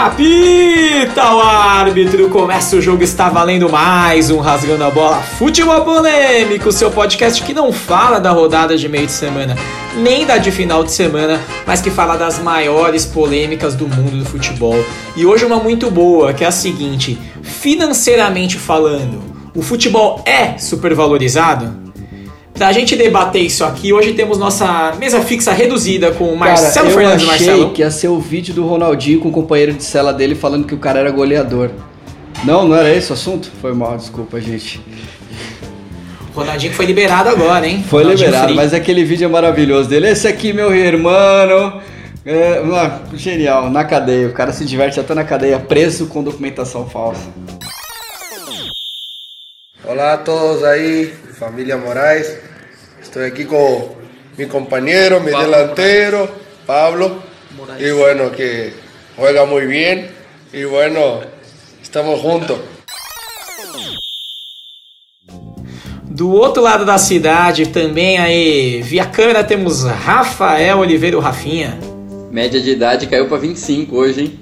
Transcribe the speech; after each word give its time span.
Apita 0.00 1.34
o 1.34 1.40
árbitro, 1.40 2.30
começa 2.30 2.74
o 2.74 2.80
jogo, 2.80 3.02
está 3.02 3.28
valendo 3.28 3.68
mais 3.68 4.30
um 4.30 4.38
Rasgando 4.38 4.82
a 4.82 4.90
Bola 4.90 5.20
Futebol 5.20 5.84
Polêmico, 5.84 6.72
seu 6.72 6.90
podcast 6.90 7.42
que 7.42 7.52
não 7.52 7.70
fala 7.70 8.18
da 8.18 8.30
rodada 8.30 8.78
de 8.78 8.88
meio 8.88 9.04
de 9.04 9.12
semana, 9.12 9.54
nem 9.98 10.24
da 10.24 10.38
de 10.38 10.50
final 10.50 10.82
de 10.82 10.90
semana, 10.90 11.38
mas 11.66 11.82
que 11.82 11.90
fala 11.90 12.16
das 12.16 12.38
maiores 12.38 13.04
polêmicas 13.04 13.74
do 13.74 13.86
mundo 13.86 14.18
do 14.18 14.24
futebol. 14.24 14.82
E 15.14 15.26
hoje 15.26 15.44
uma 15.44 15.58
muito 15.58 15.90
boa, 15.90 16.32
que 16.32 16.44
é 16.44 16.46
a 16.46 16.50
seguinte, 16.50 17.18
financeiramente 17.42 18.56
falando, 18.56 19.22
o 19.54 19.60
futebol 19.60 20.22
é 20.24 20.56
supervalorizado? 20.56 21.89
Pra 22.60 22.72
gente 22.72 22.94
debater 22.94 23.40
isso 23.40 23.64
aqui, 23.64 23.90
hoje 23.90 24.12
temos 24.12 24.36
nossa 24.36 24.92
mesa 24.98 25.22
fixa 25.22 25.50
reduzida 25.50 26.12
com 26.12 26.24
o 26.24 26.36
Marcelo 26.36 26.88
cara, 26.88 26.90
Fernandes 26.90 27.26
eu 27.26 27.32
achei 27.32 27.46
Marcelo. 27.46 27.72
que 27.72 27.80
ia 27.80 27.90
ser 27.90 28.08
o 28.08 28.20
vídeo 28.20 28.52
do 28.52 28.66
Ronaldinho 28.66 29.18
com 29.18 29.30
o 29.30 29.32
companheiro 29.32 29.72
de 29.72 29.82
cela 29.82 30.12
dele 30.12 30.34
falando 30.34 30.66
que 30.66 30.74
o 30.74 30.76
cara 30.76 31.00
era 31.00 31.10
goleador. 31.10 31.70
Não, 32.44 32.68
não 32.68 32.76
era 32.76 32.94
esse 32.94 33.10
o 33.12 33.14
assunto? 33.14 33.50
Foi 33.62 33.72
mal, 33.72 33.96
desculpa, 33.96 34.38
gente. 34.38 34.78
Ronaldinho 36.34 36.74
foi 36.74 36.84
liberado 36.84 37.30
agora, 37.30 37.66
hein? 37.66 37.82
Foi 37.88 38.02
Ronaldinho 38.02 38.26
liberado, 38.26 38.48
free. 38.48 38.56
mas 38.56 38.74
aquele 38.74 39.04
vídeo 39.04 39.24
é 39.24 39.28
maravilhoso 39.28 39.88
dele. 39.88 40.08
Esse 40.08 40.28
aqui, 40.28 40.52
meu 40.52 40.74
irmão. 40.74 41.80
É, 42.26 42.62
genial, 43.14 43.70
na 43.70 43.84
cadeia. 43.84 44.28
O 44.28 44.34
cara 44.34 44.52
se 44.52 44.66
diverte 44.66 45.00
até 45.00 45.14
na 45.14 45.24
cadeia, 45.24 45.58
preso 45.58 46.08
com 46.08 46.22
documentação 46.22 46.86
falsa. 46.86 47.26
Hola 49.82 50.12
a 50.12 50.18
todos 50.18 50.62
ahí, 50.62 51.10
familia 51.38 51.78
Moraes. 51.78 52.50
Estoy 53.10 53.24
aquí 53.24 53.44
con 53.44 53.88
mi 54.38 54.46
compañero, 54.46 55.18
mi 55.18 55.32
delantero, 55.32 56.30
Pablo. 56.64 57.20
Y 57.76 57.90
bueno, 57.90 58.30
que 58.30 58.72
juega 59.16 59.44
muy 59.46 59.66
bien. 59.66 60.12
Y 60.52 60.62
bueno, 60.62 61.18
estamos 61.82 62.20
juntos. 62.20 62.60
Do 66.08 66.30
outro 66.30 66.62
lado 66.62 66.84
da 66.84 66.98
cidade, 66.98 67.66
também 67.66 68.16
aí, 68.16 68.80
via 68.80 69.06
câmera, 69.06 69.42
temos 69.42 69.82
Rafael 69.82 70.78
Oliveira, 70.78 71.18
o 71.18 71.20
Rafinha. 71.20 71.80
Média 72.30 72.60
de 72.60 72.70
idade 72.70 73.08
caiu 73.08 73.26
pra 73.26 73.38
25 73.38 73.96
hoje, 73.96 74.20
hein? 74.20 74.38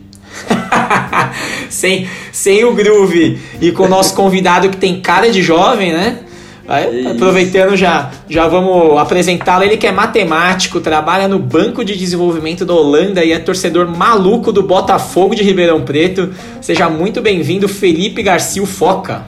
sem, 1.71 2.07
sem 2.31 2.65
o 2.67 2.75
groove. 2.75 3.41
E 3.63 3.73
com 3.73 3.85
o 3.85 3.89
nosso 3.89 4.15
convidado 4.15 4.69
que 4.69 4.77
tem 4.77 5.01
cara 5.01 5.31
de 5.31 5.41
jovem, 5.41 5.91
né? 5.91 6.28
Aí, 6.69 7.01
Isso. 7.01 7.09
aproveitando 7.09 7.75
já, 7.75 8.11
já 8.29 8.47
vamos 8.47 8.99
apresentá-lo. 8.99 9.65
Ele 9.65 9.79
que 9.79 9.87
é 9.87 9.93
matemático, 9.93 10.81
trabalha 10.81 11.27
no 11.27 11.39
Banco 11.39 11.83
de 11.83 11.97
Desenvolvimento 11.97 12.67
da 12.67 12.75
Holanda 12.75 13.25
e 13.25 13.33
é 13.33 13.39
torcedor 13.39 13.89
maluco 13.89 14.53
do 14.53 14.63
Botafogo 14.63 15.35
de 15.35 15.43
Ribeirão 15.43 15.81
Preto. 15.83 16.35
Seja 16.61 16.91
muito 16.91 17.23
bem-vindo, 17.23 17.67
Felipe 17.67 18.23
Garcia 18.23 18.63
o 18.63 18.67
Foca. 18.67 19.25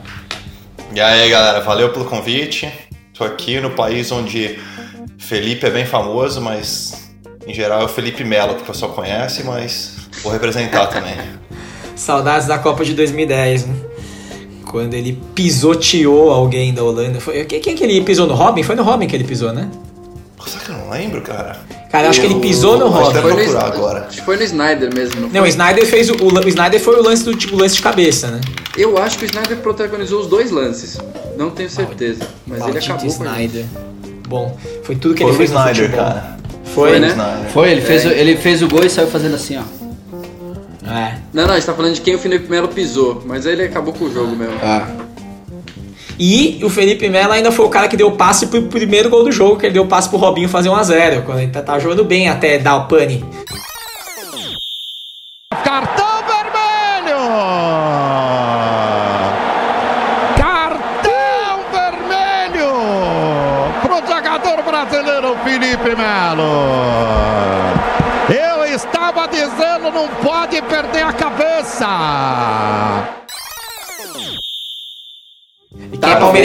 E 0.94 1.00
aí, 1.00 1.30
galera, 1.30 1.61
valeu 1.61 1.88
pelo 1.88 2.05
convite. 2.05 2.70
Tô 3.16 3.24
aqui 3.24 3.58
no 3.58 3.70
país 3.70 4.12
onde 4.12 4.58
Felipe 5.16 5.64
é 5.66 5.70
bem 5.70 5.86
famoso, 5.86 6.42
mas 6.42 7.11
em 7.46 7.55
geral 7.55 7.80
é 7.80 7.84
o 7.84 7.88
Felipe 7.88 8.22
Melo 8.22 8.55
que 8.56 8.62
o 8.62 8.66
pessoal 8.66 8.92
conhece, 8.92 9.44
mas 9.44 9.96
vou 10.22 10.30
representar 10.30 10.88
também. 10.88 11.14
Saudades 11.96 12.46
da 12.46 12.58
Copa 12.58 12.84
de 12.84 12.92
2010, 12.92 13.66
né? 13.66 13.89
Quando 14.71 14.95
ele 14.95 15.21
pisoteou 15.35 16.31
alguém 16.31 16.73
da 16.73 16.85
Holanda. 16.85 17.21
Foi, 17.21 17.45
quem, 17.45 17.61
quem 17.61 17.75
que 17.75 17.83
ele 17.83 18.01
pisou 18.03 18.27
no 18.27 18.35
Robin? 18.35 18.63
Foi 18.63 18.77
no 18.77 18.85
Robin 18.85 19.09
que 19.09 19.17
ele 19.17 19.25
pisou, 19.25 19.53
né? 19.53 19.69
Será 20.47 20.65
que 20.65 20.71
eu 20.71 20.77
não 20.77 20.91
lembro, 20.91 21.21
cara? 21.23 21.59
Cara, 21.91 22.07
eu 22.07 22.11
acho 22.11 22.20
que 22.20 22.27
ele 22.27 22.36
pisou 22.36 22.79
no 22.79 22.86
Acho 22.86 23.11
que 23.11 23.19
Robin. 23.19 23.29
No, 23.30 23.35
procurar 23.36 23.64
agora. 23.67 24.07
Acho 24.09 24.19
que 24.19 24.25
foi 24.25 24.36
no 24.36 24.42
Snyder 24.45 24.95
mesmo. 24.95 25.23
Não, 25.23 25.29
Não, 25.29 25.42
o? 25.42 25.47
Snyder 25.47 25.85
fez 25.85 26.09
o, 26.09 26.14
o, 26.14 26.33
o 26.33 26.48
Snyder 26.48 26.80
foi 26.80 26.97
o 26.98 27.03
lance 27.03 27.25
do 27.25 27.35
tipo 27.35 27.57
lance 27.57 27.75
de 27.75 27.83
cabeça, 27.83 28.29
né? 28.29 28.41
Eu 28.79 28.97
acho 28.97 29.19
que 29.19 29.25
o 29.25 29.27
Snyder 29.27 29.57
protagonizou 29.59 30.20
os 30.20 30.29
dois 30.29 30.53
lances. 30.53 30.98
Não 31.36 31.51
tenho 31.51 31.69
certeza. 31.69 32.29
Mas 32.47 32.59
ele 32.63 32.73
Maldito 32.73 32.92
acabou 32.92 33.14
com 33.14 33.23
a 33.25 33.27
gente. 33.35 33.47
Snyder. 33.47 33.64
Bom, 34.29 34.57
foi 34.85 34.95
tudo 34.95 35.14
que 35.14 35.23
Foi 35.23 35.33
ele 35.33 35.35
o 35.35 35.39
fez 35.39 35.51
no 35.51 35.59
Snyder, 35.59 35.85
futebol. 35.86 36.05
cara. 36.07 36.36
Foi, 36.64 36.91
Foi, 36.91 36.98
né? 37.01 37.09
Snyder. 37.09 37.51
Foi, 37.51 37.70
ele 37.73 37.80
fez, 37.80 38.05
o, 38.05 38.09
ele 38.09 38.36
fez 38.36 38.63
o 38.63 38.69
gol 38.69 38.85
e 38.85 38.89
saiu 38.91 39.09
fazendo 39.09 39.35
assim, 39.35 39.59
ó. 39.59 39.80
É. 40.85 41.17
Não, 41.33 41.46
não, 41.46 41.52
a 41.52 41.57
gente 41.57 41.67
tá 41.67 41.74
falando 41.74 41.95
de 41.95 42.01
quem 42.01 42.14
o 42.14 42.18
Felipe 42.18 42.51
Melo 42.51 42.68
pisou. 42.68 43.23
Mas 43.27 43.46
aí 43.46 43.52
ele 43.52 43.64
acabou 43.64 43.92
com 43.92 44.07
o 44.07 44.13
jogo 44.13 44.35
mesmo. 44.35 44.55
Ah. 44.63 44.86
E 46.18 46.61
o 46.63 46.68
Felipe 46.68 47.08
Melo 47.08 47.33
ainda 47.33 47.51
foi 47.51 47.64
o 47.64 47.70
cara 47.70 47.89
que 47.89 47.96
deu 47.96 48.13
passe 48.13 48.46
pro 48.48 48.63
primeiro 48.64 49.08
gol 49.08 49.24
do 49.24 49.33
jogo, 49.33 49.57
que 49.58 49.64
ele 49.64 49.73
deu 49.73 49.86
passe 49.86 50.08
pro 50.08 50.18
Robinho 50.18 50.51
fazer 50.51 50.68
1x0, 50.68 51.23
quando 51.23 51.39
ele 51.39 51.51
tá, 51.51 51.63
tá 51.63 51.79
jogando 51.79 52.05
bem 52.05 52.29
até 52.29 52.58
dar 52.58 52.77
o 52.77 52.89
pane. 52.89 53.24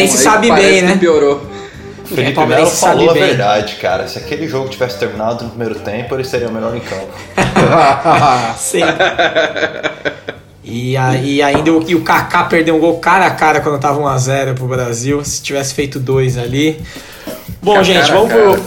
Palmeirense 0.08 0.18
sabe 0.18 0.52
bem, 0.52 0.82
né? 0.82 0.98
piorou. 0.98 1.42
Quem 2.08 2.14
é 2.14 2.22
Felipe 2.34 2.46
Melo 2.46 2.68
falou 2.68 3.10
a 3.10 3.14
bem. 3.14 3.24
verdade, 3.24 3.76
cara. 3.78 4.08
Se 4.08 4.20
aquele 4.20 4.48
jogo 4.48 4.70
tivesse 4.70 5.00
terminado 5.00 5.44
no 5.44 5.50
primeiro 5.50 5.76
tempo, 5.80 6.14
ele 6.14 6.24
seria 6.24 6.48
o 6.48 6.52
melhor 6.54 6.76
em 6.76 6.80
campo. 6.80 7.08
Sim. 8.60 8.82
E, 10.64 10.98
a- 10.98 11.16
e 11.16 11.42
ainda 11.42 11.72
o, 11.72 11.84
e 11.88 11.96
o 11.96 12.02
Kaká 12.02 12.44
perdeu 12.44 12.76
um 12.76 12.80
gol 12.80 12.98
cara 13.00 13.26
a 13.28 13.32
cara 13.32 13.60
quando 13.62 13.80
tava 13.80 14.00
1x0 14.02 14.56
pro 14.56 14.68
Brasil. 14.68 15.24
Se 15.24 15.42
tivesse 15.42 15.74
feito 15.74 16.00
dois 16.00 16.38
ali. 16.38 16.80
Bom, 17.62 17.74
Cara 17.74 17.84
gente, 17.84 18.12
vamos 18.12 18.30
cara. 18.30 18.42
pro. 18.44 18.62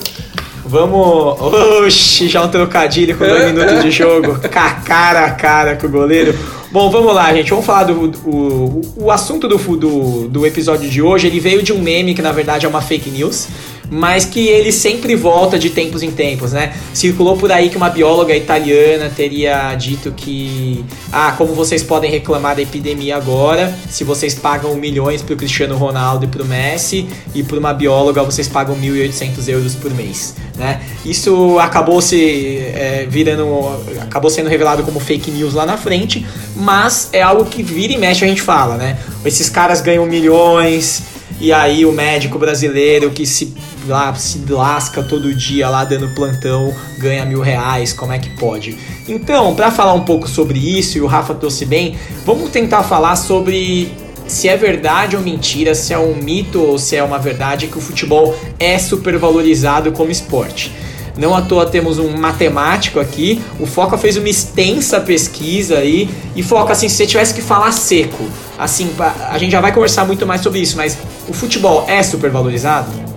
Vamos. 0.65 1.41
Oxi, 1.87 2.29
já 2.29 2.43
um 2.43 2.49
trocadilho 2.49 3.17
com 3.17 3.25
dois 3.25 3.45
minutos 3.53 3.83
de 3.83 3.91
jogo. 3.91 4.39
Ca- 4.49 4.81
Cara 4.85 5.25
a 5.27 5.31
cara 5.31 5.77
com 5.77 5.87
o 5.87 5.91
goleiro. 5.91 6.37
Bom, 6.71 6.91
vamos 6.91 7.15
lá, 7.15 7.33
gente. 7.35 7.49
Vamos 7.49 7.65
falar 7.65 7.85
do. 7.85 8.13
O, 8.29 9.05
o 9.05 9.11
assunto 9.11 9.49
do, 9.49 9.57
do, 9.57 10.29
do 10.29 10.47
episódio 10.47 10.89
de 10.89 11.01
hoje. 11.01 11.27
Ele 11.27 11.41
veio 11.41 11.63
de 11.63 11.73
um 11.73 11.81
meme 11.81 12.15
que 12.15 12.21
na 12.21 12.33
verdade 12.33 12.67
é 12.67 12.69
uma 12.69 12.83
fake 12.83 13.11
news. 13.11 13.49
Mas 13.91 14.25
que 14.25 14.47
ele 14.47 14.71
sempre 14.71 15.15
volta 15.15 15.59
de 15.59 15.71
tempos 15.71 16.03
em 16.03 16.11
tempos, 16.11 16.53
né? 16.53 16.75
Circulou 16.93 17.37
por 17.37 17.51
aí 17.51 17.71
que 17.71 17.77
uma 17.77 17.89
bióloga 17.89 18.37
italiana 18.37 19.11
teria 19.15 19.75
dito 19.75 20.13
que. 20.13 20.85
Ah, 21.11 21.33
como 21.37 21.55
vocês 21.55 21.83
podem 21.83 22.11
reclamar 22.11 22.57
da 22.57 22.63
epidemia 22.63 23.17
agora, 23.17 23.75
se 23.89 24.05
vocês 24.05 24.35
pagam 24.35 24.75
milhões 24.75 25.23
pro 25.23 25.37
Cristiano 25.37 25.77
Ronaldo 25.77 26.27
e 26.27 26.29
pro 26.29 26.45
Messi, 26.45 27.09
e 27.35 27.43
por 27.43 27.59
uma 27.59 27.73
bióloga 27.73 28.23
vocês 28.23 28.47
pagam 28.47 28.77
1.800 28.77 29.49
euros 29.49 29.75
por 29.75 29.93
mês, 29.95 30.35
né? 30.57 30.83
Isso 31.05 31.59
acabou 31.59 32.03
se 32.03 32.59
é, 32.59 33.07
virando. 33.09 33.49
acabou 34.03 34.31
sendo 34.31 34.49
revelado 34.49 34.83
como 34.83 35.01
fake 35.01 35.31
news 35.31 35.55
lá 35.55 35.65
na 35.65 35.79
frente, 35.79 36.27
mas 36.55 37.09
é 37.13 37.23
algo 37.23 37.47
que 37.47 37.63
vira 37.63 37.93
e 37.93 37.99
mexe 37.99 38.25
a 38.25 38.29
gente 38.29 38.43
fala, 38.43 38.77
né? 38.77 38.99
Esses 39.25 39.49
caras 39.49 39.81
ganham 39.81 40.05
milhões. 40.05 41.03
E 41.41 41.53
aí 41.53 41.87
o 41.87 41.93
médico 41.93 42.37
brasileiro 42.37 43.11
que 43.11 43.25
se, 43.25 43.55
lá, 43.89 44.15
se 44.15 44.45
lasca 44.49 45.03
todo 45.03 45.35
dia 45.35 45.69
lá 45.69 45.85
dando 45.85 46.09
plantão 46.15 46.75
ganha 46.99 47.25
mil 47.25 47.41
reais, 47.41 47.93
como 47.93 48.13
é 48.13 48.19
que 48.19 48.31
pode? 48.31 48.77
Então, 49.09 49.55
para 49.55 49.71
falar 49.71 49.95
um 49.95 50.05
pouco 50.05 50.29
sobre 50.29 50.59
isso, 50.59 50.99
e 50.99 51.01
o 51.01 51.07
Rafa 51.07 51.35
trouxe 51.35 51.65
bem, 51.65 51.97
vamos 52.25 52.51
tentar 52.51 52.83
falar 52.83 53.17
sobre 53.17 53.93
se 54.27 54.49
é 54.49 54.57
verdade 54.57 55.17
ou 55.17 55.23
mentira, 55.23 55.75
se 55.75 55.93
é 55.93 55.99
um 55.99 56.15
mito 56.15 56.61
ou 56.61 56.79
se 56.79 56.95
é 56.95 57.03
uma 57.03 57.19
verdade 57.19 57.67
que 57.67 57.79
o 57.79 57.81
futebol 57.81 58.37
é 58.59 58.79
supervalorizado 58.79 59.91
como 59.93 60.11
esporte. 60.11 60.73
Não 61.17 61.35
à 61.35 61.43
toa 61.43 61.67
temos 61.67 61.99
um 61.99 62.17
matemático 62.17 63.01
aqui. 63.01 63.43
O 63.59 63.67
Foca 63.67 63.99
fez 63.99 64.17
uma 64.17 64.29
extensa 64.29 65.01
pesquisa 65.01 65.79
aí. 65.79 66.09
E 66.37 66.45
Foca, 66.45 66.73
assim, 66.73 66.89
se 66.89 66.95
você 66.95 67.07
tivesse 67.07 67.35
que 67.35 67.43
falar 67.43 67.73
seco, 67.73 68.25
assim, 68.57 68.89
a 69.29 69.37
gente 69.37 69.51
já 69.51 69.61
vai 69.61 69.73
conversar 69.73 70.05
muito 70.05 70.25
mais 70.25 70.43
sobre 70.43 70.61
isso, 70.61 70.77
mas 70.77 70.97
o 71.29 71.33
futebol 71.33 71.85
é 71.89 72.05
supervalorizado? 72.05 73.08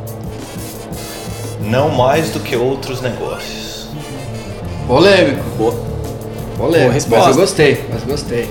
Não 1.72 1.90
mais 1.90 2.32
do 2.32 2.42
que 2.42 2.54
outros 2.54 3.00
negócios. 3.00 3.88
Polêmico. 4.86 5.42
Boa. 5.58 5.72
Polêmico. 6.58 6.82
Boa 6.82 6.92
resposta. 6.92 7.28
Mas 7.28 7.36
eu 7.38 7.42
gostei, 7.42 7.86
mas 7.90 8.04
gostei. 8.04 8.50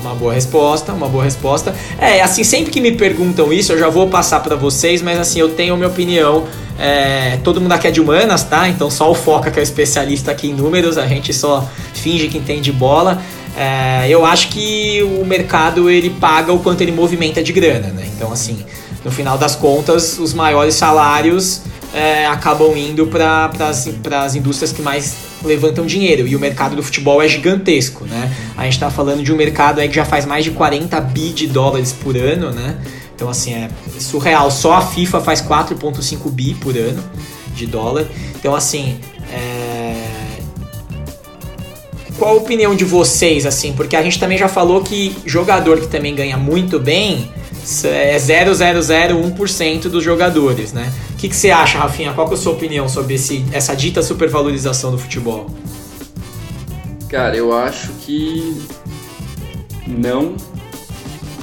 Uma 0.00 0.14
boa 0.14 0.32
resposta, 0.32 0.92
uma 0.92 1.08
boa 1.08 1.24
resposta. 1.24 1.74
É, 1.98 2.22
assim, 2.22 2.44
sempre 2.44 2.70
que 2.70 2.80
me 2.80 2.92
perguntam 2.92 3.52
isso, 3.52 3.72
eu 3.72 3.78
já 3.80 3.88
vou 3.88 4.08
passar 4.08 4.38
pra 4.44 4.54
vocês, 4.54 5.02
mas 5.02 5.18
assim, 5.18 5.40
eu 5.40 5.48
tenho 5.48 5.74
a 5.74 5.76
minha 5.76 5.88
opinião. 5.88 6.46
É, 6.78 7.36
todo 7.42 7.60
mundo 7.60 7.72
aqui 7.72 7.88
é 7.88 7.90
de 7.90 8.00
humanas, 8.00 8.44
tá? 8.44 8.68
Então 8.68 8.88
só 8.88 9.10
o 9.10 9.14
Foca, 9.14 9.50
que 9.50 9.58
é 9.58 9.62
o 9.62 9.64
especialista 9.64 10.30
aqui 10.30 10.50
em 10.50 10.54
números, 10.54 10.96
a 10.98 11.08
gente 11.08 11.34
só 11.34 11.68
finge 11.92 12.28
que 12.28 12.38
entende 12.38 12.70
bola. 12.70 13.20
É, 13.58 14.08
eu 14.08 14.24
acho 14.24 14.50
que 14.50 15.02
o 15.02 15.24
mercado 15.26 15.90
ele 15.90 16.10
paga 16.10 16.52
o 16.52 16.60
quanto 16.60 16.80
ele 16.80 16.92
movimenta 16.92 17.42
de 17.42 17.52
grana, 17.52 17.88
né? 17.88 18.06
Então, 18.16 18.32
assim, 18.32 18.64
no 19.04 19.10
final 19.10 19.38
das 19.38 19.56
contas, 19.56 20.18
os 20.18 20.34
maiores 20.34 20.74
salários 20.74 21.62
é, 21.94 22.26
acabam 22.26 22.76
indo 22.76 23.06
para 23.06 23.50
as 24.22 24.34
indústrias 24.34 24.72
que 24.72 24.82
mais 24.82 25.16
levantam 25.44 25.86
dinheiro 25.86 26.26
e 26.26 26.36
o 26.36 26.38
mercado 26.38 26.76
do 26.76 26.82
futebol 26.82 27.20
é 27.22 27.28
gigantesco, 27.28 28.04
né? 28.04 28.30
A 28.56 28.64
gente 28.64 28.74
está 28.74 28.90
falando 28.90 29.22
de 29.22 29.32
um 29.32 29.36
mercado 29.36 29.80
aí 29.80 29.88
que 29.88 29.94
já 29.94 30.04
faz 30.04 30.24
mais 30.24 30.44
de 30.44 30.50
40 30.50 31.00
bi 31.00 31.32
de 31.32 31.46
dólares 31.46 31.92
por 31.92 32.16
ano, 32.16 32.50
né? 32.50 32.78
Então 33.14 33.28
assim 33.28 33.54
é 33.54 33.68
surreal. 33.98 34.50
Só 34.50 34.74
a 34.74 34.82
FIFA 34.82 35.20
faz 35.20 35.40
4,5 35.42 36.30
bi 36.30 36.54
por 36.54 36.76
ano 36.76 37.02
de 37.54 37.66
dólar. 37.66 38.06
Então 38.38 38.54
assim 38.54 38.98
é... 39.32 39.94
qual 42.18 42.34
a 42.34 42.36
opinião 42.36 42.74
de 42.74 42.84
vocês 42.84 43.46
assim? 43.46 43.72
Porque 43.72 43.96
a 43.96 44.02
gente 44.02 44.18
também 44.18 44.38
já 44.38 44.48
falou 44.48 44.82
que 44.82 45.16
jogador 45.26 45.80
que 45.80 45.88
também 45.88 46.14
ganha 46.14 46.36
muito 46.36 46.78
bem 46.78 47.30
é 47.84 48.16
0,001% 48.16 49.82
dos 49.82 50.02
jogadores, 50.02 50.72
né? 50.72 50.92
O 51.10 51.16
que, 51.16 51.28
que 51.28 51.36
você 51.36 51.50
acha, 51.50 51.78
Rafinha? 51.78 52.12
Qual 52.12 52.28
é 52.30 52.34
a 52.34 52.36
sua 52.36 52.52
opinião 52.52 52.88
sobre 52.88 53.14
esse, 53.14 53.44
essa 53.52 53.74
dita 53.74 54.02
supervalorização 54.02 54.90
do 54.90 54.98
futebol? 54.98 55.50
Cara, 57.08 57.36
eu 57.36 57.52
acho 57.56 57.90
que 58.00 58.56
não, 59.86 60.36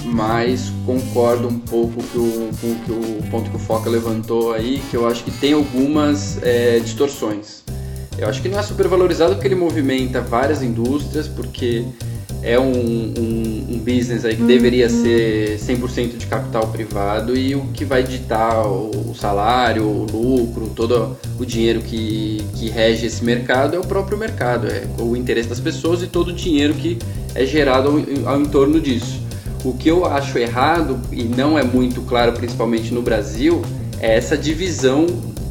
mas 0.05 0.71
concordo 0.85 1.47
um 1.47 1.59
pouco 1.59 2.01
com 2.03 2.19
o, 2.19 2.51
com 2.61 2.75
que 2.75 2.91
o 2.91 3.23
ponto 3.29 3.49
que 3.49 3.55
o 3.55 3.59
Foca 3.59 3.89
levantou 3.89 4.53
aí, 4.53 4.81
que 4.89 4.95
eu 4.95 5.07
acho 5.07 5.23
que 5.23 5.31
tem 5.31 5.53
algumas 5.53 6.41
é, 6.41 6.79
distorções. 6.79 7.63
Eu 8.17 8.27
acho 8.27 8.41
que 8.41 8.49
não 8.49 8.57
é 8.57 8.63
supervalorizado 8.63 9.35
porque 9.35 9.47
ele 9.47 9.55
movimenta 9.55 10.21
várias 10.21 10.63
indústrias, 10.63 11.27
porque 11.27 11.85
é 12.43 12.59
um, 12.59 12.71
um, 12.71 13.65
um, 13.69 13.79
business 13.79 14.23
aí 14.23 14.35
que 14.35 14.43
deveria 14.43 14.89
ser 14.89 15.57
100% 15.57 16.17
de 16.17 16.27
capital 16.27 16.67
privado 16.67 17.37
e 17.37 17.55
o 17.55 17.61
que 17.73 17.83
vai 17.83 18.03
ditar 18.03 18.65
o 18.65 19.13
salário, 19.15 19.85
o 19.85 20.05
lucro, 20.05 20.69
todo 20.75 21.17
o 21.39 21.45
dinheiro 21.45 21.81
que, 21.81 22.43
que 22.55 22.69
rege 22.69 23.05
esse 23.05 23.23
mercado 23.23 23.75
é 23.75 23.79
o 23.79 23.85
próprio 23.85 24.17
mercado, 24.17 24.67
é 24.67 24.85
o 24.99 25.15
interesse 25.15 25.49
das 25.49 25.59
pessoas 25.59 26.01
e 26.03 26.07
todo 26.07 26.29
o 26.29 26.33
dinheiro 26.33 26.73
que 26.73 26.97
é 27.33 27.45
gerado 27.45 27.89
ao, 27.89 28.33
ao 28.33 28.41
entorno 28.41 28.79
disso. 28.79 29.21
O 29.63 29.73
que 29.73 29.89
eu 29.89 30.05
acho 30.05 30.37
errado 30.37 30.99
e 31.11 31.23
não 31.23 31.57
é 31.57 31.63
muito 31.63 32.01
claro, 32.01 32.33
principalmente 32.33 32.93
no 32.93 33.01
Brasil, 33.01 33.61
é 33.99 34.15
essa 34.15 34.37
divisão 34.37 35.07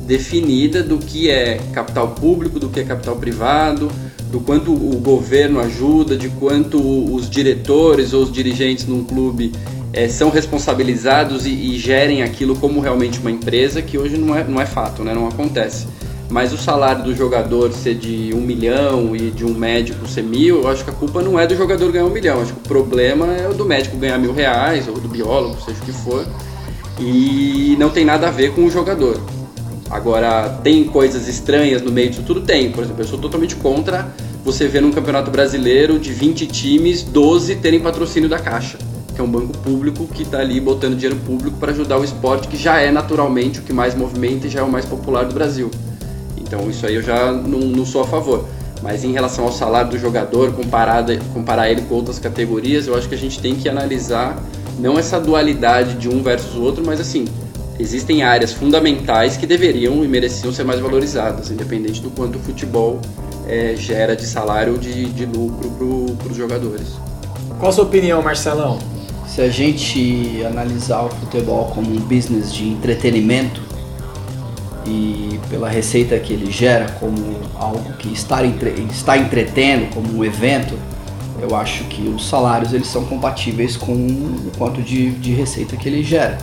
definida 0.06 0.82
do 0.82 0.98
que 0.98 1.28
é 1.28 1.58
capital 1.72 2.08
público, 2.08 2.60
do 2.60 2.68
que 2.68 2.80
é 2.80 2.84
capital 2.84 3.16
privado, 3.16 3.90
do 4.36 4.40
quanto 4.40 4.70
o 4.70 4.98
governo 4.98 5.58
ajuda, 5.58 6.14
de 6.14 6.28
quanto 6.28 6.78
os 6.78 7.30
diretores 7.30 8.12
ou 8.12 8.22
os 8.22 8.30
dirigentes 8.30 8.86
num 8.86 9.02
clube 9.02 9.50
é, 9.94 10.08
são 10.08 10.28
responsabilizados 10.28 11.46
e, 11.46 11.50
e, 11.50 11.78
gerem 11.78 12.22
aquilo 12.22 12.54
como 12.56 12.80
realmente 12.80 13.18
uma 13.18 13.30
empresa, 13.30 13.80
que 13.80 13.96
hoje 13.96 14.18
não 14.18 14.36
é, 14.36 14.44
não 14.44 14.60
é 14.60 14.66
fato, 14.66 15.02
né? 15.02 15.14
não 15.14 15.26
acontece. 15.26 15.86
Mas 16.28 16.52
o 16.52 16.58
salário 16.58 17.02
do 17.02 17.14
jogador 17.14 17.72
ser 17.72 17.94
de 17.94 18.34
um 18.34 18.42
milhão 18.42 19.16
e 19.16 19.30
de 19.30 19.42
um 19.42 19.54
médico 19.54 20.06
ser 20.06 20.22
mil, 20.22 20.60
eu 20.62 20.68
acho 20.68 20.84
que 20.84 20.90
a 20.90 20.92
culpa 20.92 21.22
não 21.22 21.40
é 21.40 21.46
do 21.46 21.56
jogador 21.56 21.90
ganhar 21.90 22.04
um 22.04 22.10
milhão. 22.10 22.42
Acho 22.42 22.52
que 22.52 22.58
o 22.58 22.68
problema 22.68 23.32
é 23.32 23.48
o 23.48 23.54
do 23.54 23.64
médico 23.64 23.96
ganhar 23.96 24.18
mil 24.18 24.34
reais, 24.34 24.86
ou 24.86 25.00
do 25.00 25.08
biólogo, 25.08 25.56
seja 25.64 25.80
o 25.80 25.84
que 25.86 25.92
for. 25.92 26.26
E 27.00 27.74
não 27.78 27.88
tem 27.88 28.04
nada 28.04 28.28
a 28.28 28.30
ver 28.30 28.52
com 28.52 28.66
o 28.66 28.70
jogador. 28.70 29.18
Agora, 29.88 30.48
tem 30.64 30.84
coisas 30.84 31.28
estranhas 31.28 31.80
no 31.80 31.92
meio 31.92 32.10
disso 32.10 32.22
tudo? 32.22 32.40
Tem. 32.40 32.70
Por 32.70 32.82
exemplo, 32.84 33.02
eu 33.02 33.06
sou 33.06 33.18
totalmente 33.18 33.54
contra 33.56 34.12
você 34.46 34.69
ver 34.69 34.81
num 34.81 34.93
campeonato 34.93 35.28
brasileiro 35.28 35.98
de 35.98 36.12
20 36.12 36.46
times, 36.46 37.02
12 37.02 37.56
terem 37.56 37.81
patrocínio 37.81 38.28
da 38.28 38.38
Caixa, 38.38 38.78
que 39.12 39.20
é 39.20 39.25
um 39.25 39.28
banco 39.28 39.58
público 39.58 40.06
que 40.06 40.22
está 40.22 40.38
ali 40.38 40.60
botando 40.60 40.94
dinheiro 40.94 41.16
público 41.26 41.56
para 41.58 41.72
ajudar 41.72 41.98
o 41.98 42.04
esporte, 42.04 42.46
que 42.46 42.56
já 42.56 42.78
é 42.78 42.93
naturalmente 42.93 43.58
o 43.58 43.62
que 43.64 43.72
mais 43.72 43.96
movimenta 43.96 44.46
e 44.46 44.50
já 44.50 44.60
é 44.60 44.62
o 44.62 44.70
mais 44.70 44.84
popular 44.84 45.25
do 45.25 45.34
Brasil. 45.34 45.69
Então, 46.37 46.70
isso 46.70 46.87
aí 46.87 46.94
eu 46.94 47.02
já 47.02 47.32
não, 47.32 47.58
não 47.58 47.84
sou 47.84 48.02
a 48.02 48.06
favor. 48.06 48.46
Mas 48.81 49.02
em 49.02 49.10
relação 49.10 49.44
ao 49.44 49.52
salário 49.52 49.90
do 49.90 49.98
jogador, 49.98 50.52
comparado, 50.52 51.12
comparar 51.34 51.69
ele 51.69 51.82
com 51.82 51.96
outras 51.96 52.20
categorias, 52.20 52.87
eu 52.87 52.94
acho 52.94 53.08
que 53.08 53.16
a 53.16 53.19
gente 53.19 53.40
tem 53.40 53.56
que 53.56 53.69
analisar 53.69 54.40
não 54.78 54.96
essa 54.96 55.19
dualidade 55.19 55.94
de 55.94 56.08
um 56.08 56.22
versus 56.22 56.54
o 56.54 56.62
outro, 56.62 56.84
mas 56.87 57.00
assim, 57.00 57.25
existem 57.81 58.22
áreas 58.22 58.52
fundamentais 58.52 59.37
que 59.37 59.44
deveriam 59.44 60.04
e 60.04 60.06
mereciam 60.08 60.52
ser 60.52 60.62
mais 60.62 60.78
valorizadas, 60.78 61.50
independente 61.50 62.00
do 62.00 62.10
quanto 62.10 62.38
o 62.38 62.40
futebol 62.40 63.00
é, 63.46 63.75
gera 63.76 64.16
de 64.16 64.26
salário 64.26 64.75
ou 64.75 64.78
de, 64.78 65.06
de 65.06 65.25
lucro 65.25 65.70
para 66.19 66.31
os 66.31 66.37
jogadores. 66.37 66.88
Qual 67.58 67.70
a 67.70 67.72
sua 67.72 67.84
opinião, 67.84 68.20
Marcelão? 68.22 68.78
Se 69.26 69.40
a 69.40 69.48
gente 69.48 70.43
analisar 70.44 71.04
o 71.04 71.08
futebol 71.10 71.66
como 71.75 71.90
um 71.90 72.00
business 72.00 72.52
de 72.52 72.69
entretenimento 72.69 73.60
e 74.87 75.38
pela 75.50 75.69
receita 75.69 76.19
que 76.19 76.32
ele 76.32 76.50
gera 76.50 76.90
como 77.00 77.16
algo 77.58 77.93
que 77.94 78.12
está, 78.12 78.44
entre, 78.44 78.70
está 78.90 79.19
entretendo, 79.19 79.92
como 79.92 80.19
um 80.19 80.25
evento, 80.25 80.78
eu 81.40 81.54
acho 81.54 81.84
que 81.84 82.08
os 82.08 82.28
salários 82.28 82.72
eles 82.72 82.87
são 82.87 83.04
compatíveis 83.04 83.76
com 83.76 83.92
o 83.92 84.52
quanto 84.56 84.81
de, 84.81 85.10
de 85.10 85.32
receita 85.32 85.76
que 85.76 85.88
ele 85.88 86.02
gera. 86.02 86.38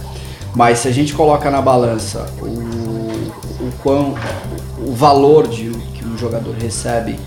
Mas 0.56 0.80
se 0.80 0.88
a 0.88 0.92
gente 0.92 1.14
coloca 1.14 1.50
na 1.50 1.62
balança 1.62 2.26
o, 2.40 2.46
o, 2.46 3.72
quão, 3.82 4.14
o 4.86 4.92
valor 4.94 5.48
de, 5.48 5.70
um 5.70 5.83
jogador 6.24 6.56
recebe 6.56 7.20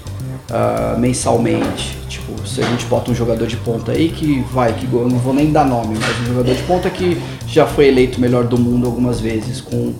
uh, 0.51 0.99
mensalmente, 0.99 1.99
tipo, 2.09 2.47
se 2.47 2.61
a 2.61 2.65
gente 2.65 2.87
bota 2.87 3.11
um 3.11 3.15
jogador 3.15 3.47
de 3.47 3.57
ponta 3.57 3.93
aí 3.93 4.09
que 4.09 4.45
vai, 4.53 4.73
que 4.73 4.87
eu 4.93 5.09
não 5.09 5.19
vou 5.19 5.35
nem 5.35 5.53
dar 5.53 5.65
nome, 5.65 5.97
mas 6.01 6.21
um 6.21 6.35
jogador 6.35 6.55
de 6.55 6.63
ponta 6.63 6.91
que 6.91 7.21
já 7.47 7.67
foi 7.67 7.89
eleito 7.89 8.21
melhor 8.21 8.45
do 8.45 8.59
mundo 8.59 8.87
algumas 8.87 9.21
vezes, 9.21 9.61
com 9.61 9.93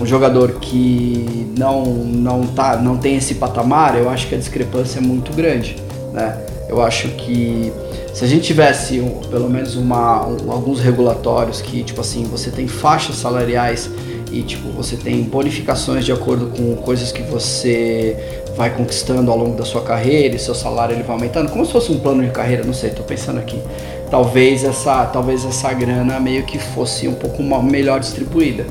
um 0.00 0.06
jogador 0.06 0.52
que 0.60 1.52
não, 1.56 1.84
não, 1.84 2.46
tá, 2.46 2.76
não 2.76 2.96
tem 2.96 3.16
esse 3.16 3.34
patamar, 3.34 3.96
eu 3.96 4.08
acho 4.08 4.28
que 4.28 4.34
a 4.34 4.38
discrepância 4.38 4.98
é 4.98 5.02
muito 5.02 5.32
grande. 5.32 5.76
Né? 6.12 6.38
Eu 6.68 6.82
acho 6.82 7.08
que 7.08 7.72
se 8.14 8.24
a 8.24 8.28
gente 8.28 8.44
tivesse 8.44 9.00
um, 9.00 9.20
pelo 9.30 9.48
menos 9.48 9.76
uma, 9.76 10.26
um, 10.26 10.50
alguns 10.50 10.80
regulatórios 10.80 11.60
que, 11.60 11.82
tipo 11.84 12.00
assim, 12.00 12.24
você 12.24 12.50
tem 12.50 12.66
faixas 12.66 13.16
salariais 13.16 13.90
e 14.30 14.42
tipo 14.42 14.68
você 14.70 14.96
tem 14.96 15.22
bonificações 15.22 16.04
de 16.04 16.12
acordo 16.12 16.46
com 16.46 16.76
coisas 16.76 17.12
que 17.12 17.22
você 17.22 18.16
vai 18.56 18.70
conquistando 18.70 19.30
ao 19.30 19.38
longo 19.38 19.56
da 19.56 19.64
sua 19.64 19.82
carreira 19.82 20.36
e 20.36 20.38
seu 20.38 20.54
salário 20.54 20.94
ele 20.94 21.02
vai 21.02 21.16
aumentando, 21.16 21.50
como 21.50 21.64
se 21.64 21.72
fosse 21.72 21.90
um 21.90 21.98
plano 21.98 22.22
de 22.22 22.30
carreira, 22.30 22.64
não 22.64 22.74
sei, 22.74 22.90
estou 22.90 23.04
pensando 23.04 23.38
aqui. 23.38 23.58
Talvez 24.10 24.64
essa, 24.64 25.06
talvez 25.06 25.44
essa 25.44 25.72
grana 25.72 26.18
meio 26.18 26.44
que 26.44 26.58
fosse 26.58 27.06
um 27.06 27.14
pouco 27.14 27.42
melhor 27.42 28.00
distribuída. 28.00 28.66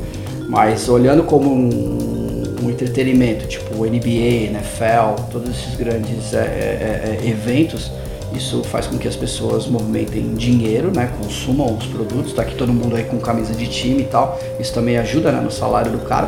Mas 0.47 0.89
olhando 0.89 1.23
como 1.23 1.49
um, 1.53 2.55
um 2.61 2.69
entretenimento, 2.69 3.47
tipo 3.47 3.85
NBA, 3.85 4.49
NFL, 4.49 5.23
todos 5.31 5.49
esses 5.49 5.75
grandes 5.75 6.33
é, 6.33 6.37
é, 6.37 7.19
é, 7.23 7.29
eventos, 7.29 7.91
isso 8.35 8.63
faz 8.63 8.87
com 8.87 8.97
que 8.97 9.07
as 9.07 9.15
pessoas 9.15 9.67
movimentem 9.67 10.35
dinheiro, 10.35 10.91
né? 10.93 11.11
Consumam 11.21 11.75
os 11.75 11.85
produtos. 11.85 12.33
Tá 12.33 12.43
aqui 12.43 12.55
todo 12.55 12.71
mundo 12.71 12.95
aí 12.95 13.03
com 13.03 13.17
camisa 13.19 13.53
de 13.53 13.67
time 13.67 14.01
e 14.03 14.05
tal. 14.05 14.39
Isso 14.59 14.73
também 14.73 14.97
ajuda 14.97 15.31
né, 15.31 15.41
no 15.41 15.51
salário 15.51 15.91
do 15.91 15.99
cara. 15.99 16.27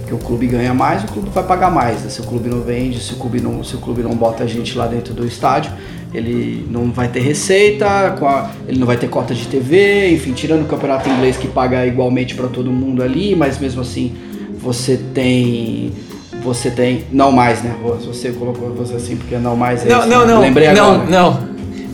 Porque 0.00 0.14
o 0.14 0.18
clube 0.18 0.46
ganha 0.46 0.72
mais, 0.74 1.04
o 1.04 1.06
clube 1.06 1.30
vai 1.30 1.44
pagar 1.44 1.70
mais. 1.70 2.02
Né? 2.02 2.10
Se 2.10 2.20
o 2.20 2.24
clube 2.24 2.48
não 2.48 2.60
vende, 2.62 3.00
se 3.00 3.12
o 3.14 3.16
clube 3.16 3.40
não, 3.40 3.62
se 3.62 3.74
o 3.74 3.78
clube 3.78 4.02
não 4.02 4.14
bota 4.14 4.44
a 4.44 4.46
gente 4.46 4.76
lá 4.76 4.86
dentro 4.86 5.12
do 5.12 5.26
estádio, 5.26 5.72
ele 6.12 6.66
não 6.70 6.90
vai 6.90 7.08
ter 7.08 7.20
receita, 7.20 7.86
ele 8.66 8.78
não 8.78 8.86
vai 8.86 8.96
ter 8.96 9.08
cota 9.08 9.34
de 9.34 9.46
TV, 9.46 10.10
enfim, 10.12 10.32
tirando 10.32 10.62
o 10.62 10.66
campeonato 10.66 11.08
inglês 11.08 11.36
que 11.36 11.46
paga 11.46 11.86
igualmente 11.86 12.34
para 12.34 12.48
todo 12.48 12.70
mundo 12.70 13.02
ali, 13.02 13.36
mas 13.36 13.58
mesmo 13.58 13.80
assim 13.80 14.12
você 14.58 14.96
tem 15.14 15.92
você 16.42 16.70
tem. 16.70 17.04
Não 17.12 17.30
mais, 17.32 17.62
né? 17.62 17.74
Você 18.06 18.32
colocou 18.32 18.72
você 18.74 18.94
assim, 18.94 19.16
porque 19.16 19.36
não 19.36 19.56
mais 19.56 19.84
é 19.84 19.88
Não, 19.88 20.06
não, 20.06 20.26
não. 20.26 20.40
Lembrei 20.40 20.68
agora. 20.68 20.98
Não, 20.98 21.06
não. 21.06 21.49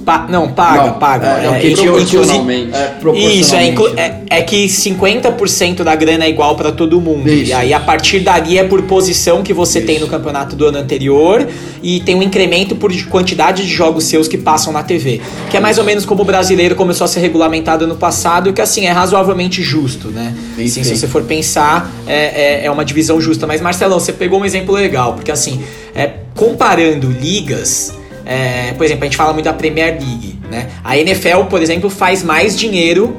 Pa, 0.07 0.25
não, 0.31 0.53
paga, 0.53 0.85
não, 0.85 0.93
paga. 1.01 1.27
É, 1.27 1.67
é, 1.67 1.73
é, 1.73 1.75
proporcionalmente. 1.75 2.73
É, 2.73 2.85
proporcionalmente. 3.01 3.41
Isso, 3.41 3.57
é, 3.57 4.23
é, 4.31 4.39
é 4.39 4.43
que 4.43 4.67
50% 4.67 5.83
da 5.83 5.97
grana 5.97 6.25
é 6.25 6.29
igual 6.29 6.55
para 6.55 6.71
todo 6.71 7.01
mundo. 7.01 7.29
Isso. 7.29 7.51
E 7.51 7.53
aí, 7.53 7.75
a 7.75 7.81
partir 7.81 8.21
dali, 8.21 8.57
é 8.57 8.63
por 8.63 8.81
posição 8.83 9.43
que 9.43 9.53
você 9.53 9.81
Isso. 9.81 9.87
tem 9.89 9.99
no 9.99 10.07
campeonato 10.07 10.55
do 10.55 10.65
ano 10.65 10.79
anterior 10.79 11.45
e 11.83 11.99
tem 11.99 12.15
um 12.15 12.23
incremento 12.23 12.77
por 12.77 12.93
quantidade 13.07 13.65
de 13.65 13.69
jogos 13.69 14.05
seus 14.05 14.29
que 14.29 14.39
passam 14.39 14.73
na 14.73 14.85
TV. 14.85 15.21
Que 15.51 15.57
é 15.57 15.61
mais 15.61 15.77
ou 15.77 15.83
menos 15.83 16.07
como 16.07 16.23
o 16.23 16.25
brasileiro 16.25 16.77
começou 16.77 17.05
a 17.05 17.09
ser 17.09 17.19
regulamentado 17.19 17.85
ano 17.85 17.97
passado, 17.97 18.53
que 18.53 18.63
assim, 18.63 18.87
é 18.87 18.93
razoavelmente 18.93 19.61
justo, 19.61 20.11
né? 20.11 20.33
Assim, 20.53 20.85
se 20.85 20.97
você 20.97 21.09
for 21.09 21.25
pensar, 21.25 21.91
é, 22.07 22.61
é, 22.61 22.67
é 22.67 22.71
uma 22.71 22.85
divisão 22.85 23.21
justa. 23.21 23.45
Mas, 23.45 23.61
Marcelão, 23.61 23.99
você 23.99 24.13
pegou 24.13 24.41
um 24.41 24.45
exemplo 24.45 24.73
legal, 24.73 25.15
porque 25.15 25.33
assim, 25.33 25.61
é, 25.93 26.13
comparando 26.33 27.11
ligas. 27.11 27.93
É, 28.27 28.73
por 28.73 28.85
exemplo, 28.85 29.05
a 29.05 29.07
gente 29.07 29.17
fala 29.17 29.33
muito 29.33 29.45
da 29.45 29.53
Premier 29.53 29.93
League, 29.93 30.39
né? 30.51 30.69
A 30.83 30.99
NFL, 30.99 31.45
por 31.49 31.63
exemplo, 31.63 31.89
faz 31.89 32.25
mais 32.25 32.59
dinheiro 32.59 33.17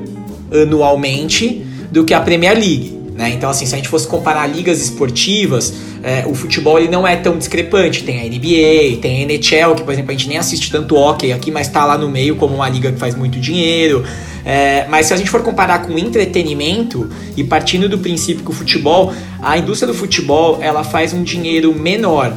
anualmente 0.51 1.65
do 1.89 2.03
que 2.03 2.13
a 2.13 2.19
Premier 2.19 2.53
League. 2.53 2.97
Né? 3.17 3.31
Então, 3.31 3.49
assim, 3.49 3.65
se 3.65 3.73
a 3.73 3.77
gente 3.77 3.89
fosse 3.89 4.07
comparar 4.07 4.45
ligas 4.45 4.79
esportivas, 4.79 5.73
é, 6.03 6.23
o 6.27 6.35
futebol 6.35 6.77
ele 6.77 6.87
não 6.87 7.05
é 7.07 7.15
tão 7.15 7.35
discrepante. 7.35 8.03
Tem 8.03 8.19
a 8.19 8.23
NBA, 8.23 9.01
tem 9.01 9.23
a 9.23 9.25
NHL, 9.25 9.73
que, 9.75 9.83
por 9.83 9.91
exemplo, 9.91 10.11
a 10.11 10.13
gente 10.13 10.27
nem 10.27 10.37
assiste 10.37 10.71
tanto 10.71 10.95
hockey 10.95 11.31
aqui, 11.31 11.49
mas 11.49 11.65
está 11.65 11.83
lá 11.83 11.97
no 11.97 12.07
meio 12.07 12.35
como 12.35 12.53
uma 12.53 12.69
liga 12.69 12.91
que 12.91 12.99
faz 12.99 13.15
muito 13.15 13.39
dinheiro. 13.39 14.03
É, 14.45 14.85
mas 14.87 15.07
se 15.07 15.13
a 15.13 15.17
gente 15.17 15.31
for 15.31 15.41
comparar 15.41 15.79
com 15.79 15.97
entretenimento 15.97 17.09
e 17.35 17.43
partindo 17.43 17.89
do 17.89 17.97
princípio 17.97 18.43
que 18.43 18.51
o 18.51 18.53
futebol, 18.53 19.11
a 19.41 19.57
indústria 19.57 19.91
do 19.91 19.97
futebol, 19.97 20.59
ela 20.61 20.83
faz 20.83 21.11
um 21.11 21.23
dinheiro 21.23 21.73
menor 21.73 22.33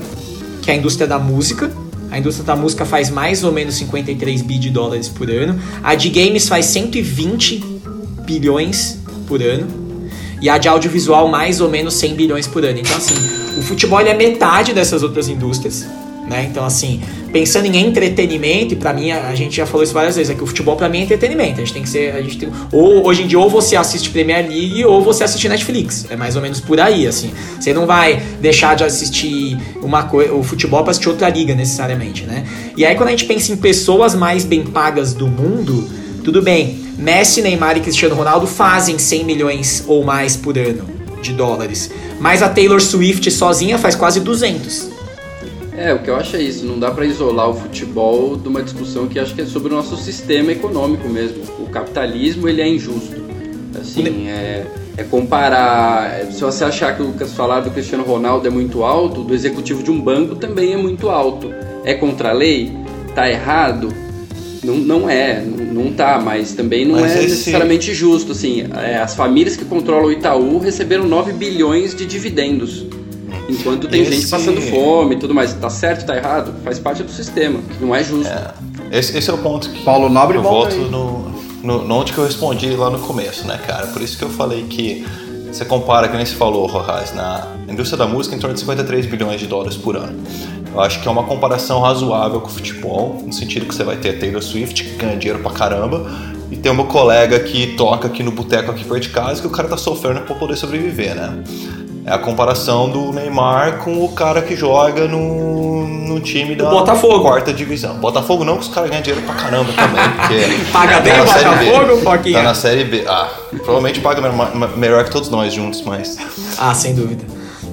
que 0.62 0.70
a 0.70 0.74
indústria 0.74 1.06
da 1.06 1.18
música. 1.18 1.70
A 2.10 2.18
indústria 2.18 2.44
da 2.44 2.56
música 2.56 2.84
faz 2.84 3.08
mais 3.08 3.44
ou 3.44 3.52
menos 3.52 3.76
53 3.76 4.42
bi 4.42 4.58
de 4.58 4.70
dólares 4.70 5.08
por 5.08 5.30
ano. 5.30 5.60
A 5.82 5.94
de 5.94 6.08
games 6.08 6.48
faz 6.48 6.66
120 6.66 7.64
bilhões 8.24 8.98
por 9.26 9.42
ano. 9.42 9.68
E 10.42 10.48
a 10.48 10.58
de 10.58 10.68
audiovisual 10.68 11.28
mais 11.28 11.60
ou 11.60 11.70
menos 11.70 11.94
100 11.94 12.14
bilhões 12.14 12.46
por 12.46 12.64
ano. 12.64 12.78
Então, 12.78 12.96
assim, 12.96 13.14
o 13.58 13.62
futebol 13.62 14.00
é 14.00 14.14
metade 14.14 14.72
dessas 14.72 15.02
outras 15.02 15.28
indústrias. 15.28 15.86
Né? 16.30 16.46
Então, 16.48 16.64
assim, 16.64 17.02
pensando 17.32 17.66
em 17.66 17.76
entretenimento, 17.76 18.74
e 18.74 18.76
pra 18.76 18.92
mim, 18.92 19.10
a, 19.10 19.30
a, 19.30 19.34
gente 19.34 19.56
já 19.56 19.66
falou 19.66 19.82
isso 19.82 19.92
várias 19.92 20.14
vezes, 20.14 20.30
é 20.30 20.34
que 20.36 20.44
o 20.44 20.46
futebol 20.46 20.76
pra 20.76 20.88
mim 20.88 21.00
é 21.00 21.02
entretenimento. 21.02 21.54
A 21.54 21.64
gente 21.64 21.72
tem 21.72 21.82
que 21.82 21.88
ser. 21.88 22.14
A 22.14 22.22
gente 22.22 22.38
tem, 22.38 22.48
ou 22.70 23.04
hoje 23.04 23.24
em 23.24 23.26
dia, 23.26 23.36
ou 23.36 23.50
você 23.50 23.74
assiste 23.74 24.10
Premier 24.10 24.48
League 24.48 24.84
ou 24.84 25.02
você 25.02 25.24
assiste 25.24 25.48
Netflix. 25.48 26.06
É 26.08 26.14
mais 26.14 26.36
ou 26.36 26.42
menos 26.42 26.60
por 26.60 26.78
aí, 26.78 27.04
assim. 27.04 27.32
Você 27.58 27.74
não 27.74 27.84
vai 27.84 28.22
deixar 28.40 28.76
de 28.76 28.84
assistir 28.84 29.58
uma 29.82 30.04
coisa, 30.04 30.32
o 30.32 30.44
futebol 30.44 30.84
pra 30.84 30.92
assistir 30.92 31.08
outra 31.08 31.28
liga, 31.28 31.52
necessariamente, 31.52 32.22
né? 32.22 32.46
E 32.76 32.86
aí, 32.86 32.94
quando 32.94 33.08
a 33.08 33.10
gente 33.10 33.24
pensa 33.24 33.52
em 33.52 33.56
pessoas 33.56 34.14
mais 34.14 34.44
bem 34.44 34.62
pagas 34.62 35.12
do 35.12 35.26
mundo, 35.26 35.90
tudo 36.22 36.40
bem. 36.40 36.78
Messi, 36.96 37.42
Neymar 37.42 37.76
e 37.76 37.80
Cristiano 37.80 38.14
Ronaldo 38.14 38.46
fazem 38.46 39.00
100 39.00 39.24
milhões 39.24 39.84
ou 39.88 40.04
mais 40.04 40.36
por 40.36 40.56
ano 40.56 40.84
de 41.20 41.32
dólares. 41.32 41.90
Mas 42.20 42.40
a 42.40 42.48
Taylor 42.48 42.80
Swift 42.80 43.28
sozinha 43.32 43.78
faz 43.78 43.96
quase 43.96 44.20
200. 44.20 44.99
É, 45.80 45.94
o 45.94 45.98
que 45.98 46.10
eu 46.10 46.16
acho 46.16 46.36
é 46.36 46.42
isso, 46.42 46.66
não 46.66 46.78
dá 46.78 46.90
para 46.90 47.06
isolar 47.06 47.48
o 47.48 47.54
futebol 47.54 48.36
de 48.36 48.46
uma 48.46 48.62
discussão 48.62 49.08
que 49.08 49.18
acho 49.18 49.34
que 49.34 49.40
é 49.40 49.46
sobre 49.46 49.72
o 49.72 49.76
nosso 49.76 49.96
sistema 49.96 50.52
econômico 50.52 51.08
mesmo. 51.08 51.42
O 51.58 51.70
capitalismo, 51.70 52.46
ele 52.46 52.60
é 52.60 52.68
injusto. 52.68 53.16
Assim, 53.80 54.28
é, 54.28 54.66
é 54.98 55.04
comparar, 55.04 56.26
se 56.30 56.42
você 56.42 56.64
achar 56.64 56.94
que 56.94 57.02
o 57.02 57.14
falar 57.28 57.60
do 57.60 57.70
Cristiano 57.70 58.04
Ronaldo 58.04 58.46
é 58.46 58.50
muito 58.50 58.84
alto, 58.84 59.22
do 59.22 59.32
executivo 59.32 59.82
de 59.82 59.90
um 59.90 59.98
banco 59.98 60.36
também 60.36 60.74
é 60.74 60.76
muito 60.76 61.08
alto. 61.08 61.50
É 61.82 61.94
contra 61.94 62.28
a 62.28 62.32
lei? 62.34 62.70
Tá 63.14 63.30
errado? 63.30 63.88
Não, 64.62 64.76
não 64.76 65.08
é, 65.08 65.40
não, 65.40 65.84
não 65.84 65.92
tá, 65.94 66.20
mas 66.22 66.52
também 66.52 66.84
não 66.84 67.00
mas 67.00 67.12
é 67.12 67.20
esse... 67.20 67.28
necessariamente 67.30 67.94
justo. 67.94 68.32
Assim, 68.32 68.66
é, 68.84 68.98
as 68.98 69.14
famílias 69.14 69.56
que 69.56 69.64
controlam 69.64 70.08
o 70.08 70.12
Itaú 70.12 70.58
receberam 70.58 71.08
9 71.08 71.32
bilhões 71.32 71.94
de 71.94 72.04
dividendos 72.04 72.99
Enquanto 73.50 73.88
tem 73.88 74.02
esse... 74.02 74.12
gente 74.12 74.28
passando 74.28 74.60
fome 74.60 75.16
e 75.16 75.18
tudo 75.18 75.34
mais. 75.34 75.52
Tá 75.54 75.68
certo, 75.68 76.06
tá 76.06 76.16
errado? 76.16 76.54
Faz 76.64 76.78
parte 76.78 77.02
do 77.02 77.10
sistema. 77.10 77.60
Não 77.80 77.94
é 77.94 78.02
justo. 78.04 78.28
É. 78.28 78.98
Esse, 78.98 79.16
esse, 79.16 79.30
é 79.30 79.32
o 79.32 79.38
ponto 79.38 79.68
que 79.70 79.82
Paulo 79.82 80.08
Nobre 80.08 80.36
eu 80.36 80.42
volto 80.42 80.76
no, 80.76 81.30
no, 81.62 81.84
no, 81.84 81.94
onde 81.94 82.12
que 82.12 82.18
eu 82.18 82.24
respondi 82.24 82.70
lá 82.70 82.90
no 82.90 82.98
começo, 83.00 83.46
né, 83.46 83.58
cara? 83.66 83.88
Por 83.88 84.02
isso 84.02 84.18
que 84.18 84.24
eu 84.24 84.30
falei 84.30 84.64
que 84.64 85.06
você 85.52 85.64
compara, 85.64 86.08
que 86.08 86.16
nem 86.16 86.24
se 86.24 86.34
falou, 86.34 86.66
Rojas, 86.66 87.12
na 87.12 87.46
indústria 87.68 87.98
da 87.98 88.06
música 88.06 88.34
em 88.34 88.38
torno 88.38 88.54
de 88.54 88.60
53 88.60 89.06
bilhões 89.06 89.40
de 89.40 89.46
dólares 89.46 89.76
por 89.76 89.96
ano. 89.96 90.18
Eu 90.72 90.80
acho 90.80 91.00
que 91.00 91.08
é 91.08 91.10
uma 91.10 91.24
comparação 91.24 91.80
razoável 91.80 92.40
com 92.40 92.46
o 92.46 92.50
futebol, 92.50 93.20
no 93.26 93.32
sentido 93.32 93.66
que 93.66 93.74
você 93.74 93.82
vai 93.82 93.96
ter 93.96 94.10
a 94.10 94.18
Taylor 94.18 94.42
Swift, 94.42 94.84
que 94.84 94.96
ganha 94.96 95.16
dinheiro 95.16 95.42
pra 95.42 95.50
caramba, 95.50 96.08
e 96.50 96.56
tem 96.56 96.70
o 96.70 96.74
meu 96.74 96.84
colega 96.84 97.40
que 97.40 97.74
toca 97.76 98.06
aqui 98.06 98.22
no 98.22 98.30
boteco 98.30 98.70
aqui 98.70 98.84
perto 98.84 99.02
de 99.02 99.08
casa, 99.08 99.40
que 99.40 99.46
o 99.46 99.50
cara 99.50 99.68
tá 99.68 99.76
sofrendo 99.76 100.20
pra 100.20 100.34
poder 100.36 100.56
sobreviver, 100.56 101.14
né? 101.16 101.42
É 102.04 102.12
a 102.12 102.18
comparação 102.18 102.88
do 102.88 103.12
Neymar 103.12 103.78
com 103.78 104.04
o 104.04 104.08
cara 104.10 104.40
que 104.40 104.56
joga 104.56 105.06
no, 105.06 105.86
no 105.86 106.20
time 106.20 106.56
da 106.56 106.70
Botafogo. 106.70 107.22
quarta 107.22 107.52
divisão. 107.52 107.96
Botafogo 107.96 108.44
não, 108.44 108.56
que 108.56 108.62
os 108.62 108.68
caras 108.68 108.90
ganham 108.90 109.02
dinheiro 109.02 109.24
pra 109.26 109.34
caramba 109.34 109.70
também. 109.72 110.10
Porque 110.16 110.64
paga 110.72 110.94
tá 110.94 111.00
bem 111.00 111.20
o 111.20 111.24
Botafogo, 111.24 111.96
Foquinha? 112.02 112.38
Tá 112.38 112.42
na 112.42 112.54
Série 112.54 112.84
B. 112.84 113.04
Ah, 113.06 113.28
provavelmente 113.50 114.00
paga 114.00 114.22
melhor 114.76 115.04
que 115.04 115.10
todos 115.10 115.28
nós 115.28 115.52
juntos, 115.52 115.82
mas... 115.82 116.16
Ah, 116.58 116.74
sem 116.74 116.94
dúvida. 116.94 117.24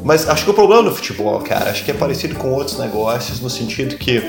Mas 0.03 0.27
acho 0.27 0.43
que 0.43 0.51
o 0.51 0.53
problema 0.53 0.83
do 0.83 0.91
futebol, 0.93 1.39
cara, 1.39 1.69
acho 1.69 1.83
que 1.83 1.91
é 1.91 1.93
parecido 1.93 2.35
com 2.35 2.51
outros 2.51 2.77
negócios, 2.77 3.39
no 3.39 3.49
sentido 3.49 3.97
que, 3.97 4.21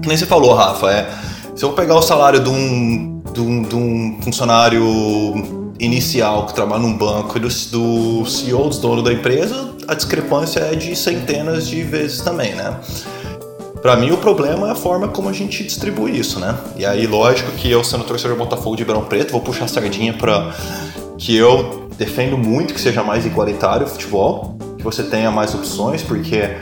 que 0.00 0.08
nem 0.08 0.16
você 0.16 0.26
falou, 0.26 0.54
Rafa, 0.54 0.90
é... 0.90 1.08
Se 1.54 1.64
eu 1.64 1.72
pegar 1.72 1.96
o 1.96 2.02
salário 2.02 2.38
de 2.38 2.48
um, 2.48 3.20
de 3.32 3.40
um, 3.40 3.62
de 3.62 3.74
um 3.74 4.18
funcionário 4.22 5.57
inicial 5.78 6.46
que 6.46 6.54
trabalha 6.54 6.82
num 6.82 6.96
banco 6.96 7.36
e 7.36 7.40
do, 7.40 7.48
do 7.48 8.26
CEO, 8.26 8.68
do 8.68 8.78
dono 8.78 9.02
da 9.02 9.12
empresa, 9.12 9.70
a 9.86 9.94
discrepância 9.94 10.60
é 10.60 10.74
de 10.74 10.94
centenas 10.96 11.68
de 11.68 11.82
vezes 11.82 12.20
também, 12.20 12.54
né? 12.54 12.78
Para 13.80 13.96
mim, 13.96 14.10
o 14.10 14.16
problema 14.16 14.68
é 14.68 14.72
a 14.72 14.74
forma 14.74 15.08
como 15.08 15.28
a 15.28 15.32
gente 15.32 15.62
distribui 15.62 16.18
isso, 16.18 16.40
né? 16.40 16.58
E 16.76 16.84
aí, 16.84 17.06
lógico 17.06 17.52
que 17.52 17.70
eu, 17.70 17.84
sendo 17.84 18.04
torcedor 18.04 18.36
do 18.36 18.44
Botafogo 18.44 18.74
de 18.74 18.82
Ribeirão 18.82 19.04
Preto, 19.04 19.30
vou 19.30 19.40
puxar 19.40 19.66
a 19.66 19.68
sardinha 19.68 20.12
para 20.12 20.52
que 21.16 21.36
eu 21.36 21.88
defendo 21.96 22.36
muito 22.36 22.74
que 22.74 22.80
seja 22.80 23.02
mais 23.02 23.24
igualitário 23.24 23.86
o 23.86 23.88
futebol, 23.88 24.56
que 24.76 24.84
você 24.84 25.04
tenha 25.04 25.30
mais 25.30 25.54
opções, 25.54 26.02
porque 26.02 26.56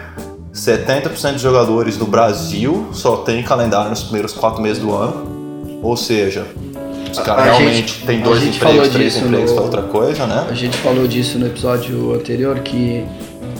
70% 0.52 1.32
dos 1.32 1.42
jogadores 1.42 1.96
do 1.96 2.06
Brasil 2.06 2.88
só 2.92 3.18
tem 3.18 3.42
calendário 3.42 3.90
nos 3.90 4.02
primeiros 4.02 4.32
quatro 4.32 4.62
meses 4.62 4.82
do 4.82 4.94
ano. 4.94 5.80
Ou 5.82 5.96
seja, 5.96 6.46
os 7.18 7.24
caras 7.24 7.44
realmente 7.44 7.76
gente, 7.76 8.06
tem 8.06 8.20
dois 8.20 8.42
empregos, 8.42 8.88
três 8.88 9.16
empregos 9.16 9.52
no, 9.52 9.62
outra 9.62 9.82
coisa, 9.82 10.26
né? 10.26 10.46
A 10.48 10.54
gente 10.54 10.76
falou 10.78 11.06
disso 11.06 11.38
no 11.38 11.46
episódio 11.46 12.14
anterior 12.14 12.58
que 12.60 13.04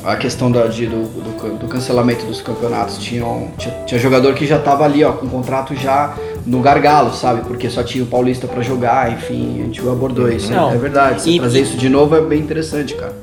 a 0.04 0.16
questão 0.16 0.50
da, 0.50 0.66
de, 0.66 0.86
do, 0.86 1.02
do, 1.02 1.58
do, 1.58 1.68
cancelamento 1.68 2.24
dos 2.26 2.40
campeonatos 2.40 2.98
tinham, 2.98 3.48
tinha, 3.58 3.74
tinha 3.86 3.98
jogador 3.98 4.34
que 4.34 4.46
já 4.46 4.58
tava 4.58 4.84
ali, 4.84 5.02
ó, 5.02 5.12
com 5.12 5.26
o 5.26 5.28
contrato 5.28 5.74
já 5.74 6.14
no 6.46 6.60
gargalo, 6.60 7.12
sabe? 7.12 7.40
Porque 7.40 7.68
só 7.68 7.82
tinha 7.82 8.04
o 8.04 8.06
Paulista 8.06 8.46
para 8.46 8.62
jogar, 8.62 9.12
enfim, 9.12 9.62
a 9.62 9.64
gente 9.64 9.80
abordou 9.80 10.30
isso. 10.30 10.52
Não, 10.52 10.70
é 10.70 10.76
verdade. 10.76 11.22
Você 11.22 11.30
e, 11.30 11.40
trazer 11.40 11.60
isso 11.60 11.76
de 11.76 11.88
novo 11.88 12.14
é 12.14 12.20
bem 12.20 12.38
interessante, 12.38 12.94
cara. 12.94 13.14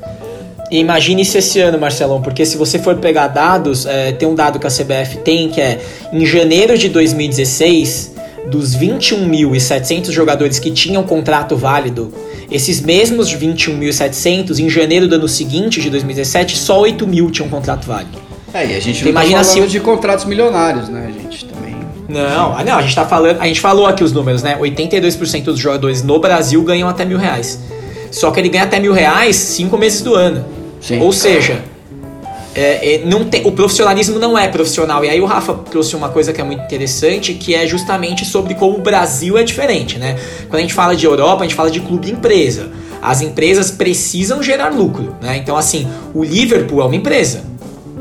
Imagine 0.70 1.22
isso 1.22 1.38
esse 1.38 1.60
ano, 1.60 1.80
Marcelão, 1.80 2.22
porque 2.22 2.46
se 2.46 2.58
você 2.58 2.80
for 2.80 2.96
pegar 2.98 3.28
dados, 3.28 3.86
é, 3.86 4.12
tem 4.12 4.28
um 4.28 4.36
dado 4.36 4.60
que 4.60 4.68
a 4.68 4.70
CBF 4.70 5.18
tem 5.24 5.50
que 5.50 5.62
é 5.62 5.80
em 6.12 6.25
janeiro 6.25 6.78
de 6.78 6.90
2016 6.90 8.12
dos 8.50 8.76
21.700 8.76 10.12
jogadores 10.12 10.60
que 10.60 10.72
tinham 10.72 11.04
contrato 11.04 11.56
válido, 11.56 12.14
esses 12.52 12.82
mesmos 12.82 13.34
21.700, 13.34 14.60
em 14.60 14.70
janeiro 14.70 15.08
do 15.08 15.16
ano 15.16 15.28
seguinte, 15.28 15.82
de 15.82 15.90
2017, 15.90 16.58
só 16.58 16.80
8 16.82 17.08
mil 17.08 17.32
tinham 17.32 17.50
contrato 17.50 17.88
válido. 17.88 18.18
É, 18.54 18.66
e 18.66 18.76
a 18.76 18.80
gente 18.80 19.04
não 19.04 19.10
então, 19.10 19.24
imagina 19.24 19.40
tá 19.40 19.46
falando 19.46 19.66
se... 19.66 19.72
de 19.72 19.80
contratos 19.80 20.26
milionários, 20.26 20.90
né, 20.90 21.12
gente, 21.12 21.46
também. 21.46 21.76
Não, 22.08 22.56
ah, 22.56 22.64
não, 22.64 22.78
a 22.78 22.82
gente 22.82 22.94
tá 22.94 23.06
falando, 23.06 23.42
a 23.42 23.48
gente 23.48 23.60
falou 23.60 23.88
aqui 23.88 24.04
os 24.04 24.12
números, 24.12 24.44
né? 24.44 24.58
82% 24.60 25.46
dos 25.46 25.58
jogadores 25.58 26.04
no 26.04 26.20
Brasil 26.20 26.62
ganham 26.64 26.88
até 26.88 27.06
mil 27.06 27.18
reais. 27.18 27.60
Só 28.12 28.30
que 28.30 28.40
ele 28.40 28.50
ganha 28.50 28.66
até 28.66 28.80
mil 28.80 28.94
reais 28.94 29.36
cinco 29.36 29.76
meses 29.78 30.02
do 30.02 30.14
ano. 30.14 30.46
Sim. 30.80 31.00
Ou 31.00 31.12
seja, 31.12 31.64
é, 32.56 32.96
é, 32.96 33.06
não 33.06 33.26
tem, 33.26 33.46
o 33.46 33.52
profissionalismo 33.52 34.20
não 34.20 34.38
é 34.38 34.48
profissional. 34.48 35.04
E 35.04 35.10
aí 35.10 35.20
o 35.20 35.26
Rafa 35.26 35.54
trouxe 35.54 35.96
uma 35.96 36.10
coisa 36.10 36.32
que 36.32 36.40
é 36.40 36.44
muito 36.44 36.64
interessante, 36.64 37.34
que 37.34 37.56
é 37.56 37.66
justamente 37.66 38.26
sobre 38.26 38.54
como 38.54 38.78
o 38.78 38.82
Brasil 38.82 39.38
é 39.38 39.44
diferente, 39.44 39.98
né? 39.98 40.18
Quando 40.50 40.56
a 40.56 40.62
gente 40.62 40.74
fala 40.74 40.96
de 40.96 41.06
Europa, 41.06 41.44
a 41.44 41.48
gente 41.48 41.56
fala 41.56 41.72
de 41.72 41.80
clube 41.80 42.12
empresa. 42.12 42.70
As 43.02 43.22
empresas 43.22 43.72
precisam 43.72 44.42
gerar 44.42 44.70
lucro, 44.70 45.16
né? 45.22 45.38
Então, 45.38 45.58
assim, 45.58 45.88
o 46.14 46.24
Liverpool 46.24 46.82
é 46.82 46.86
uma 46.86 46.96
empresa. 46.96 47.44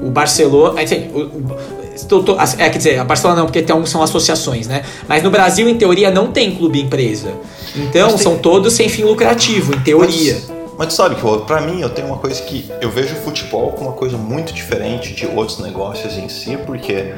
O 0.03 0.11
Barcelona. 0.11 0.81
O, 1.15 1.19
o, 1.21 2.23
tô, 2.23 2.37
é, 2.59 2.69
quer 2.71 2.77
dizer, 2.77 2.99
a 2.99 3.05
Barcelona 3.05 3.41
não, 3.41 3.47
porque 3.47 3.63
tem, 3.63 3.87
são 3.87 4.03
associações, 4.03 4.67
né? 4.67 4.83
Mas 5.09 5.23
no 5.23 5.31
Brasil, 5.31 5.69
em 5.69 5.77
teoria, 5.77 6.11
não 6.11 6.31
tem 6.31 6.55
clube 6.55 6.81
empresa. 6.81 7.33
Então, 7.75 8.09
tem... 8.09 8.19
são 8.19 8.37
todos 8.37 8.75
sem 8.75 8.89
fim 8.89 9.05
lucrativo, 9.05 9.75
em 9.75 9.81
teoria. 9.81 10.35
Mas... 10.35 10.62
Mas 10.79 10.89
tu 10.89 10.95
sabe 10.95 11.15
que 11.15 11.23
para 11.47 11.61
mim 11.61 11.81
eu 11.81 11.91
tenho 11.91 12.09
uma 12.09 12.19
coisa 12.19 12.43
que 12.43 12.71
eu 12.81 12.91
vejo 12.91 13.15
o 13.15 13.19
futebol 13.19 13.73
como 13.73 13.91
uma 13.91 13.97
coisa 13.97 14.17
muito 14.17 14.53
diferente 14.53 15.15
de 15.15 15.27
outros 15.27 15.59
negócios 15.59 16.17
em 16.17 16.29
si, 16.29 16.57
porque 16.57 17.13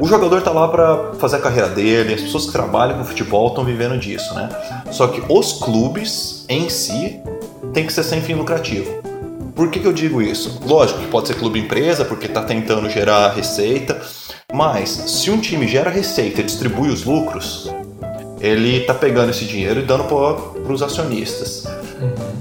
o 0.00 0.06
jogador 0.06 0.42
tá 0.42 0.50
lá 0.50 0.68
para 0.68 1.14
fazer 1.14 1.36
a 1.36 1.40
carreira 1.40 1.68
dele, 1.68 2.14
as 2.14 2.20
pessoas 2.20 2.46
que 2.46 2.52
trabalham 2.52 2.98
com 2.98 3.04
futebol 3.04 3.48
estão 3.48 3.64
vivendo 3.64 3.98
disso, 3.98 4.34
né? 4.34 4.48
Só 4.90 5.06
que 5.06 5.22
os 5.28 5.54
clubes 5.54 6.44
em 6.48 6.68
si 6.68 7.20
tem 7.72 7.86
que 7.86 7.92
ser 7.92 8.02
sem 8.02 8.20
fim 8.20 8.34
lucrativo. 8.34 9.02
Por 9.54 9.70
que, 9.70 9.78
que 9.78 9.86
eu 9.86 9.92
digo 9.92 10.20
isso? 10.20 10.60
Lógico 10.66 10.98
que 11.00 11.06
pode 11.06 11.28
ser 11.28 11.34
clube 11.34 11.60
empresa, 11.60 12.04
porque 12.04 12.26
está 12.26 12.42
tentando 12.42 12.90
gerar 12.90 13.32
receita, 13.32 14.00
mas 14.52 14.90
se 14.90 15.30
um 15.30 15.38
time 15.38 15.68
gera 15.68 15.90
receita 15.90 16.40
e 16.40 16.44
distribui 16.44 16.88
os 16.88 17.04
lucros, 17.04 17.70
ele 18.40 18.78
está 18.78 18.92
pegando 18.92 19.30
esse 19.30 19.44
dinheiro 19.44 19.80
e 19.80 19.84
dando 19.84 20.04
para 20.04 20.72
os 20.72 20.82
acionistas. 20.82 21.64
Uhum. 22.00 22.33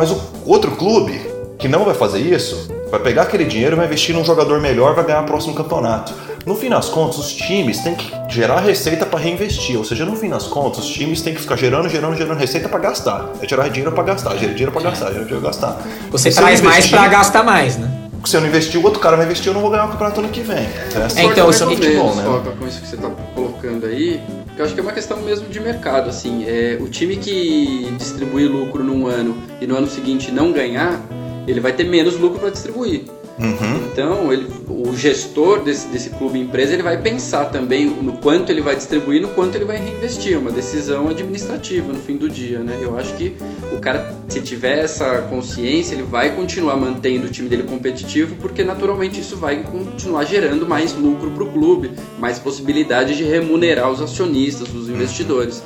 Mas 0.00 0.10
o 0.10 0.18
outro 0.46 0.70
clube 0.76 1.20
que 1.58 1.68
não 1.68 1.84
vai 1.84 1.92
fazer 1.92 2.20
isso, 2.20 2.70
vai 2.90 2.98
pegar 3.00 3.24
aquele 3.24 3.44
dinheiro, 3.44 3.76
vai 3.76 3.84
investir 3.84 4.16
num 4.16 4.24
jogador 4.24 4.58
melhor, 4.58 4.94
vai 4.94 5.04
ganhar 5.04 5.20
o 5.20 5.26
próximo 5.26 5.54
campeonato. 5.54 6.14
No 6.46 6.56
fim 6.56 6.70
das 6.70 6.88
contas, 6.88 7.18
os 7.18 7.34
times 7.34 7.80
têm 7.80 7.94
que 7.94 8.10
gerar 8.30 8.60
receita 8.60 9.04
para 9.04 9.18
reinvestir, 9.18 9.76
ou 9.76 9.84
seja, 9.84 10.06
no 10.06 10.16
fim 10.16 10.30
das 10.30 10.44
contas, 10.44 10.84
os 10.84 10.90
times 10.90 11.20
têm 11.20 11.34
que 11.34 11.40
ficar 11.42 11.56
gerando, 11.56 11.86
gerando, 11.86 12.16
gerando 12.16 12.38
receita 12.38 12.66
para 12.66 12.78
gastar. 12.78 13.28
É 13.42 13.46
tirar 13.46 13.68
dinheiro 13.68 13.92
para 13.92 14.04
gastar, 14.04 14.38
gerar 14.38 14.52
dinheiro 14.52 14.72
para 14.72 14.80
gastar, 14.80 15.12
gerar 15.12 15.24
dinheiro 15.24 15.40
para 15.42 15.50
gastar. 15.50 15.78
Você 16.10 16.30
traz 16.30 16.62
mais 16.62 16.86
para 16.86 17.06
gastar 17.06 17.44
mais, 17.44 17.76
né? 17.76 17.90
Se 18.24 18.38
eu 18.38 18.40
não 18.40 18.48
investir, 18.48 18.80
o 18.80 18.84
outro 18.84 19.00
cara 19.00 19.18
vai 19.18 19.26
investir, 19.26 19.48
eu 19.48 19.54
não 19.54 19.60
vou 19.60 19.70
ganhar 19.70 19.84
o 19.84 19.88
campeonato 19.88 20.20
ano 20.20 20.30
que 20.30 20.40
vem. 20.40 20.56
É, 20.56 21.20
é 21.20 21.24
então, 21.24 21.50
isso 21.50 21.62
é 21.62 21.66
muito 21.66 21.86
bom, 21.94 22.14
né? 22.14 22.24
Com 22.58 22.66
isso 22.66 22.80
que 22.80 22.86
você 22.86 22.96
está 22.96 23.10
colocando 23.34 23.84
aí, 23.84 24.18
eu 24.60 24.66
acho 24.66 24.74
que 24.74 24.80
é 24.80 24.82
uma 24.82 24.92
questão 24.92 25.22
mesmo 25.22 25.48
de 25.48 25.58
mercado, 25.58 26.10
assim. 26.10 26.44
É, 26.44 26.76
o 26.78 26.86
time 26.86 27.16
que 27.16 27.90
distribui 27.96 28.46
lucro 28.46 28.84
num 28.84 29.06
ano 29.06 29.42
e 29.58 29.66
no 29.66 29.74
ano 29.74 29.86
seguinte 29.86 30.30
não 30.30 30.52
ganhar, 30.52 31.00
ele 31.48 31.60
vai 31.60 31.72
ter 31.72 31.84
menos 31.84 32.18
lucro 32.18 32.38
para 32.38 32.50
distribuir. 32.50 33.04
Uhum. 33.40 33.86
Então, 33.90 34.32
ele, 34.32 34.46
o 34.68 34.94
gestor 34.94 35.62
desse, 35.62 35.88
desse 35.88 36.10
clube 36.10 36.38
empresa 36.38 36.74
ele 36.74 36.82
vai 36.82 37.00
pensar 37.00 37.46
também 37.46 37.86
no 37.86 38.18
quanto 38.18 38.50
ele 38.50 38.60
vai 38.60 38.76
distribuir, 38.76 39.22
no 39.22 39.28
quanto 39.28 39.56
ele 39.56 39.64
vai 39.64 39.78
reinvestir. 39.78 40.38
Uma 40.38 40.50
decisão 40.50 41.08
administrativa 41.08 41.90
no 41.90 41.98
fim 41.98 42.16
do 42.16 42.28
dia, 42.28 42.58
né? 42.58 42.78
Eu 42.80 42.98
acho 42.98 43.14
que 43.14 43.34
o 43.72 43.78
cara, 43.80 44.14
se 44.28 44.42
tiver 44.42 44.78
essa 44.78 45.22
consciência, 45.22 45.94
ele 45.94 46.02
vai 46.02 46.34
continuar 46.36 46.76
mantendo 46.76 47.26
o 47.26 47.30
time 47.30 47.48
dele 47.48 47.62
competitivo, 47.62 48.36
porque 48.36 48.62
naturalmente 48.62 49.20
isso 49.20 49.36
vai 49.36 49.62
continuar 49.62 50.24
gerando 50.24 50.66
mais 50.66 50.92
lucro 50.92 51.30
para 51.30 51.44
o 51.44 51.50
clube, 51.50 51.92
mais 52.18 52.38
possibilidade 52.38 53.16
de 53.16 53.24
remunerar 53.24 53.90
os 53.90 54.02
acionistas, 54.02 54.72
os 54.74 54.88
investidores. 54.88 55.62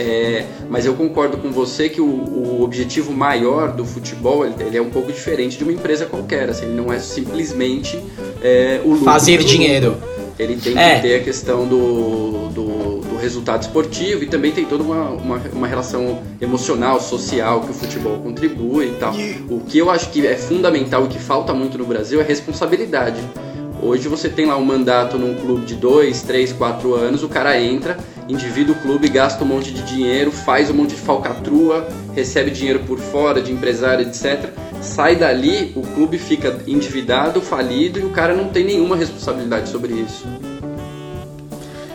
É, 0.00 0.46
mas 0.68 0.86
eu 0.86 0.94
concordo 0.94 1.36
com 1.36 1.50
você 1.50 1.88
que 1.88 2.00
o, 2.00 2.06
o 2.06 2.62
objetivo 2.62 3.12
maior 3.12 3.72
do 3.72 3.84
futebol 3.84 4.46
ele, 4.46 4.54
ele, 4.60 4.76
é 4.76 4.82
um 4.82 4.90
pouco 4.90 5.12
diferente 5.12 5.58
de 5.58 5.64
uma 5.64 5.72
empresa 5.72 6.06
qualquer. 6.06 6.48
Assim, 6.48 6.66
ele 6.66 6.74
não 6.74 6.92
é 6.92 6.98
simplesmente 6.98 8.02
é, 8.42 8.80
o 8.84 8.90
lucro. 8.90 9.04
Fazer 9.04 9.38
dinheiro. 9.44 9.96
Ele 10.38 10.56
tem 10.56 10.78
é. 10.78 10.96
que 10.96 11.02
ter 11.02 11.14
a 11.16 11.22
questão 11.22 11.66
do, 11.68 12.48
do, 12.48 13.00
do, 13.00 13.16
resultado 13.18 13.60
esportivo 13.60 14.24
e 14.24 14.26
também 14.26 14.50
tem 14.52 14.64
toda 14.64 14.82
uma, 14.82 15.10
uma, 15.10 15.36
uma, 15.52 15.66
relação 15.66 16.22
emocional, 16.40 16.98
social 16.98 17.60
que 17.60 17.70
o 17.70 17.74
futebol 17.74 18.18
contribui 18.20 18.86
e 18.86 18.92
tal. 18.92 19.12
O 19.50 19.60
que 19.60 19.76
eu 19.76 19.90
acho 19.90 20.08
que 20.08 20.26
é 20.26 20.36
fundamental 20.36 21.04
e 21.04 21.08
que 21.08 21.18
falta 21.18 21.52
muito 21.52 21.76
no 21.76 21.84
Brasil 21.84 22.22
é 22.22 22.24
responsabilidade. 22.24 23.20
Hoje 23.82 24.08
você 24.08 24.28
tem 24.28 24.46
lá 24.46 24.56
um 24.56 24.64
mandato 24.64 25.18
num 25.18 25.34
clube 25.34 25.64
de 25.64 25.74
2, 25.74 26.22
3, 26.22 26.52
4 26.52 26.94
anos, 26.94 27.22
o 27.22 27.28
cara 27.28 27.60
entra, 27.60 27.98
endivida 28.30 28.72
o 28.72 28.74
clube, 28.74 29.08
gasta 29.08 29.42
um 29.44 29.46
monte 29.46 29.72
de 29.72 29.82
dinheiro, 29.82 30.30
faz 30.30 30.70
um 30.70 30.74
monte 30.74 30.94
de 30.94 31.00
falcatrua, 31.00 31.88
recebe 32.14 32.50
dinheiro 32.50 32.80
por 32.80 32.98
fora 32.98 33.40
de 33.42 33.52
empresário, 33.52 34.06
etc. 34.06 34.50
Sai 34.80 35.16
dali, 35.16 35.72
o 35.74 35.82
clube 35.82 36.18
fica 36.18 36.58
endividado, 36.66 37.40
falido 37.40 37.98
e 37.98 38.04
o 38.04 38.10
cara 38.10 38.34
não 38.34 38.48
tem 38.48 38.64
nenhuma 38.64 38.96
responsabilidade 38.96 39.68
sobre 39.68 39.92
isso. 39.92 40.26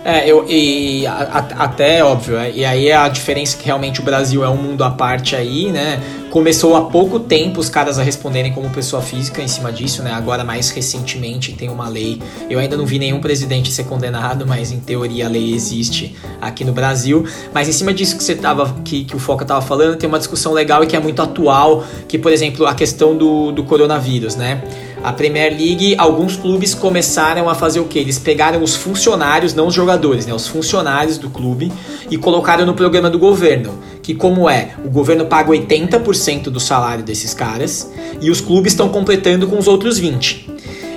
É, 0.08 0.30
eu, 0.30 0.46
e 0.48 1.08
a, 1.08 1.48
até 1.58 2.04
óbvio, 2.04 2.38
é, 2.38 2.52
e 2.52 2.64
aí 2.64 2.92
a 2.92 3.08
diferença 3.08 3.56
é 3.56 3.60
que 3.60 3.66
realmente 3.66 4.02
o 4.02 4.04
Brasil 4.04 4.44
é 4.44 4.48
um 4.48 4.56
mundo 4.56 4.84
à 4.84 4.92
parte 4.92 5.36
aí, 5.36 5.72
né? 5.72 6.00
Começou 6.30 6.76
há 6.76 6.86
pouco 6.92 7.20
tempo 7.20 7.60
os 7.60 7.70
caras 7.70 7.98
a 7.98 8.04
responderem 8.04 8.54
como 8.54 8.70
pessoa 8.70 9.02
física 9.02 9.42
em 9.42 9.48
cima 9.48 9.72
disso, 9.72 10.04
né? 10.04 10.12
Agora, 10.12 10.44
mais 10.44 10.70
recentemente, 10.70 11.54
tem 11.54 11.70
uma 11.70 11.90
lei. 11.90 12.22
Eu 12.48 12.60
ainda 12.60 12.78
não 12.78 12.86
vi 12.86 13.00
nenhum 13.00 13.20
presidente 13.20 13.72
ser 13.72 13.86
condenado, 13.86 14.46
mas 14.46 14.72
em 14.72 14.80
teoria 14.80 15.26
a 15.26 15.30
lei 15.30 15.56
existe 15.56 16.16
aqui 16.40 16.64
no 16.64 16.72
Brasil. 16.72 17.26
Mas 17.52 17.68
em 17.68 17.72
cima 17.72 17.92
disso 17.92 18.16
que 18.16 18.24
você 18.24 18.36
tava, 18.36 18.76
que, 18.86 19.06
que 19.06 19.16
o 19.16 19.20
Foca 19.20 19.44
tava 19.44 19.62
falando, 19.64 19.98
tem 19.98 20.08
uma 20.08 20.20
discussão 20.20 20.54
legal 20.54 20.84
e 20.84 20.88
que 20.88 20.96
é 20.96 21.00
muito 21.00 21.20
atual, 21.20 21.84
que, 22.08 22.20
por 22.20 22.32
exemplo, 22.32 22.68
a 22.68 22.76
questão 22.76 23.18
do, 23.18 23.52
do 23.52 23.64
coronavírus, 23.64 24.36
né? 24.36 24.62
A 25.06 25.14
Premier 25.14 25.52
League, 25.52 25.94
alguns 26.00 26.36
clubes 26.36 26.74
começaram 26.74 27.48
a 27.48 27.54
fazer 27.54 27.80
o 27.80 27.86
que? 27.86 28.00
Eles 28.00 28.18
pegaram 28.18 28.64
os 28.64 28.76
funcionários, 28.76 29.54
não 29.54 29.68
os 29.68 29.74
jogadores, 29.76 30.26
né? 30.26 30.34
Os 30.34 30.48
funcionários 30.48 31.20
do 31.20 31.30
clube 31.30 31.72
e 32.10 32.18
colocaram 32.18 32.66
no 32.66 32.74
programa 32.74 33.08
do 33.08 33.20
governo. 33.20 33.78
Que 34.02 34.16
como 34.16 34.50
é? 34.50 34.74
O 34.84 34.90
governo 34.90 35.28
paga 35.28 35.52
80% 35.52 36.46
do 36.46 36.60
salário 36.60 37.04
desses 37.04 37.36
caras 37.36 37.88
e 38.20 38.32
os 38.32 38.42
clubes 38.42 38.74
estão 38.74 38.90
completando 38.90 39.46
com 39.46 39.60
os 39.60 39.68
outros 39.68 40.02
20%. 40.02 40.50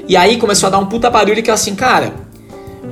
E 0.09 0.17
aí 0.17 0.39
começou 0.39 0.69
a 0.69 0.71
dar 0.71 0.79
um 0.79 0.87
puta 0.87 1.11
barulho 1.11 1.43
que 1.43 1.51
é 1.51 1.53
assim, 1.53 1.75
cara, 1.75 2.15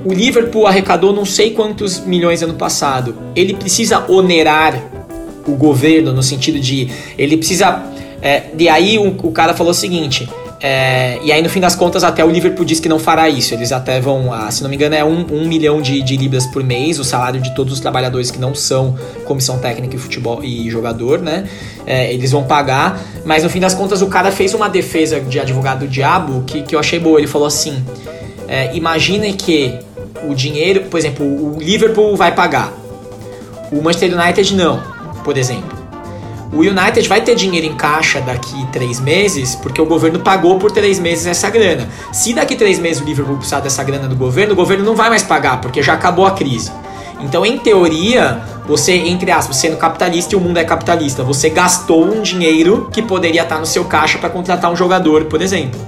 o 0.05 0.13
Liverpool 0.13 0.67
arrecadou 0.67 1.15
não 1.15 1.25
sei 1.25 1.53
quantos 1.53 2.01
milhões 2.01 2.43
ano 2.43 2.57
passado. 2.57 3.17
Ele 3.35 3.55
precisa 3.55 4.05
onerar 4.07 4.79
o 5.49 5.53
governo 5.53 6.13
no 6.13 6.23
sentido 6.23 6.61
de 6.61 6.91
ele 7.17 7.39
precisa. 7.39 7.83
É, 8.21 8.51
e 8.59 8.69
aí 8.69 8.99
o, 8.99 9.17
o 9.26 9.33
cara 9.33 9.55
falou 9.55 9.71
o 9.71 9.75
seguinte: 9.75 10.29
é, 10.60 11.19
e 11.23 11.30
aí, 11.30 11.42
no 11.42 11.50
fim 11.50 11.60
das 11.60 11.75
contas, 11.75 12.02
até 12.02 12.25
o 12.25 12.30
Liverpool 12.30 12.64
diz 12.64 12.80
que 12.80 12.88
não 12.88 12.99
fará 12.99 13.28
isso. 13.28 13.52
Eles 13.52 13.73
até 13.73 14.00
vão, 14.00 14.32
ah, 14.32 14.50
se 14.50 14.62
não 14.62 14.71
me 14.71 14.76
engano, 14.76 14.95
é 14.95 15.04
um, 15.04 15.26
um 15.30 15.47
milhão 15.47 15.82
de, 15.82 16.02
de, 16.02 16.16
libras 16.16 16.47
por 16.47 16.64
mês, 16.64 16.99
o 16.99 17.04
salário 17.04 17.40
de 17.40 17.54
todos 17.54 17.73
os 17.75 17.80
trabalhadores 17.80 18.30
que 18.30 18.38
não 18.38 18.54
são 18.54 18.97
comissão 19.25 19.58
técnica 19.58 19.97
e 19.97 19.99
futebol 19.99 20.42
e 20.42 20.71
jogador, 20.71 21.21
né? 21.21 21.47
É, 21.86 22.12
eles 22.12 22.32
vão 22.32 22.45
pagar, 22.45 23.00
mas 23.25 23.42
no 23.42 23.50
fim 23.50 23.60
das 23.60 23.75
contas, 23.75 24.00
o 24.00 24.06
cara 24.06 24.32
fez 24.32 24.54
uma 24.54 24.69
defesa 24.69 25.21
de 25.21 25.38
advogado 25.38 25.80
do 25.80 25.88
diabo 25.88 26.42
que, 26.47 26.62
que 26.62 26.75
eu 26.75 26.80
achei 26.80 26.99
boa. 26.99 27.19
Ele 27.19 27.28
falou 27.28 27.47
assim: 27.47 27.84
é, 28.49 28.71
que 29.32 29.78
o 30.26 30.34
dinheiro, 30.34 30.84
por 30.84 30.99
exemplo, 30.99 31.26
o 31.26 31.58
Liverpool 31.58 32.16
vai 32.16 32.34
pagar, 32.34 32.73
o 33.71 33.82
Manchester 33.82 34.19
United 34.19 34.54
não, 34.56 34.82
por 35.23 35.36
exemplo. 35.36 35.75
O 36.56 36.60
United 36.60 37.06
vai 37.06 37.21
ter 37.21 37.34
dinheiro 37.34 37.66
em 37.66 37.76
caixa 37.76 38.19
daqui 38.19 38.66
três 38.73 38.99
meses, 38.99 39.54
porque 39.56 39.78
o 39.78 39.84
governo 39.84 40.21
pagou 40.21 40.58
por 40.58 40.71
três 40.71 40.99
meses 40.99 41.26
essa 41.26 41.50
grana. 41.50 41.86
Se 42.10 42.32
daqui 42.32 42.56
três 42.56 42.78
meses 42.78 43.02
o 43.02 43.04
Liverpool 43.04 43.36
precisar 43.36 43.60
dessa 43.60 43.84
grana 43.84 44.08
do 44.08 44.16
governo, 44.16 44.54
o 44.54 44.56
governo 44.56 44.82
não 44.82 44.97
vai 44.97 45.10
mais 45.10 45.23
pagar, 45.23 45.60
porque 45.60 45.82
já 45.82 45.92
acabou 45.92 46.25
a 46.25 46.30
crise. 46.30 46.73
Então, 47.21 47.45
em 47.45 47.58
teoria, 47.58 48.40
você, 48.66 48.95
entre 48.95 49.30
aspas, 49.30 49.58
sendo 49.58 49.76
capitalista 49.76 50.34
e 50.34 50.38
o 50.38 50.40
mundo 50.40 50.56
é 50.56 50.64
capitalista, 50.64 51.23
você 51.23 51.50
gastou 51.50 52.06
um 52.06 52.23
dinheiro 52.23 52.88
que 52.90 53.02
poderia 53.02 53.42
estar 53.42 53.58
no 53.58 53.66
seu 53.66 53.84
caixa 53.84 54.16
para 54.16 54.30
contratar 54.30 54.73
um 54.73 54.76
jogador, 54.76 55.26
por 55.26 55.42
exemplo. 55.42 55.78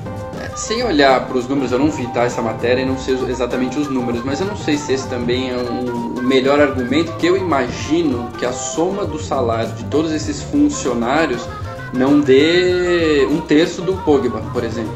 Sem 0.58 0.82
olhar 0.82 1.24
para 1.24 1.38
os 1.38 1.46
números, 1.46 1.70
eu 1.70 1.78
não 1.78 1.88
vi 1.88 2.04
tá, 2.08 2.24
essa 2.24 2.42
matéria 2.42 2.82
e 2.82 2.84
não 2.84 2.98
sei 2.98 3.14
exatamente 3.28 3.78
os 3.78 3.88
números, 3.88 4.22
mas 4.24 4.40
eu 4.40 4.46
não 4.48 4.56
sei 4.56 4.76
se 4.76 4.92
esse 4.92 5.08
também 5.08 5.50
é 5.50 5.56
um, 5.56 6.18
um 6.18 6.22
melhor 6.22 6.60
argumento, 6.60 7.12
porque 7.12 7.28
eu 7.28 7.36
imagino 7.36 8.28
que 8.36 8.44
a 8.44 8.52
soma 8.52 9.04
do 9.04 9.20
salário 9.20 9.70
de 9.74 9.84
todos 9.84 10.10
esses 10.10 10.42
funcionários 10.42 11.48
não 11.94 12.18
dê 12.18 13.24
um 13.30 13.40
terço 13.40 13.82
do 13.82 13.92
Pogba, 13.98 14.40
por 14.52 14.64
exemplo. 14.64 14.92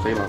Sei 0.00 0.14
lá. 0.14 0.28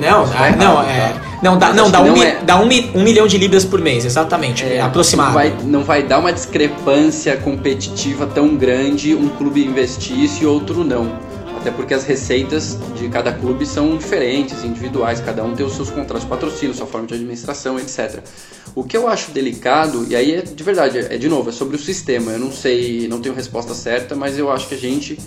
Não, 0.00 0.24
errado, 0.24 0.56
não, 0.56 0.82
é, 0.82 1.08
tá? 1.08 1.20
não 1.40 1.56
dá, 1.56 1.72
não, 1.72 1.90
dá, 1.90 2.00
um, 2.02 2.16
não 2.16 2.22
é, 2.22 2.38
dá 2.42 2.58
um, 2.58 2.64
um, 2.64 3.02
milhão 3.04 3.28
de 3.28 3.38
libras 3.38 3.64
por 3.64 3.80
mês, 3.80 4.04
exatamente, 4.04 4.64
é, 4.64 4.80
aproximado. 4.80 5.28
Não 5.28 5.34
vai, 5.34 5.54
não 5.62 5.84
vai 5.84 6.02
dar 6.02 6.18
uma 6.18 6.32
discrepância 6.32 7.36
competitiva 7.36 8.26
tão 8.26 8.56
grande 8.56 9.14
um 9.14 9.28
clube 9.28 9.64
investisse 9.64 10.42
e 10.42 10.46
outro 10.46 10.82
não. 10.82 11.25
Até 11.56 11.70
porque 11.70 11.94
as 11.94 12.04
receitas 12.04 12.78
de 12.94 13.08
cada 13.08 13.32
clube 13.32 13.66
são 13.66 13.96
diferentes, 13.96 14.62
individuais, 14.62 15.20
cada 15.20 15.42
um 15.42 15.54
tem 15.54 15.66
os 15.66 15.74
seus 15.74 15.90
contratos 15.90 16.22
de 16.22 16.28
patrocínio, 16.28 16.74
sua 16.74 16.86
forma 16.86 17.06
de 17.06 17.14
administração, 17.14 17.78
etc. 17.78 18.22
O 18.74 18.84
que 18.84 18.96
eu 18.96 19.08
acho 19.08 19.32
delicado, 19.32 20.06
e 20.08 20.14
aí 20.14 20.34
é 20.34 20.42
de 20.42 20.62
verdade, 20.62 20.98
é 20.98 21.16
de 21.16 21.28
novo, 21.28 21.48
é 21.48 21.52
sobre 21.52 21.76
o 21.76 21.78
sistema. 21.78 22.32
Eu 22.32 22.38
não 22.38 22.52
sei, 22.52 23.08
não 23.08 23.20
tenho 23.20 23.34
resposta 23.34 23.74
certa, 23.74 24.14
mas 24.14 24.38
eu 24.38 24.50
acho 24.50 24.68
que 24.68 24.74
a 24.74 24.78
gente 24.78 25.18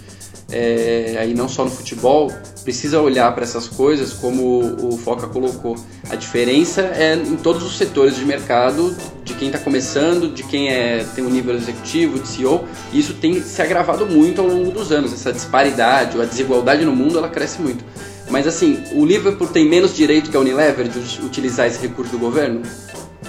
é, 0.52 1.16
aí 1.20 1.34
não 1.34 1.48
só 1.48 1.64
no 1.64 1.72
futebol, 1.72 2.32
precisa 2.64 3.00
olhar 3.00 3.34
para 3.34 3.44
essas 3.44 3.68
coisas 3.68 4.14
como 4.14 4.60
o 4.88 4.98
Foca 4.98 5.28
colocou. 5.28 5.76
A 6.10 6.16
diferença 6.16 6.82
é 6.82 7.16
em 7.16 7.36
todos 7.38 7.64
os 7.64 7.78
setores 7.78 8.16
de 8.16 8.26
mercado, 8.26 8.96
de 9.30 9.36
quem 9.36 9.48
está 9.50 9.60
começando, 9.60 10.34
de 10.34 10.44
quem 10.44 10.70
é, 10.70 11.06
tem 11.16 11.24
um 11.24 11.30
nível 11.30 11.56
executivo, 11.56 12.20
de 12.20 12.28
CEO, 12.28 12.68
e 12.92 13.00
isso 13.00 13.14
tem 13.14 13.42
se 13.42 13.62
agravado 13.62 14.06
muito 14.06 14.42
ao 14.42 14.48
longo 14.48 14.72
dos 14.72 14.92
anos. 14.92 15.14
Essa 15.14 15.32
disparidade, 15.32 16.20
a 16.20 16.26
desigualdade 16.26 16.84
no 16.84 16.96
mundo, 16.96 17.18
ela 17.18 17.30
cresce 17.30 17.62
muito. 17.62 17.84
Mas 18.30 18.48
assim, 18.48 18.84
o 18.94 19.06
Liverpool 19.06 19.48
tem 19.48 19.68
menos 19.68 19.96
direito 19.96 20.30
que 20.30 20.38
a 20.38 20.40
Unilever 20.40 20.88
de 20.88 21.22
utilizar 21.24 21.68
esse 21.68 21.80
recurso 21.80 22.12
do 22.12 22.20
governo? 22.20 22.62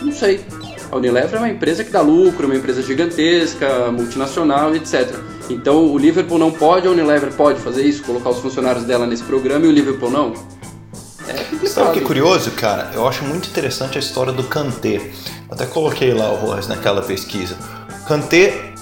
Não 0.00 0.12
sei. 0.12 0.40
A 0.90 0.96
Unilever 0.96 1.34
é 1.34 1.38
uma 1.38 1.48
empresa 1.48 1.84
que 1.84 1.90
dá 1.90 2.00
lucro, 2.00 2.46
uma 2.46 2.56
empresa 2.56 2.82
gigantesca, 2.82 3.92
multinacional, 3.92 4.74
etc. 4.74 5.14
Então 5.48 5.86
o 5.86 5.98
Liverpool 5.98 6.38
não 6.38 6.50
pode, 6.50 6.86
a 6.86 6.90
Unilever 6.90 7.32
pode 7.32 7.60
fazer 7.60 7.84
isso, 7.84 8.02
colocar 8.02 8.30
os 8.30 8.38
funcionários 8.38 8.84
dela 8.84 9.06
nesse 9.06 9.22
programa 9.22 9.66
e 9.66 9.68
o 9.68 9.72
Liverpool 9.72 10.10
não? 10.10 10.34
É 11.28 11.66
Sabe 11.66 11.90
o 11.90 11.92
que 11.92 11.98
é 12.00 12.02
curioso, 12.02 12.50
cara? 12.52 12.90
Eu 12.94 13.06
acho 13.06 13.24
muito 13.24 13.48
interessante 13.48 13.96
a 13.96 14.00
história 14.00 14.32
do 14.32 14.44
Kanté. 14.44 15.00
Até 15.50 15.66
coloquei 15.66 16.14
lá 16.14 16.30
o 16.30 16.36
Rojas 16.36 16.68
naquela 16.68 17.02
pesquisa. 17.02 17.56
Kanté 18.06 18.72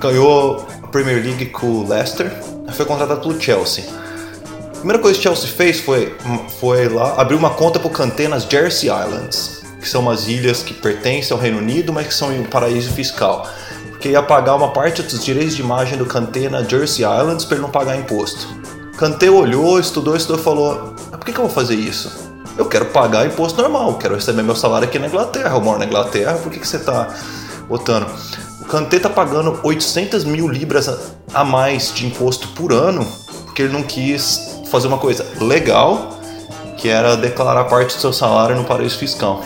ganhou 0.00 0.66
a 0.82 0.86
Premier 0.88 1.22
League 1.22 1.46
com 1.46 1.66
o 1.66 1.88
Leicester, 1.88 2.30
foi 2.72 2.84
contratado 2.84 3.20
pelo 3.20 3.40
Chelsea. 3.40 3.84
A 4.74 4.78
primeira 4.78 5.00
coisa 5.00 5.18
que 5.18 5.20
o 5.20 5.22
Chelsea 5.22 5.48
fez 5.48 5.80
foi, 5.80 6.14
foi 6.60 6.88
lá 6.88 7.14
abrir 7.20 7.36
uma 7.36 7.50
conta 7.50 7.78
pro 7.78 7.90
Kanté 7.90 8.28
nas 8.28 8.44
Jersey 8.44 8.90
Islands 8.90 9.56
que 9.86 9.90
são 9.90 10.00
umas 10.02 10.26
ilhas 10.26 10.64
que 10.64 10.74
pertencem 10.74 11.32
ao 11.32 11.40
Reino 11.40 11.58
Unido, 11.58 11.92
mas 11.92 12.08
que 12.08 12.14
são 12.14 12.28
um 12.36 12.42
paraíso 12.42 12.90
fiscal. 12.90 13.48
Porque 13.90 14.08
ia 14.08 14.20
pagar 14.20 14.56
uma 14.56 14.72
parte 14.72 15.00
dos 15.00 15.24
direitos 15.24 15.54
de 15.54 15.62
imagem 15.62 15.96
do 15.96 16.04
Kanté 16.04 16.48
na 16.48 16.64
Jersey 16.64 17.04
Islands 17.04 17.44
para 17.44 17.56
ele 17.56 17.62
não 17.62 17.70
pagar 17.70 17.96
imposto. 17.96 18.48
Kanté 18.98 19.30
olhou, 19.30 19.78
estudou, 19.78 20.16
estudou 20.16 20.40
e 20.40 20.42
falou: 20.42 20.94
por 21.12 21.20
que, 21.20 21.32
que 21.32 21.38
eu 21.38 21.44
vou 21.44 21.54
fazer 21.54 21.76
isso? 21.76 22.25
Eu 22.56 22.66
quero 22.66 22.86
pagar 22.86 23.26
imposto 23.26 23.60
normal, 23.60 23.98
quero 23.98 24.14
receber 24.14 24.42
meu 24.42 24.56
salário 24.56 24.88
aqui 24.88 24.98
na 24.98 25.08
Inglaterra, 25.08 25.54
eu 25.54 25.60
moro 25.60 25.78
na 25.78 25.84
Inglaterra, 25.84 26.34
por 26.34 26.50
que, 26.50 26.58
que 26.58 26.66
você 26.66 26.76
está 26.76 27.08
botando? 27.68 28.06
O 28.60 28.64
Kanté 28.64 28.96
está 28.96 29.10
pagando 29.10 29.60
800 29.62 30.24
mil 30.24 30.48
libras 30.48 30.90
a 31.34 31.44
mais 31.44 31.92
de 31.92 32.06
imposto 32.06 32.48
por 32.48 32.72
ano, 32.72 33.06
porque 33.44 33.62
ele 33.62 33.72
não 33.72 33.82
quis 33.82 34.60
fazer 34.70 34.88
uma 34.88 34.98
coisa 34.98 35.26
legal, 35.40 36.18
que 36.76 36.88
era 36.88 37.16
declarar 37.16 37.64
parte 37.64 37.94
do 37.94 38.00
seu 38.00 38.12
salário 38.12 38.56
no 38.56 38.64
paraíso 38.64 38.98
fiscal. 38.98 39.42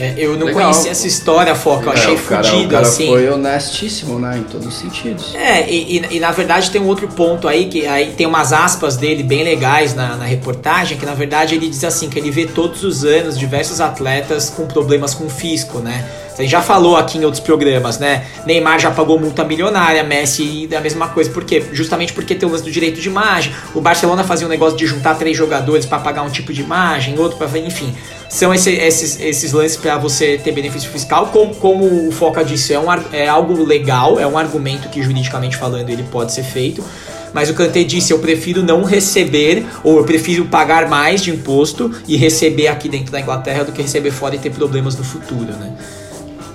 É, 0.00 0.14
eu 0.16 0.36
não 0.36 0.46
Legal, 0.46 0.62
conhecia 0.62 0.90
essa 0.90 1.06
história, 1.06 1.54
Foca. 1.54 1.86
Eu 1.86 1.92
achei 1.92 2.14
É, 2.14 2.16
o 2.16 2.20
cara, 2.22 2.44
fudido, 2.44 2.66
o 2.66 2.70
cara 2.70 2.86
assim. 2.86 3.06
foi 3.06 3.28
honestíssimo, 3.28 4.18
né? 4.18 4.38
Em 4.38 4.42
todos 4.44 4.66
os 4.66 4.74
sentidos. 4.78 5.34
É, 5.34 5.68
e, 5.70 5.98
e- 5.98 6.16
e, 6.16 6.20
na 6.20 6.30
verdade 6.30 6.70
tem 6.70 6.80
um 6.80 6.86
outro 6.86 7.06
ponto 7.08 7.46
aí, 7.46 7.66
que 7.66 7.86
aí 7.86 8.12
tem 8.16 8.26
umas 8.26 8.52
aspas 8.52 8.96
dele 8.96 9.22
bem 9.22 9.44
legais 9.44 9.94
na, 9.94 10.16
na 10.16 10.24
reportagem, 10.24 10.96
que 10.96 11.04
na 11.04 11.14
verdade 11.14 11.54
ele 11.54 11.68
diz 11.68 11.84
assim, 11.84 12.08
que 12.08 12.18
ele 12.18 12.30
vê 12.30 12.46
todos 12.46 12.82
os 12.82 13.04
anos 13.04 13.38
diversos 13.38 13.80
atletas 13.80 14.48
com 14.50 14.66
problemas 14.66 15.14
com 15.14 15.26
o 15.26 15.30
fisco, 15.30 15.78
né? 15.78 16.04
A 16.40 16.46
já 16.46 16.62
falou 16.62 16.96
aqui 16.96 17.18
em 17.18 17.24
outros 17.24 17.42
programas, 17.42 17.98
né? 17.98 18.24
Neymar 18.46 18.78
já 18.78 18.90
pagou 18.90 19.20
multa 19.20 19.44
milionária, 19.44 20.02
Messi 20.02 20.66
é 20.70 20.76
a 20.76 20.80
mesma 20.80 21.08
coisa. 21.08 21.28
Por 21.30 21.44
quê? 21.44 21.62
Justamente 21.70 22.14
porque 22.14 22.34
tem 22.34 22.48
o 22.48 22.52
lance 22.52 22.64
do 22.64 22.70
direito 22.70 22.98
de 22.98 23.08
imagem. 23.08 23.52
O 23.74 23.80
Barcelona 23.82 24.24
fazia 24.24 24.46
um 24.46 24.50
negócio 24.50 24.74
de 24.78 24.86
juntar 24.86 25.16
três 25.16 25.36
jogadores 25.36 25.84
para 25.84 25.98
pagar 25.98 26.22
um 26.22 26.30
tipo 26.30 26.50
de 26.50 26.62
imagem, 26.62 27.18
outro 27.18 27.36
para 27.36 27.58
enfim. 27.58 27.94
São 28.30 28.54
esse- 28.54 28.70
esses, 28.72 29.20
esses 29.20 29.52
lances 29.52 29.76
para 29.76 29.98
você 29.98 30.38
ter 30.38 30.52
benefício 30.52 30.88
fiscal. 30.88 31.26
Como, 31.26 31.54
como 31.56 32.08
o 32.08 32.10
Foca 32.10 32.42
disse, 32.42 32.72
é, 32.72 32.80
um, 32.80 32.86
é 33.12 33.28
algo 33.28 33.62
legal, 33.62 34.18
é 34.18 34.26
um 34.26 34.38
argumento 34.38 34.88
que 34.88 35.02
juridicamente 35.02 35.58
falando 35.58 35.90
ele 35.90 36.04
pode 36.04 36.32
ser 36.32 36.42
feito. 36.42 36.82
Mas 37.34 37.50
o 37.50 37.54
Kanté 37.54 37.84
disse: 37.84 38.12
eu 38.12 38.18
prefiro 38.18 38.62
não 38.62 38.82
receber, 38.82 39.66
ou 39.84 39.98
eu 39.98 40.04
prefiro 40.04 40.46
pagar 40.46 40.88
mais 40.88 41.20
de 41.22 41.30
imposto 41.30 41.90
e 42.08 42.16
receber 42.16 42.68
aqui 42.68 42.88
dentro 42.88 43.12
da 43.12 43.20
Inglaterra 43.20 43.62
do 43.64 43.72
que 43.72 43.82
receber 43.82 44.10
fora 44.10 44.34
e 44.36 44.38
ter 44.38 44.50
problemas 44.50 44.96
no 44.96 45.04
futuro, 45.04 45.52
né? 45.52 45.72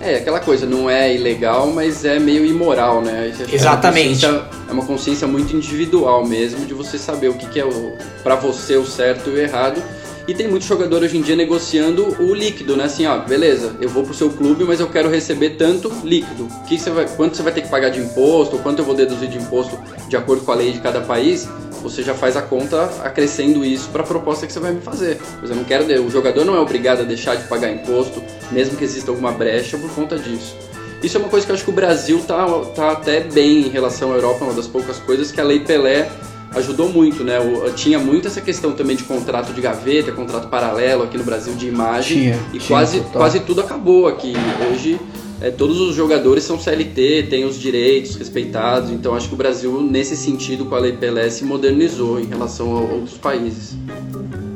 É, 0.06 0.18
aquela 0.18 0.40
coisa, 0.40 0.68
não 0.68 0.88
é 0.88 1.16
ilegal, 1.16 1.66
mas 1.68 2.06
é 2.06 2.20
meio 2.20 2.46
imoral, 2.46 3.02
né? 3.02 3.34
Exatamente. 3.52 4.24
É 4.24 4.30
uma, 4.30 4.40
consciência, 4.40 4.70
é 4.70 4.72
uma 4.72 4.86
consciência 4.86 5.28
muito 5.28 5.56
individual 5.56 6.24
mesmo, 6.24 6.64
de 6.64 6.76
você 6.76 7.00
saber 7.00 7.30
o 7.30 7.34
que, 7.34 7.48
que 7.48 7.60
é 7.60 7.66
o, 7.66 7.98
pra 8.22 8.36
você 8.36 8.76
o 8.76 8.86
certo 8.86 9.32
e 9.32 9.34
o 9.34 9.38
errado. 9.40 9.82
E 10.28 10.34
tem 10.34 10.48
muito 10.48 10.64
jogador 10.64 11.02
hoje 11.02 11.18
em 11.18 11.22
dia 11.22 11.36
negociando 11.36 12.16
o 12.20 12.36
líquido, 12.36 12.78
né? 12.78 12.84
Assim, 12.84 13.08
ó, 13.08 13.18
beleza, 13.18 13.76
eu 13.82 13.90
vou 13.90 14.04
pro 14.04 14.14
seu 14.14 14.30
clube, 14.30 14.64
mas 14.64 14.80
eu 14.80 14.88
quero 14.88 15.10
receber 15.10 15.52
tanto 15.52 15.92
líquido. 16.04 16.48
Que 16.68 16.78
você 16.78 16.92
vai, 16.92 17.08
quanto 17.08 17.36
você 17.36 17.42
vai 17.42 17.54
ter 17.54 17.62
que 17.62 17.70
pagar 17.70 17.90
de 17.90 18.00
imposto, 18.00 18.58
ou 18.58 18.62
quanto 18.62 18.80
eu 18.80 18.86
vou 18.86 18.94
deduzir 18.94 19.28
de 19.28 19.40
imposto 19.40 19.76
de 20.08 20.16
acordo 20.16 20.44
com 20.44 20.52
a 20.52 20.56
lei 20.56 20.72
de 20.72 20.80
cada 20.82 21.02
país, 21.02 21.48
você 21.82 22.02
já 22.02 22.16
faz 22.16 22.36
a 22.36 22.42
conta 22.42 22.90
acrescendo 23.04 23.64
isso 23.64 23.90
para 23.90 24.02
a 24.02 24.06
proposta 24.06 24.48
que 24.48 24.54
você 24.54 24.60
vai 24.60 24.72
me 24.72 24.82
fazer. 24.82 25.20
Pois 25.40 25.52
eu 25.52 25.56
não 25.56 25.64
quero, 25.64 25.86
o 26.04 26.10
jogador 26.10 26.44
não 26.44 26.56
é 26.56 26.60
obrigado 26.60 27.02
a 27.02 27.04
deixar 27.04 27.36
de 27.36 27.48
pagar 27.48 27.72
imposto, 27.72 28.24
mesmo 28.52 28.78
que 28.78 28.84
exista 28.84 29.12
alguma 29.12 29.32
brecha 29.32 29.78
por 29.78 29.90
conta 29.92 30.18
disso. 30.18 30.56
Isso 31.04 31.18
é 31.18 31.20
uma 31.20 31.30
coisa 31.30 31.46
que 31.46 31.52
eu 31.52 31.56
acho 31.56 31.64
que 31.64 31.70
o 31.70 31.74
Brasil 31.74 32.20
tá, 32.28 32.46
tá 32.76 32.92
até 32.92 33.20
bem 33.22 33.60
em 33.68 33.70
relação 33.70 34.12
à 34.12 34.16
Europa, 34.16 34.40
é 34.42 34.48
uma 34.48 34.54
das 34.54 34.68
poucas 34.68 34.98
coisas 34.98 35.32
que 35.32 35.40
a 35.40 35.44
Lei 35.44 35.60
Pelé 35.60 36.10
ajudou 36.56 36.90
muito, 36.90 37.24
né? 37.24 37.38
O- 37.40 37.70
tinha 37.74 38.00
muito 38.00 38.28
essa 38.28 38.40
questão 38.42 38.72
também 38.72 38.96
de 38.96 39.04
contrato 39.04 39.52
de 39.54 39.60
gaveta, 39.62 40.12
contrato 40.14 40.48
paralelo 40.48 41.04
aqui 41.04 41.18
no 41.18 41.24
Brasil 41.24 41.54
de 41.54 41.68
imagem. 41.68 42.18
Tinha, 42.22 42.40
e 42.54 42.58
tinha, 42.58 42.68
quase, 42.68 42.98
total. 43.00 43.12
quase 43.14 43.40
tudo 43.42 43.62
acabou 43.62 44.08
aqui. 44.08 44.34
Hoje 44.72 44.98
é, 45.42 45.52
todos 45.52 45.80
os 45.82 45.94
jogadores 45.94 46.46
são 46.46 46.58
CLT, 46.58 47.28
têm 47.30 47.44
os 47.44 47.60
direitos 47.60 48.16
respeitados, 48.16 48.90
então 48.90 49.14
acho 49.14 49.28
que 49.28 49.34
o 49.34 49.38
Brasil, 49.38 49.82
nesse 49.82 50.16
sentido, 50.16 50.64
com 50.66 50.76
a 50.76 50.80
Lei 50.80 50.94
Pelé, 50.94 51.30
se 51.30 51.44
modernizou 51.44 52.20
em 52.22 52.26
relação 52.26 52.72
a 52.78 52.80
outros 52.80 53.18
países. 53.18 53.76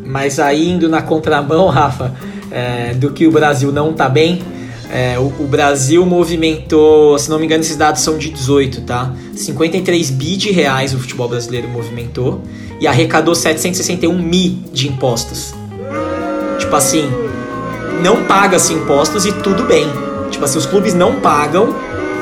Mas 0.05 0.39
aí 0.39 0.69
indo 0.69 0.87
na 0.87 1.01
contramão, 1.01 1.67
Rafa, 1.69 2.15
é, 2.51 2.93
do 2.93 3.11
que 3.11 3.27
o 3.27 3.31
Brasil 3.31 3.71
não 3.71 3.93
tá 3.93 4.07
bem, 4.09 4.41
é, 4.91 5.19
o, 5.19 5.43
o 5.43 5.47
Brasil 5.47 6.03
movimentou, 6.05 7.17
se 7.19 7.29
não 7.29 7.37
me 7.37 7.45
engano, 7.45 7.61
esses 7.61 7.77
dados 7.77 8.01
são 8.01 8.17
de 8.17 8.29
18, 8.29 8.81
tá? 8.81 9.13
53 9.35 10.09
bi 10.09 10.35
de 10.35 10.51
reais 10.51 10.93
o 10.93 10.99
futebol 10.99 11.29
brasileiro 11.29 11.67
movimentou 11.67 12.41
e 12.79 12.87
arrecadou 12.87 13.35
761 13.35 14.17
mi 14.17 14.63
de 14.73 14.87
impostos. 14.87 15.53
Tipo 16.57 16.75
assim, 16.75 17.09
não 18.01 18.23
paga-se 18.25 18.73
impostos 18.73 19.25
e 19.25 19.31
tudo 19.31 19.63
bem. 19.63 19.85
Tipo 20.31 20.45
assim, 20.45 20.57
os 20.57 20.65
clubes 20.65 20.93
não 20.93 21.19
pagam 21.19 21.75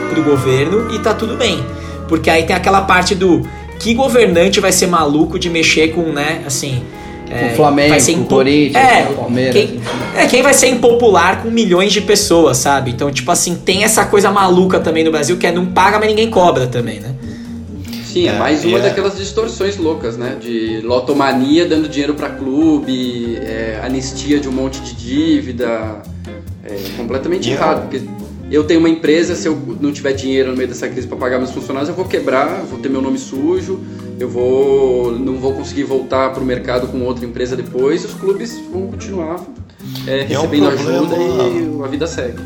pro 0.10 0.24
governo 0.24 0.94
e 0.94 1.00
tá 1.00 1.14
tudo 1.14 1.38
bem. 1.38 1.64
Porque 2.08 2.30
aí 2.30 2.44
tem 2.44 2.56
aquela 2.56 2.82
parte 2.82 3.16
do 3.16 3.48
que 3.80 3.94
governante 3.94 4.60
vai 4.60 4.72
ser 4.72 4.88
maluco 4.88 5.38
de 5.38 5.50
mexer 5.50 5.90
com, 5.90 6.12
né, 6.12 6.44
assim. 6.46 6.82
Com 7.30 7.46
o 7.48 7.56
Flamengo, 7.56 7.90
vai 7.90 8.00
ser 8.00 8.14
com 8.14 8.18
o 8.20 8.22
impo- 8.22 8.36
Corinthians, 8.36 8.76
é, 8.84 9.04
com 9.04 9.14
o 9.14 9.16
Palmeiras, 9.18 9.54
Quem, 9.54 9.82
é, 10.16 10.26
quem 10.28 10.42
vai 10.42 10.54
ser 10.54 10.68
impopular 10.70 11.44
com 11.44 11.50
milhões 11.50 11.92
de 11.92 12.02
pessoas, 12.02 12.58
sabe? 12.58 12.92
Então, 12.92 13.12
tipo 13.12 13.30
assim, 13.32 13.56
tem 13.56 13.84
essa 13.84 14.06
coisa 14.06 14.32
maluca 14.32 14.80
também 14.80 15.04
no 15.04 15.12
Brasil 15.12 15.38
que 15.38 15.46
é 15.46 15.52
não 15.52 15.66
paga, 15.66 16.00
mas 16.00 16.08
ninguém 16.08 16.30
cobra 16.30 16.68
também, 16.68 17.00
né? 17.00 17.14
Sim, 18.06 18.28
é, 18.28 18.32
É, 18.32 18.40
mais 18.40 18.64
uma 18.66 18.78
é- 18.80 18.82
daquelas 18.82 19.18
distorções 19.18 19.78
loucas, 19.78 20.18
né? 20.18 20.38
De 20.40 20.82
lotomania 20.82 21.66
dando 21.68 21.88
dinheiro 21.90 22.14
pra 22.16 22.30
clube, 22.30 23.36
é, 23.42 23.80
anistia 23.84 24.40
de 24.40 24.48
um 24.48 24.52
monte 24.54 24.80
de 24.82 24.94
dívida. 24.94 26.02
É 26.64 26.76
completamente 26.98 27.48
E 27.50 27.52
é- 27.52 27.56
errado. 27.56 27.82
Porque 27.84 28.02
eu 28.50 28.64
tenho 28.64 28.80
uma 28.80 28.90
empresa, 28.90 29.36
se 29.36 29.48
eu 29.48 29.58
não 29.80 29.92
tiver 29.92 30.14
dinheiro 30.14 30.52
no 30.52 30.58
meio 30.58 30.70
dessa 30.70 30.88
crise 30.88 31.08
pra 31.08 31.18
pagar 31.18 31.38
meus 31.38 31.52
funcionários, 31.52 31.90
eu 31.90 31.96
vou 31.96 32.06
quebrar, 32.06 32.64
vou 32.64 32.80
ter 32.80 32.90
meu 32.90 33.02
nome 33.02 33.18
sujo, 33.18 33.80
eu 34.20 34.30
vou 34.30 35.12
não 35.12 35.36
vou 35.38 35.54
conseguir 35.54 35.84
voltar 35.84 36.32
pro 36.32 36.44
mercado 36.44 36.88
com 36.88 37.02
outra 37.04 37.26
empresa 37.26 37.56
depois, 37.56 38.06
os 38.06 38.14
clubes 38.14 38.58
vão 38.72 38.88
continuar 38.88 39.44
é, 40.08 40.28
E 40.30 40.34
é 40.34 40.40
um 40.40 40.44
recebendo 40.44 40.76
problema- 40.76 41.44
ajuda 41.44 41.80
e 41.82 41.84
a 41.84 41.88
vida 41.88 42.08
segue. 42.08 42.40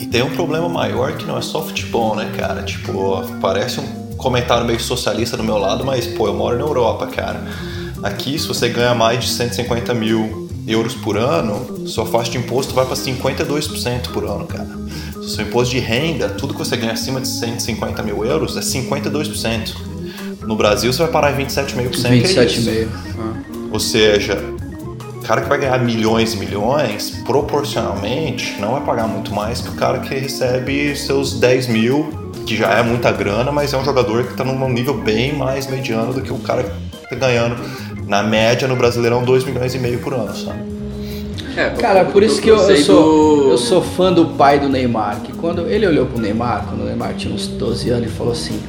E 0.00 0.06
tem 0.06 0.22
um 0.22 0.30
problema 0.30 0.68
maior 0.68 1.16
que 1.16 1.24
não 1.26 1.36
é 1.36 1.42
só 1.42 1.60
futebol, 1.62 2.14
né, 2.14 2.30
cara? 2.36 2.62
Tipo, 2.62 3.22
parece 3.40 3.80
um 3.80 3.86
comentário 4.16 4.64
meio 4.64 4.78
socialista 4.80 5.36
do 5.36 5.42
meu 5.42 5.58
lado, 5.58 5.84
mas, 5.84 6.06
pô, 6.06 6.28
eu 6.28 6.34
moro 6.34 6.56
na 6.56 6.62
Europa, 6.64 7.06
cara. 7.08 7.42
Aqui, 8.02 8.38
se 8.38 8.46
você 8.46 8.68
ganha 8.68 8.94
mais 8.94 9.24
de 9.24 9.30
150 9.30 9.92
mil 9.94 10.48
euros 10.68 10.94
por 10.94 11.16
ano, 11.16 11.88
sua 11.88 12.06
faixa 12.06 12.30
de 12.30 12.38
imposto 12.38 12.74
vai 12.74 12.84
para 12.86 12.94
52% 12.94 14.08
por 14.12 14.24
ano, 14.24 14.46
cara. 14.46 14.68
Seu 15.28 15.44
imposto 15.44 15.74
de 15.74 15.80
renda, 15.80 16.28
tudo 16.30 16.54
que 16.54 16.58
você 16.58 16.76
ganha 16.76 16.92
acima 16.92 17.20
de 17.20 17.28
150 17.28 18.02
mil 18.02 18.24
euros 18.24 18.56
é 18.56 18.60
52%. 18.60 19.74
No 20.42 20.56
Brasil, 20.56 20.90
você 20.92 21.02
vai 21.02 21.12
parar 21.12 21.32
em 21.32 21.44
27,5%. 21.44 22.08
que 22.08 22.38
é 22.38 22.44
isso. 22.44 22.70
27,5. 22.70 22.88
Ou 23.70 23.78
seja, 23.78 24.42
o 25.16 25.20
cara 25.20 25.42
que 25.42 25.48
vai 25.48 25.58
ganhar 25.58 25.78
milhões 25.78 26.32
e 26.32 26.38
milhões, 26.38 27.10
proporcionalmente, 27.26 28.56
não 28.58 28.72
vai 28.72 28.80
pagar 28.80 29.06
muito 29.06 29.32
mais 29.34 29.60
que 29.60 29.68
o 29.68 29.72
cara 29.72 29.98
que 29.98 30.14
recebe 30.14 30.96
seus 30.96 31.38
10 31.38 31.66
mil, 31.66 32.32
que 32.46 32.56
já 32.56 32.70
é 32.70 32.82
muita 32.82 33.12
grana, 33.12 33.52
mas 33.52 33.74
é 33.74 33.76
um 33.76 33.84
jogador 33.84 34.24
que 34.24 34.32
está 34.32 34.42
num 34.42 34.68
nível 34.70 34.94
bem 34.94 35.36
mais 35.36 35.66
mediano 35.66 36.14
do 36.14 36.22
que 36.22 36.32
o 36.32 36.38
cara 36.38 36.64
que 36.64 37.08
tá 37.08 37.16
ganhando, 37.16 37.56
na 38.06 38.22
média, 38.22 38.66
no 38.66 38.74
Brasileirão, 38.74 39.22
2 39.22 39.44
milhões 39.44 39.74
e 39.74 39.78
meio 39.78 39.98
por 39.98 40.14
ano, 40.14 40.34
sabe? 40.34 40.77
É, 41.58 41.70
Cara, 41.70 42.04
por 42.04 42.22
isso 42.22 42.40
que 42.40 42.48
eu, 42.48 42.56
eu 42.56 42.76
sou, 42.84 43.02
do- 43.46 43.50
eu 43.52 43.58
sou 43.58 43.82
fã 43.82 44.12
do 44.12 44.26
pai 44.26 44.58
do 44.60 44.68
Neymar. 44.68 45.20
Que 45.22 45.32
quando 45.32 45.66
ele 45.68 45.86
olhou 45.86 46.06
pro 46.06 46.20
Neymar, 46.20 46.66
quando 46.68 46.82
o 46.82 46.84
Neymar 46.84 47.14
tinha 47.14 47.34
uns 47.34 47.46
12 47.48 47.90
anos, 47.90 48.04
ele 48.06 48.12
falou 48.12 48.32
assim: 48.32 48.60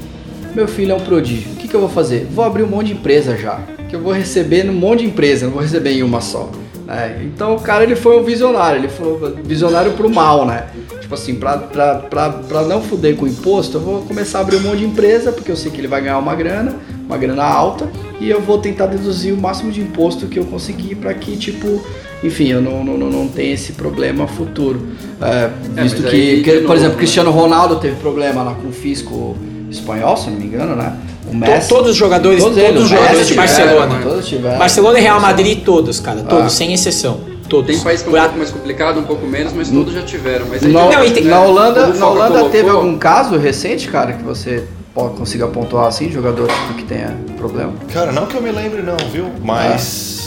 Meu 0.56 0.68
filho 0.68 0.92
é 0.92 0.96
um 0.96 1.00
prodígio, 1.00 1.52
o 1.52 1.56
que, 1.56 1.68
que 1.68 1.76
eu 1.76 1.80
vou 1.80 1.90
fazer? 1.90 2.28
Vou 2.32 2.44
abrir 2.44 2.64
um 2.64 2.68
monte 2.68 2.88
de 2.88 2.94
empresa 2.94 3.38
já. 3.38 3.60
Que 3.88 3.96
eu 3.96 4.02
vou 4.02 4.14
receber 4.14 4.64
num 4.64 4.74
monte 4.74 5.00
de 5.00 5.06
empresa, 5.06 5.46
não 5.46 5.54
vou 5.54 5.62
receber 5.62 5.92
em 5.92 6.04
uma 6.04 6.20
só. 6.22 6.50
né? 6.86 7.22
Então 7.24 7.56
o 7.56 7.60
cara 7.60 7.84
ele 7.84 7.96
foi 7.96 8.20
um 8.20 8.24
visionário, 8.24 8.80
ele 8.80 8.88
falou 8.90 9.36
visionário 9.44 9.92
pro 9.94 10.10
mal, 10.10 10.46
né? 10.46 10.66
Tipo 11.02 11.14
assim, 11.16 11.36
pra, 11.36 11.58
pra, 11.58 11.96
pra, 11.96 12.30
pra 12.30 12.62
não 12.64 12.82
fuder 12.84 13.16
com 13.16 13.26
o 13.26 13.28
imposto, 13.28 13.78
eu 13.78 13.82
vou 13.82 14.02
começar 14.04 14.40
a 14.40 14.42
abrir 14.42 14.58
um 14.58 14.62
monte 14.62 14.80
de 14.80 14.86
empresa, 14.86 15.32
porque 15.32 15.52
eu 15.52 15.56
sei 15.56 15.72
que 15.72 15.80
ele 15.82 15.88
vai 15.88 16.02
ganhar 16.02 16.20
uma 16.20 16.36
grana, 16.36 16.76
uma 17.06 17.18
grana 17.18 17.44
alta, 17.44 17.90
e 18.20 18.30
eu 18.30 18.40
vou 18.42 18.60
tentar 18.60 18.86
deduzir 18.86 19.34
o 19.34 19.38
máximo 19.38 19.72
de 19.72 19.82
imposto 19.82 20.28
que 20.28 20.38
eu 20.38 20.46
conseguir 20.46 20.94
para 20.96 21.12
que, 21.16 21.36
tipo, 21.36 21.84
enfim, 22.24 22.48
eu 22.50 22.62
não, 22.62 22.84
não, 22.84 22.98
não, 22.98 23.28
tenha 23.28 23.54
esse 23.54 23.74
problema 23.74 24.28
futuro. 24.28 24.82
É, 25.22 25.50
É, 25.78 25.82
visto 25.84 26.02
mas 26.02 26.12
que, 26.12 26.42
que, 26.42 26.52
por 26.52 26.62
novo, 26.62 26.74
exemplo, 26.76 26.92
né? 26.94 26.98
Cristiano 26.98 27.32
Ronaldo 27.32 27.76
teve 27.78 27.96
problema 27.98 28.44
lá 28.44 28.54
com 28.54 28.68
o 28.68 28.72
fisco 28.72 29.38
espanhol, 29.70 30.18
se 30.18 30.30
não 30.30 30.38
me 30.40 30.46
engano, 30.46 30.76
né? 30.76 30.94
O 31.28 31.32
To- 31.32 31.36
Messi. 31.38 31.70
todos 31.70 31.92
os 31.92 31.96
jogadores, 31.96 32.44
todos, 32.44 32.58
eles, 32.58 32.82
os 32.84 32.90
jogadores 32.90 33.28
de 33.28 33.34
tiveram, 33.34 33.48
Barcelona. 33.48 34.00
Todos 34.04 34.28
tiveram. 34.28 34.58
Barcelona 34.58 35.00
e 35.00 35.02
Real 35.02 35.22
Madrid, 35.22 35.64
todos, 35.64 36.00
cara. 36.00 36.22
Todos, 36.24 36.46
Ah. 36.46 36.50
sem 36.50 36.74
exceção. 36.74 37.20
Todos. 37.48 37.68
Tem 37.76 37.80
país 37.84 38.02
que 38.02 38.08
é 38.08 38.10
um 38.10 38.14
Por 38.14 38.22
pouco 38.22 38.38
mais 38.38 38.52
complicado, 38.52 39.00
um 39.00 39.04
pouco 39.04 39.26
menos, 39.26 39.54
mas 39.54 39.70
todos 39.70 39.94
já 39.94 40.02
tiveram. 40.04 40.46
Mas 40.50 40.64
aí 40.64 40.72
Na, 40.72 40.82
Não, 40.86 40.90
na 41.24 41.42
Holanda, 41.42 41.88
na 41.88 42.08
Holanda 42.08 42.28
colocou, 42.30 42.50
teve 42.50 42.70
algum 42.70 42.98
caso 42.98 43.38
recente, 43.38 43.88
cara, 43.88 44.14
que 44.14 44.24
você 44.24 44.64
consiga 44.94 45.48
pontuar 45.48 45.88
assim, 45.88 46.12
jogador 46.12 46.48
tipo, 46.48 46.74
que 46.76 46.84
tenha 46.84 47.16
problema? 47.38 47.74
Cara, 47.94 48.12
não 48.12 48.26
que 48.28 48.36
eu 48.36 48.42
me 48.42 48.52
lembre 48.52 48.82
não, 48.82 48.98
viu? 49.12 49.26
Mas 49.44 50.19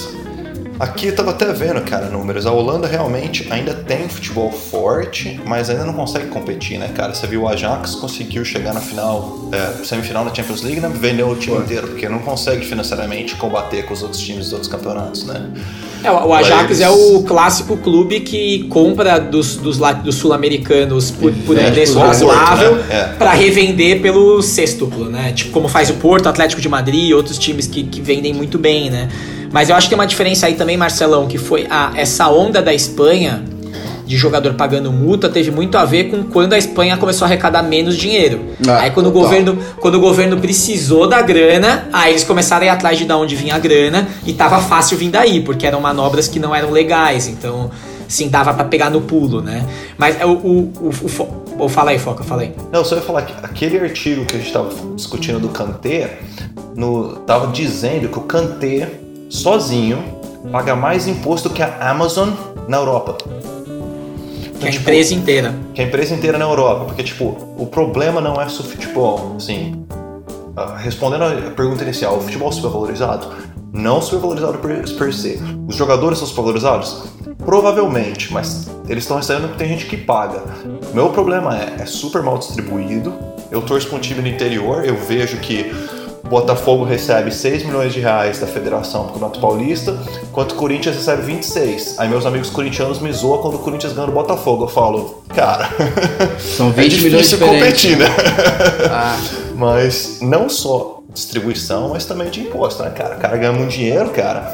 aqui 0.82 1.06
eu 1.06 1.14
tava 1.14 1.30
até 1.30 1.52
vendo, 1.52 1.80
cara, 1.82 2.06
números. 2.06 2.44
A 2.44 2.50
Holanda 2.50 2.88
realmente 2.88 3.46
ainda 3.50 3.72
tem 3.72 4.04
um 4.04 4.08
futebol 4.08 4.50
forte, 4.50 5.40
mas 5.46 5.70
ainda 5.70 5.84
não 5.84 5.92
consegue 5.92 6.26
competir, 6.26 6.76
né, 6.76 6.88
cara? 6.88 7.14
Você 7.14 7.24
viu 7.28 7.42
o 7.42 7.48
Ajax 7.48 7.94
conseguiu 7.94 8.44
chegar 8.44 8.74
na 8.74 8.80
final, 8.80 9.48
é, 9.52 9.84
semifinal 9.84 10.24
na 10.24 10.34
Champions 10.34 10.62
League, 10.62 10.80
né? 10.80 10.90
Vendeu 10.92 11.28
o 11.28 11.36
time 11.36 11.56
inteiro, 11.58 11.86
porque 11.86 12.08
não 12.08 12.18
consegue 12.18 12.66
financeiramente 12.66 13.36
combater 13.36 13.84
com 13.84 13.94
os 13.94 14.02
outros 14.02 14.20
times 14.20 14.46
dos 14.46 14.52
outros 14.54 14.70
campeonatos, 14.70 15.24
né? 15.24 15.50
É, 16.02 16.10
o 16.10 16.34
Ajax 16.34 16.64
Eles- 16.64 16.80
é 16.80 16.90
o 16.90 17.22
clássico 17.22 17.76
clube 17.76 18.18
que 18.20 18.64
compra 18.64 19.20
dos, 19.20 19.56
dos, 19.56 19.78
dos 19.78 20.16
sul-americanos 20.16 21.12
por, 21.12 21.32
por 21.32 21.56
um 21.56 21.60
Vende 21.60 21.72
preço 21.72 21.92
por 21.94 22.02
razoável 22.02 22.74
né? 22.74 22.84
É. 22.90 23.04
pra 23.16 23.32
revender 23.34 24.02
pelo 24.02 24.42
sextuplo, 24.42 25.08
né? 25.08 25.32
Tipo 25.32 25.52
como 25.52 25.68
faz 25.68 25.90
o 25.90 25.94
Porto, 25.94 26.28
Atlético 26.28 26.60
de 26.60 26.68
Madrid 26.68 27.10
e 27.10 27.14
outros 27.14 27.38
times 27.38 27.68
que, 27.68 27.84
que 27.84 28.00
vendem 28.00 28.34
muito 28.34 28.58
bem, 28.58 28.90
né? 28.90 29.08
Mas 29.52 29.68
eu 29.68 29.76
acho 29.76 29.86
que 29.86 29.90
tem 29.90 29.98
uma 29.98 30.06
diferença 30.06 30.46
aí 30.46 30.54
também, 30.54 30.76
Marcelão, 30.76 31.26
que 31.28 31.38
foi 31.38 31.66
a, 31.70 31.92
essa 31.94 32.28
onda 32.28 32.60
da 32.62 32.72
Espanha 32.74 33.44
de 34.04 34.16
jogador 34.16 34.54
pagando 34.54 34.90
multa 34.92 35.28
teve 35.28 35.50
muito 35.50 35.78
a 35.78 35.84
ver 35.84 36.10
com 36.10 36.24
quando 36.24 36.52
a 36.54 36.58
Espanha 36.58 36.96
começou 36.96 37.24
a 37.24 37.28
arrecadar 37.28 37.62
menos 37.62 37.96
dinheiro. 37.96 38.40
Ah, 38.66 38.80
aí 38.82 38.90
quando 38.90 39.06
o 39.06 39.12
total. 39.12 39.22
governo, 39.28 39.58
quando 39.80 39.94
o 39.94 40.00
governo 40.00 40.36
precisou 40.38 41.06
da 41.06 41.22
grana, 41.22 41.88
aí 41.92 42.12
eles 42.12 42.24
começaram 42.24 42.62
a 42.64 42.66
ir 42.66 42.68
atrás 42.70 42.98
de 42.98 43.04
da 43.04 43.16
onde 43.16 43.36
vinha 43.36 43.54
a 43.54 43.58
grana 43.58 44.08
e 44.26 44.32
tava 44.32 44.58
fácil 44.60 44.98
vir 44.98 45.08
daí, 45.10 45.40
porque 45.40 45.66
eram 45.66 45.80
manobras 45.80 46.28
que 46.28 46.38
não 46.38 46.54
eram 46.54 46.70
legais, 46.70 47.28
então 47.28 47.70
sim, 48.08 48.28
dava 48.28 48.52
pra 48.52 48.64
pegar 48.64 48.90
no 48.90 49.00
pulo, 49.02 49.40
né? 49.40 49.64
Mas 49.96 50.16
o, 50.22 50.26
o, 50.28 50.72
o, 50.80 50.88
o 50.88 51.08
fo- 51.08 51.28
oh, 51.58 51.68
fala 51.68 51.92
aí, 51.92 51.98
Foca, 51.98 52.22
fala 52.22 52.42
aí. 52.42 52.52
Não, 52.70 52.84
só 52.84 52.96
ia 52.96 53.00
falar 53.02 53.22
que 53.22 53.32
aquele 53.42 53.78
artigo 53.78 54.26
que 54.26 54.34
a 54.34 54.38
gente 54.38 54.48
estava 54.48 54.68
discutindo 54.94 55.38
do 55.38 55.48
Kanté, 55.48 56.18
no, 56.76 57.16
tava 57.20 57.46
dizendo 57.52 58.08
que 58.08 58.18
o 58.18 58.22
Kanté, 58.22 58.90
sozinho, 59.32 60.04
paga 60.52 60.76
mais 60.76 61.08
imposto 61.08 61.48
que 61.48 61.62
a 61.62 61.90
Amazon 61.90 62.30
na 62.68 62.76
Europa. 62.76 63.16
Que 64.60 64.68
a 64.68 64.70
tipo, 64.70 64.82
empresa 64.82 65.14
inteira. 65.14 65.54
que 65.74 65.80
a 65.80 65.84
empresa 65.84 66.14
inteira 66.14 66.38
na 66.38 66.44
Europa. 66.44 66.84
Porque, 66.84 67.02
tipo, 67.02 67.36
o 67.56 67.66
problema 67.66 68.20
não 68.20 68.40
é 68.40 68.48
futebol. 68.48 69.34
Assim, 69.36 69.84
ah, 70.54 70.76
respondendo 70.76 71.24
a 71.24 71.50
pergunta 71.50 71.82
inicial, 71.82 72.18
o 72.18 72.20
futebol 72.20 72.50
é 72.50 72.52
supervalorizado? 72.52 73.26
Não 73.72 74.02
supervalorizado 74.02 74.58
per, 74.58 74.82
per 74.96 75.14
se. 75.14 75.40
Os 75.66 75.74
jogadores 75.74 76.18
são 76.18 76.26
supervalorizados? 76.28 77.04
Provavelmente, 77.38 78.32
mas 78.32 78.68
eles 78.86 79.02
estão 79.04 79.16
recebendo 79.16 79.48
porque 79.48 79.64
tem 79.64 79.68
gente 79.68 79.86
que 79.86 79.96
paga. 79.96 80.42
Meu 80.92 81.08
problema 81.08 81.58
é, 81.58 81.76
é 81.80 81.86
super 81.86 82.22
mal 82.22 82.36
distribuído. 82.36 83.14
Eu 83.50 83.62
torço 83.62 83.88
para 83.88 83.96
um 83.96 84.00
time 84.00 84.20
no 84.20 84.28
interior, 84.28 84.84
eu 84.84 84.94
vejo 84.94 85.38
que 85.38 85.72
Botafogo 86.32 86.82
recebe 86.82 87.30
6 87.30 87.64
milhões 87.64 87.92
de 87.92 88.00
reais 88.00 88.38
da 88.38 88.46
Federação 88.46 89.02
do 89.02 89.08
Campeonato 89.08 89.38
Paulista, 89.38 89.94
enquanto 90.22 90.52
o 90.52 90.54
Corinthians 90.54 90.96
recebe 90.96 91.20
26. 91.20 91.98
Aí 91.98 92.08
meus 92.08 92.24
amigos 92.24 92.48
corintianos 92.48 93.00
me 93.00 93.12
zoam 93.12 93.42
quando 93.42 93.56
o 93.56 93.58
Corinthians 93.58 93.92
ganha 93.92 94.06
do 94.06 94.14
Botafogo. 94.14 94.64
Eu 94.64 94.68
falo, 94.68 95.22
cara, 95.34 95.68
São 96.40 96.70
20 96.70 96.78
é 96.78 96.88
difícil 96.88 97.04
milhões 97.04 97.28
diferentes. 97.28 97.60
competir, 97.60 97.96
né? 97.98 98.06
Ah, 98.90 99.18
Mas 99.54 100.20
não 100.22 100.48
só 100.48 101.02
distribuição, 101.12 101.90
mas 101.90 102.06
também 102.06 102.30
de 102.30 102.40
imposto, 102.40 102.82
né, 102.82 102.88
cara? 102.88 103.16
O 103.16 103.18
cara 103.18 103.36
ganha 103.36 103.52
muito 103.52 103.70
dinheiro, 103.70 104.08
cara. 104.08 104.50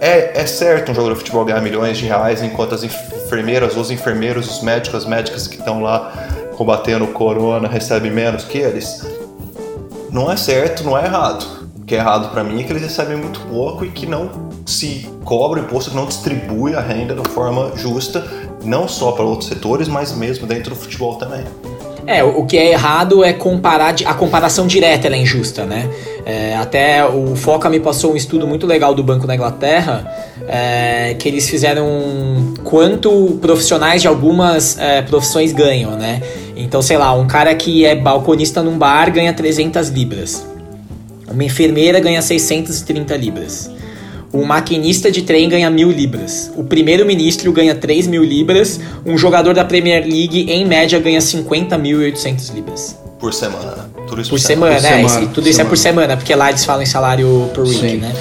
É, 0.00 0.40
é 0.40 0.46
certo 0.46 0.90
um 0.90 0.94
jogador 0.96 1.14
de 1.14 1.20
futebol 1.20 1.44
ganhar 1.44 1.60
milhões 1.60 1.96
de 1.96 2.06
reais 2.06 2.42
enquanto 2.42 2.74
as 2.74 2.82
enfermeiras, 2.82 3.76
os 3.76 3.92
enfermeiros, 3.92 4.50
os 4.50 4.62
médicos, 4.62 5.04
as 5.04 5.08
médicas 5.08 5.46
que 5.46 5.58
estão 5.58 5.80
lá 5.80 6.12
combatendo 6.56 7.04
o 7.04 7.08
corona 7.08 7.68
recebem 7.68 8.10
menos 8.10 8.42
que 8.42 8.58
eles. 8.58 9.06
Não 10.10 10.30
é 10.30 10.36
certo, 10.36 10.84
não 10.84 10.96
é 10.96 11.04
errado. 11.04 11.46
O 11.76 11.84
que 11.84 11.94
é 11.94 11.98
errado 11.98 12.30
pra 12.30 12.44
mim 12.44 12.60
é 12.60 12.64
que 12.64 12.72
eles 12.72 12.82
recebem 12.82 13.16
muito 13.16 13.40
pouco 13.40 13.84
e 13.84 13.90
que 13.90 14.06
não 14.06 14.30
se 14.66 15.08
cobra 15.24 15.60
o 15.60 15.64
imposto, 15.64 15.90
que 15.90 15.96
não 15.96 16.06
distribui 16.06 16.74
a 16.74 16.80
renda 16.80 17.14
de 17.14 17.28
forma 17.30 17.72
justa, 17.76 18.24
não 18.64 18.86
só 18.86 19.12
para 19.12 19.24
outros 19.24 19.48
setores, 19.48 19.88
mas 19.88 20.12
mesmo 20.12 20.46
dentro 20.46 20.70
do 20.70 20.76
futebol 20.76 21.16
também. 21.16 21.44
É, 22.08 22.24
o 22.24 22.46
que 22.46 22.56
é 22.56 22.72
errado 22.72 23.22
é 23.22 23.34
comparar, 23.34 23.94
a 24.06 24.14
comparação 24.14 24.66
direta 24.66 25.06
ela 25.06 25.14
é 25.14 25.18
injusta, 25.18 25.66
né? 25.66 25.90
É, 26.24 26.56
até 26.56 27.04
o 27.04 27.36
Foca 27.36 27.68
me 27.68 27.78
passou 27.78 28.14
um 28.14 28.16
estudo 28.16 28.46
muito 28.46 28.66
legal 28.66 28.94
do 28.94 29.02
Banco 29.02 29.26
da 29.26 29.34
Inglaterra, 29.34 30.10
é, 30.48 31.14
que 31.18 31.28
eles 31.28 31.48
fizeram 31.50 32.54
quanto 32.64 33.38
profissionais 33.42 34.00
de 34.00 34.08
algumas 34.08 34.78
é, 34.78 35.02
profissões 35.02 35.52
ganham, 35.52 35.92
né? 35.96 36.22
Então, 36.60 36.82
sei 36.82 36.98
lá, 36.98 37.12
um 37.14 37.26
cara 37.26 37.54
que 37.54 37.84
é 37.84 37.94
balconista 37.94 38.62
num 38.62 38.76
bar 38.76 39.12
ganha 39.12 39.32
300 39.32 39.88
libras. 39.90 40.44
Uma 41.30 41.44
enfermeira 41.44 42.00
ganha 42.00 42.20
630 42.20 43.16
libras. 43.16 43.70
Um 44.34 44.44
maquinista 44.44 45.10
de 45.10 45.22
trem 45.22 45.48
ganha 45.48 45.70
mil 45.70 45.90
libras. 45.90 46.50
O 46.56 46.64
primeiro-ministro 46.64 47.50
ganha 47.52 47.74
3 47.74 48.06
mil 48.08 48.24
libras. 48.24 48.80
Um 49.06 49.16
jogador 49.16 49.54
da 49.54 49.64
Premier 49.64 50.02
League, 50.04 50.50
em 50.50 50.66
média, 50.66 50.98
ganha 50.98 51.20
50.800 51.20 52.52
libras. 52.54 52.96
Por 53.18 53.32
semana. 53.32 53.70
né? 53.76 53.84
Tudo 54.06 54.20
isso 54.20 54.30
Por 54.30 54.38
semana, 54.40 54.74
por 54.76 54.82
né? 54.82 54.88
semana, 54.88 55.06
Isso- 55.06 55.18
por 55.20 55.28
tudo 55.34 55.48
isso 55.48 55.60
é 55.60 55.64
por 55.64 55.76
semana. 55.78 56.02
semana, 56.02 56.16
porque 56.16 56.34
lá 56.34 56.48
eles 56.50 56.64
falam 56.64 56.82
em 56.82 56.86
salário 56.86 57.50
por 57.54 57.64
week, 57.64 57.78
Sim. 57.80 57.96
né? 57.98 58.12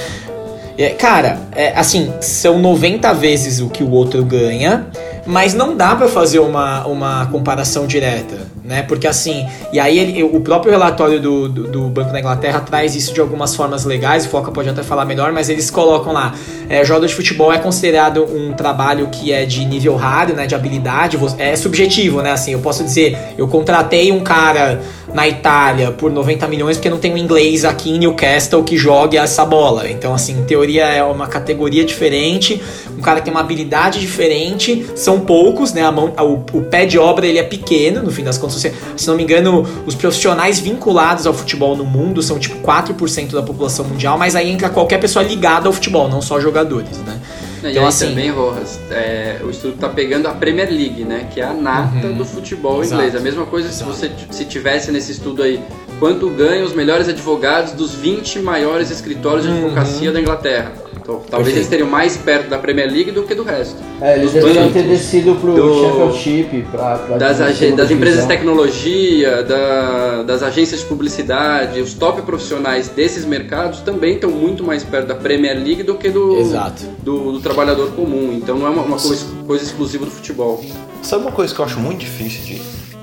É, 0.78 0.90
cara, 0.90 1.40
é, 1.56 1.74
assim, 1.76 2.12
são 2.22 2.60
90 2.60 3.12
vezes 3.14 3.60
o 3.62 3.70
que 3.70 3.84
o 3.84 3.90
outro 3.92 4.24
ganha, 4.24 4.88
mas 5.28 5.54
não 5.54 5.76
dá 5.76 5.96
pra 5.96 6.08
fazer 6.08 6.40
uma, 6.40 6.86
uma 6.88 7.26
comparação 7.28 7.86
direta, 7.86 8.48
né? 8.64 8.82
Porque 8.84 9.06
assim, 9.06 9.46
e 9.74 9.80
aí 9.80 10.00
ele- 10.00 10.24
o 10.24 10.40
próprio 10.40 10.72
relatório 10.72 11.20
do, 11.22 11.48
do, 11.50 11.64
do 11.68 11.82
Banco 11.90 12.12
da 12.12 12.20
Inglaterra 12.20 12.62
traz 12.62 12.96
isso 12.96 13.14
de 13.14 13.20
algumas 13.20 13.56
formas 13.56 13.84
legais, 13.86 14.26
o 14.26 14.30
Foca 14.30 14.52
pode 14.52 14.70
até 14.70 14.82
falar 14.84 15.06
melhor, 15.06 15.32
mas 15.34 15.50
eles 15.50 15.70
colocam 15.70 16.14
lá, 16.14 16.34
é, 16.70 16.84
jogador 16.84 17.08
de 17.08 17.14
futebol 17.14 17.52
é 17.52 17.60
considerado 17.60 18.24
um 18.24 18.54
trabalho 18.54 19.08
que 19.10 19.32
é 19.32 19.46
de 19.46 19.64
nível 19.66 19.96
raro, 19.96 20.34
né? 20.34 20.48
De 20.48 20.56
habilidade, 20.56 21.20
é 21.38 21.56
subjetivo, 21.56 22.22
né? 22.22 22.32
Assim, 22.32 22.54
eu 22.54 22.60
posso 22.60 22.84
dizer, 22.84 23.18
eu 23.38 23.48
contratei 23.48 24.12
um 24.12 24.22
cara 24.22 24.82
na 25.14 25.28
Itália 25.28 25.92
por 25.92 26.12
90 26.12 26.48
milhões 26.48 26.78
porque 26.78 26.90
não 26.90 26.98
tem 26.98 27.14
um 27.14 27.18
inglês 27.18 27.64
aqui 27.66 27.92
em 27.92 28.00
Newcastle 28.00 28.64
que 28.64 28.78
jogue 28.78 29.18
essa 29.18 29.46
bola. 29.46 29.90
Então, 29.90 30.14
assim, 30.14 30.38
em 30.40 30.44
teoria 30.44 30.86
é 30.86 31.04
uma 31.04 31.28
categoria 31.28 31.84
diferente, 31.86 32.62
um 32.98 33.02
cara 33.02 33.20
que 33.20 33.26
tem 33.26 33.34
uma 33.34 33.40
habilidade 33.42 34.00
diferente, 34.00 34.86
são 34.96 35.17
poucos, 35.22 35.74
né? 35.74 35.82
A 35.84 35.92
mão, 35.92 36.14
o, 36.20 36.58
o 36.58 36.62
pé 36.64 36.86
de 36.86 36.98
obra 37.00 37.26
ele 37.26 37.38
é 37.38 37.44
pequeno, 37.44 38.02
no 38.04 38.12
fim 38.12 38.24
das 38.24 38.38
contas. 38.38 38.56
Você, 38.58 38.74
se 38.96 39.08
não 39.08 39.16
me 39.16 39.24
engano, 39.24 39.66
os 39.86 39.96
profissionais 39.96 40.60
vinculados 40.60 41.26
ao 41.28 41.34
futebol 41.34 41.76
no 41.76 41.86
mundo 41.86 42.22
são 42.22 42.38
tipo 42.40 42.58
4% 42.66 43.32
da 43.32 43.42
população 43.42 43.86
mundial, 43.86 44.18
mas 44.18 44.36
aí 44.36 44.50
entra 44.50 44.70
qualquer 44.70 45.00
pessoa 45.00 45.24
ligada 45.24 45.68
ao 45.68 45.74
futebol, 45.74 46.08
não 46.08 46.22
só 46.22 46.40
jogadores, 46.40 46.98
né? 47.00 47.20
E 47.64 47.72
Então, 47.72 47.82
aí 47.84 47.88
assim- 47.90 48.10
também, 48.10 48.30
Rojas, 48.30 48.80
é, 48.92 49.38
o 49.44 49.50
estudo 49.50 49.74
tá 49.78 49.90
pegando 49.90 50.28
a 50.28 50.32
Premier 50.32 50.70
League, 50.70 51.04
né? 51.04 51.28
Que 51.34 51.42
é 51.42 51.44
a 51.44 51.54
nata 51.54 52.10
do 52.10 52.24
futebol 52.24 52.76
Uhum. 52.76 52.84
Exato. 52.84 53.02
inglês. 53.02 53.16
A 53.16 53.20
mesma 53.20 53.46
coisa 53.46 53.68
Exato. 53.68 53.94
se 53.94 54.00
você 54.00 54.12
se 54.30 54.46
tivesse 54.46 54.92
nesse 54.92 55.12
estudo 55.14 55.42
aí, 55.42 55.60
quanto 56.00 56.30
ganham 56.30 56.66
os 56.66 56.74
melhores 56.74 57.10
advogados 57.10 57.74
dos 57.74 57.94
20 57.96 58.40
maiores 58.40 58.92
escritórios 58.92 59.44
de 59.46 59.52
advocacia 59.52 60.12
da 60.12 60.22
Inglaterra. 60.22 60.72
Então, 61.08 61.22
talvez 61.30 61.56
eles 61.56 61.68
estejam 61.68 61.88
mais 61.88 62.18
perto 62.18 62.50
da 62.50 62.58
Premier 62.58 62.92
League 62.92 63.12
do 63.12 63.24
que 63.24 63.34
do 63.34 63.42
resto. 63.44 63.78
é, 64.02 64.18
eles 64.18 64.34
deveriam 64.34 64.70
ter 64.74 64.84
descido 64.84 65.36
pro 65.36 65.54
do- 65.54 65.82
Championship 65.82 66.64
pra, 66.70 66.98
pra 66.98 67.18
Das, 67.18 67.40
ag- 67.40 67.72
das 67.78 67.90
empresas 67.90 68.24
de 68.24 68.28
tecnologia, 68.28 69.42
da- 69.44 70.24
das 70.24 70.44
agências 70.44 70.82
de 70.82 70.86
publicidade, 70.86 71.80
os 71.80 71.94
top 71.94 72.24
profissionais 72.24 72.90
desses 72.90 73.24
mercados 73.24 73.80
também 73.80 74.16
estão 74.16 74.30
muito 74.30 74.66
mais 74.66 74.84
perto 74.84 75.08
da 75.08 75.16
Premier 75.16 75.56
League 75.58 75.84
do 75.84 75.96
que 75.96 76.10
do, 76.10 76.36
Exato. 76.40 76.84
do, 77.02 77.32
do 77.32 77.40
trabalhador 77.40 77.90
comum. 77.94 78.34
Então 78.34 78.60
não 78.60 78.68
é 78.68 78.70
uma, 78.70 78.82
uma 78.84 78.98
coisa, 79.00 79.26
coisa 79.48 79.64
exclusiva 79.64 80.04
do 80.04 80.12
futebol. 80.12 80.62
Sabe 81.02 81.22
uma 81.22 81.32
coisa 81.32 81.56
que 81.56 81.62
eu 81.62 81.64
acho 81.64 81.80
muito 81.80 82.00
difícil 82.00 82.42
de, 82.44 82.62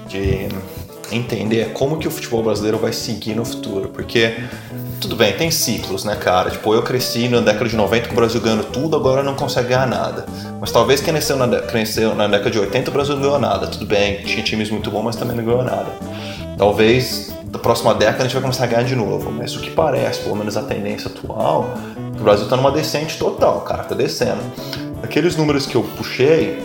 de 0.08 0.48
entender? 1.10 1.60
É 1.60 1.64
como 1.72 1.96
que 1.96 2.06
o 2.06 2.10
futebol 2.10 2.42
brasileiro 2.42 2.76
vai 2.76 2.92
seguir 2.92 3.34
no 3.34 3.46
futuro. 3.46 3.88
Porque, 3.88 4.34
tudo 5.00 5.16
bem, 5.16 5.33
tem 5.35 5.50
ciclos, 5.50 6.04
né, 6.04 6.16
cara? 6.16 6.50
Tipo, 6.50 6.74
eu 6.74 6.83
cresci 6.83 7.28
na 7.28 7.40
década 7.40 7.68
de 7.68 7.76
90 7.76 8.07
com 8.09 8.12
o 8.12 8.16
Brasil 8.16 8.40
ganhando 8.40 8.64
tudo, 8.64 8.96
agora 8.96 9.22
não 9.22 9.35
consegue 9.35 9.68
ganhar 9.68 9.87
nada. 9.87 10.24
Mas 10.61 10.70
talvez 10.72 11.00
quem 11.00 11.12
nasceu 11.12 11.37
na, 11.37 11.46
cresceu 11.61 12.14
na 12.14 12.26
década 12.26 12.50
de 12.50 12.59
80 12.59 12.90
o 12.90 12.92
Brasil 12.94 13.14
não 13.14 13.22
ganhou 13.22 13.38
nada. 13.38 13.66
Tudo 13.66 13.85
bem, 13.87 14.22
tinha 14.24 14.42
times 14.42 14.70
muito 14.70 14.90
bons, 14.90 15.02
mas 15.02 15.16
também 15.16 15.37
não 15.37 15.44
ganhou 15.44 15.62
nada. 15.62 15.87
Talvez 16.57 17.33
da 17.44 17.59
próxima 17.59 17.94
década 17.94 18.20
a 18.20 18.22
gente 18.24 18.33
vai 18.33 18.42
começar 18.42 18.64
a 18.64 18.66
ganhar 18.66 18.85
de 18.85 18.96
novo. 18.96 19.30
Mas 19.30 19.54
o 19.57 19.61
que 19.61 19.70
parece, 19.70 20.20
pelo 20.20 20.37
menos 20.37 20.57
a 20.57 20.62
tendência 20.62 21.09
atual, 21.11 21.70
é 21.96 22.14
que 22.16 22.20
o 22.20 22.24
Brasil 22.24 22.48
tá 22.48 22.57
numa 22.57 22.70
descente 22.72 23.18
total, 23.18 23.61
cara, 23.61 23.85
tá 23.85 23.94
descendo. 23.94 24.40
Aqueles 25.02 25.37
números 25.37 25.66
que 25.66 25.74
eu 25.74 25.83
puxei, 25.96 26.59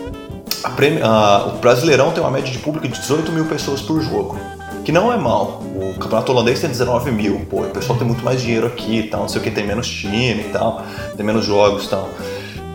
a 0.64 0.70
Premi- 0.70 1.02
a- 1.02 1.52
o 1.54 1.58
Brasileirão 1.58 2.10
tem 2.10 2.22
uma 2.22 2.30
média 2.30 2.50
de 2.50 2.58
público 2.58 2.88
de 2.88 2.98
18 3.00 3.30
mil 3.32 3.44
pessoas 3.46 3.80
por 3.82 4.00
jogo. 4.00 4.38
Que 4.84 4.92
não 4.92 5.12
é 5.12 5.16
mal. 5.16 5.62
O 5.74 5.94
campeonato 5.98 6.32
holandês 6.32 6.60
tem 6.60 6.70
19 6.70 7.10
mil. 7.12 7.40
Pô, 7.50 7.62
o 7.62 7.70
pessoal 7.70 7.98
tem 7.98 8.06
muito 8.06 8.24
mais 8.24 8.40
dinheiro 8.40 8.66
aqui 8.66 9.00
e 9.00 9.02
tal, 9.04 9.20
não 9.22 9.28
sei 9.28 9.40
o 9.40 9.44
que, 9.44 9.50
tem 9.50 9.66
menos 9.66 9.88
time 9.88 10.40
e 10.40 10.50
tal, 10.52 10.82
tem 11.16 11.24
menos 11.24 11.44
jogos 11.44 11.84
e 11.84 11.88
tal. 11.90 12.08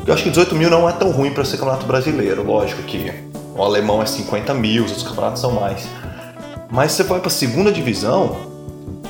Eu 0.05 0.13
acho 0.13 0.23
que 0.23 0.29
18 0.29 0.55
mil 0.55 0.69
não 0.69 0.87
é 0.87 0.93
tão 0.93 1.09
ruim 1.11 1.31
para 1.31 1.43
ser 1.43 1.57
campeonato 1.57 1.85
brasileiro. 1.85 2.43
Lógico 2.45 2.83
que 2.83 3.11
o 3.55 3.63
alemão 3.63 4.01
é 4.01 4.05
50 4.05 4.53
mil, 4.53 4.83
os 4.85 4.91
outros 4.91 5.07
campeonatos 5.07 5.41
são 5.41 5.51
mais. 5.51 5.87
Mas 6.69 6.91
você 6.91 7.03
vai 7.03 7.19
pra 7.19 7.29
segunda 7.29 7.71
divisão, 7.71 8.35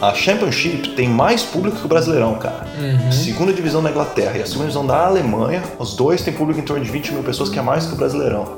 a 0.01 0.13
Championship 0.13 0.89
tem 0.95 1.07
mais 1.09 1.41
público 1.43 1.77
que 1.77 1.85
o 1.85 1.87
Brasileirão, 1.87 2.35
cara. 2.35 2.65
Segunda 3.11 3.51
divisão 3.53 3.81
da 3.81 3.89
Inglaterra 3.89 4.37
e 4.37 4.41
a 4.41 4.45
segunda 4.45 4.63
divisão 4.65 4.85
da 4.85 5.05
Alemanha, 5.05 5.63
os 5.79 5.95
dois 5.95 6.21
têm 6.21 6.33
público 6.33 6.59
em 6.59 6.63
torno 6.63 6.83
de 6.83 6.91
20 6.91 7.13
mil 7.13 7.23
pessoas, 7.23 7.49
que 7.49 7.57
é 7.57 7.61
mais 7.61 7.85
que 7.85 7.93
o 7.93 7.95
Brasileirão. 7.95 8.57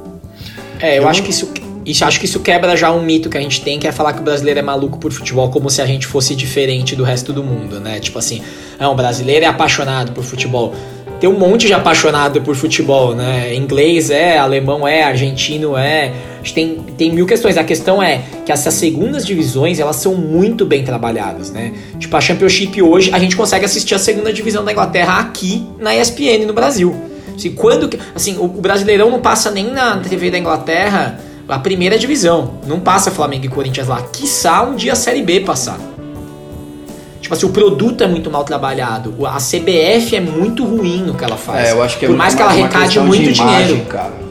É, 0.79 0.97
eu, 0.97 1.03
Eu 1.03 1.09
acho 1.09 1.19
não- 1.21 1.25
que 1.25 1.31
isso, 1.31 1.51
isso 1.87 2.03
acho 2.03 2.19
que 2.19 2.25
isso 2.25 2.41
quebra 2.41 2.75
já 2.75 2.91
um 2.91 3.01
mito 3.01 3.29
que 3.29 3.37
a 3.37 3.41
gente 3.41 3.61
tem, 3.61 3.79
que 3.79 3.87
é 3.87 3.93
falar 3.93 4.11
que 4.11 4.19
o 4.19 4.23
brasileiro 4.23 4.59
é 4.59 4.63
maluco 4.63 4.97
por 4.97 5.09
futebol, 5.09 5.49
como 5.49 5.69
se 5.69 5.81
a 5.81 5.85
gente 5.85 6.05
fosse 6.05 6.35
diferente 6.35 6.97
do 6.97 7.03
resto 7.03 7.31
do 7.31 7.41
mundo, 7.41 7.79
né? 7.79 7.97
Tipo 8.01 8.19
assim, 8.19 8.41
ah, 8.77 8.89
um 8.89 8.95
brasileiro 8.95 9.45
é 9.45 9.47
apaixonado 9.47 10.11
por 10.11 10.21
futebol. 10.21 10.75
Tem 11.17 11.29
um 11.29 11.39
monte 11.39 11.65
de 11.65 11.73
apaixonado 11.73 12.41
por 12.41 12.57
futebol, 12.57 13.15
né? 13.15 13.55
Inglês 13.55 14.11
é, 14.11 14.37
alemão 14.37 14.85
é, 14.85 15.01
argentino 15.03 15.77
é. 15.77 16.13
Tem, 16.53 16.75
tem 16.97 17.11
mil 17.11 17.25
questões. 17.25 17.57
A 17.57 17.63
questão 17.63 18.03
é 18.03 18.21
que 18.45 18.51
essas 18.51 18.73
segundas 18.73 19.25
divisões, 19.25 19.79
elas 19.79 19.95
são 19.95 20.13
muito 20.13 20.65
bem 20.65 20.83
trabalhadas, 20.83 21.51
né? 21.51 21.73
Tipo, 21.97 22.17
a 22.17 22.21
Championship 22.21 22.81
hoje, 22.81 23.11
a 23.13 23.19
gente 23.19 23.35
consegue 23.35 23.65
assistir 23.65 23.95
a 23.95 23.99
segunda 23.99 24.31
divisão 24.31 24.63
da 24.63 24.73
Inglaterra 24.73 25.19
aqui 25.19 25.65
na 25.79 25.95
ESPN 25.95 26.45
no 26.45 26.53
Brasil. 26.53 26.95
Assim, 27.33 27.51
quando 27.51 27.89
assim, 28.13 28.37
o 28.37 28.47
Brasileirão 28.47 29.09
não 29.09 29.21
passa 29.21 29.49
nem 29.49 29.71
na 29.71 29.97
TV 29.97 30.29
da 30.29 30.37
Inglaterra 30.37 31.19
a 31.47 31.59
primeira 31.59 31.97
divisão. 31.97 32.55
Não 32.65 32.79
passa 32.79 33.11
Flamengo 33.11 33.45
e 33.45 33.49
Corinthians 33.49 33.87
lá. 33.87 34.01
Quiçá 34.01 34.63
um 34.63 34.75
dia 34.75 34.93
a 34.93 34.95
Série 34.95 35.21
B 35.21 35.41
passar. 35.41 35.79
Tipo 37.21 37.33
assim, 37.33 37.45
o 37.45 37.49
produto 37.49 38.03
é 38.03 38.07
muito 38.07 38.29
mal 38.31 38.43
trabalhado. 38.43 39.13
A 39.25 39.37
CBF 39.37 40.15
é 40.15 40.21
muito 40.21 40.63
ruim 40.63 41.03
no 41.03 41.13
que 41.13 41.23
ela 41.23 41.35
faz. 41.37 41.69
É, 41.69 41.71
eu 41.73 41.83
acho 41.83 41.97
que 41.97 42.05
é 42.05 42.07
Por 42.07 42.17
mais 42.17 42.33
que 42.35 42.41
ela 42.41 42.51
recade 42.51 42.99
muito 42.99 43.29
imagem, 43.29 43.65
dinheiro. 43.67 43.85
cara. 43.89 44.26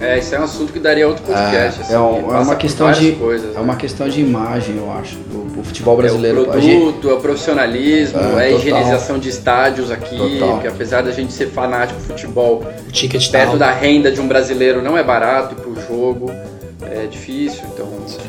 É, 0.00 0.18
isso 0.18 0.34
é 0.34 0.40
um 0.40 0.44
assunto 0.44 0.72
que 0.72 0.78
daria 0.78 1.08
outro 1.08 1.22
podcast. 1.24 1.80
É, 1.80 1.82
assim, 1.84 1.94
é, 1.94 1.98
um- 1.98 2.34
é 2.34 2.38
uma 2.38 2.56
questão 2.56 2.90
de 2.92 3.12
coisas, 3.12 3.50
é 3.50 3.54
né? 3.54 3.60
uma 3.60 3.76
questão 3.76 4.08
de 4.08 4.20
imagem, 4.20 4.76
eu 4.76 4.92
acho. 4.92 5.16
O, 5.32 5.60
o 5.60 5.64
futebol 5.64 5.94
É 5.94 5.96
o 5.96 6.00
brasileiro 6.02 6.50
a 6.52 6.60
gente- 6.60 6.80
produto, 6.80 7.10
é 7.10 7.12
o 7.14 7.20
profissionalismo, 7.20 8.18
É, 8.18 8.22
é, 8.22 8.26
a 8.26 8.30
total. 8.30 8.50
higienização 8.58 9.18
de 9.18 9.28
estádios 9.30 9.90
aqui, 9.90 10.16
Total. 10.16 10.50
porque 10.54 10.68
apesar 10.68 11.02
da 11.02 11.10
gente 11.12 11.32
ser 11.32 11.46
fanático 11.46 11.98
por 12.00 12.08
futebol, 12.08 12.64
O 12.88 12.92
ticket 12.92 13.30
perto 13.30 13.50
tal. 13.50 13.58
da 13.58 13.70
renda 13.72 14.10
de 14.12 14.20
um 14.20 14.28
brasileiro 14.28 14.82
não 14.82 14.98
é 14.98 15.02
barato 15.02 15.54
pro 15.54 15.74
jogo, 15.88 16.30
é 16.82 17.06
difícil, 17.06 17.62
então 17.72 17.88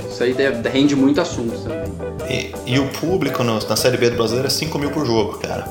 isso 0.10 0.24
aí 0.24 0.34
deve- 0.34 0.68
rende 0.70 0.96
muito 0.96 1.20
assunto 1.20 1.58
também. 1.60 1.88
E, 2.30 2.54
e 2.66 2.80
o 2.80 2.88
público 2.88 3.44
no- 3.44 3.60
na 3.60 3.76
Série 3.76 3.98
B 3.98 4.10
do 4.10 4.16
Brasileiro 4.16 4.48
é 4.48 4.50
5 4.50 4.80
mil 4.80 4.90
por 4.90 5.06
jogo, 5.06 5.38
cara. 5.40 5.68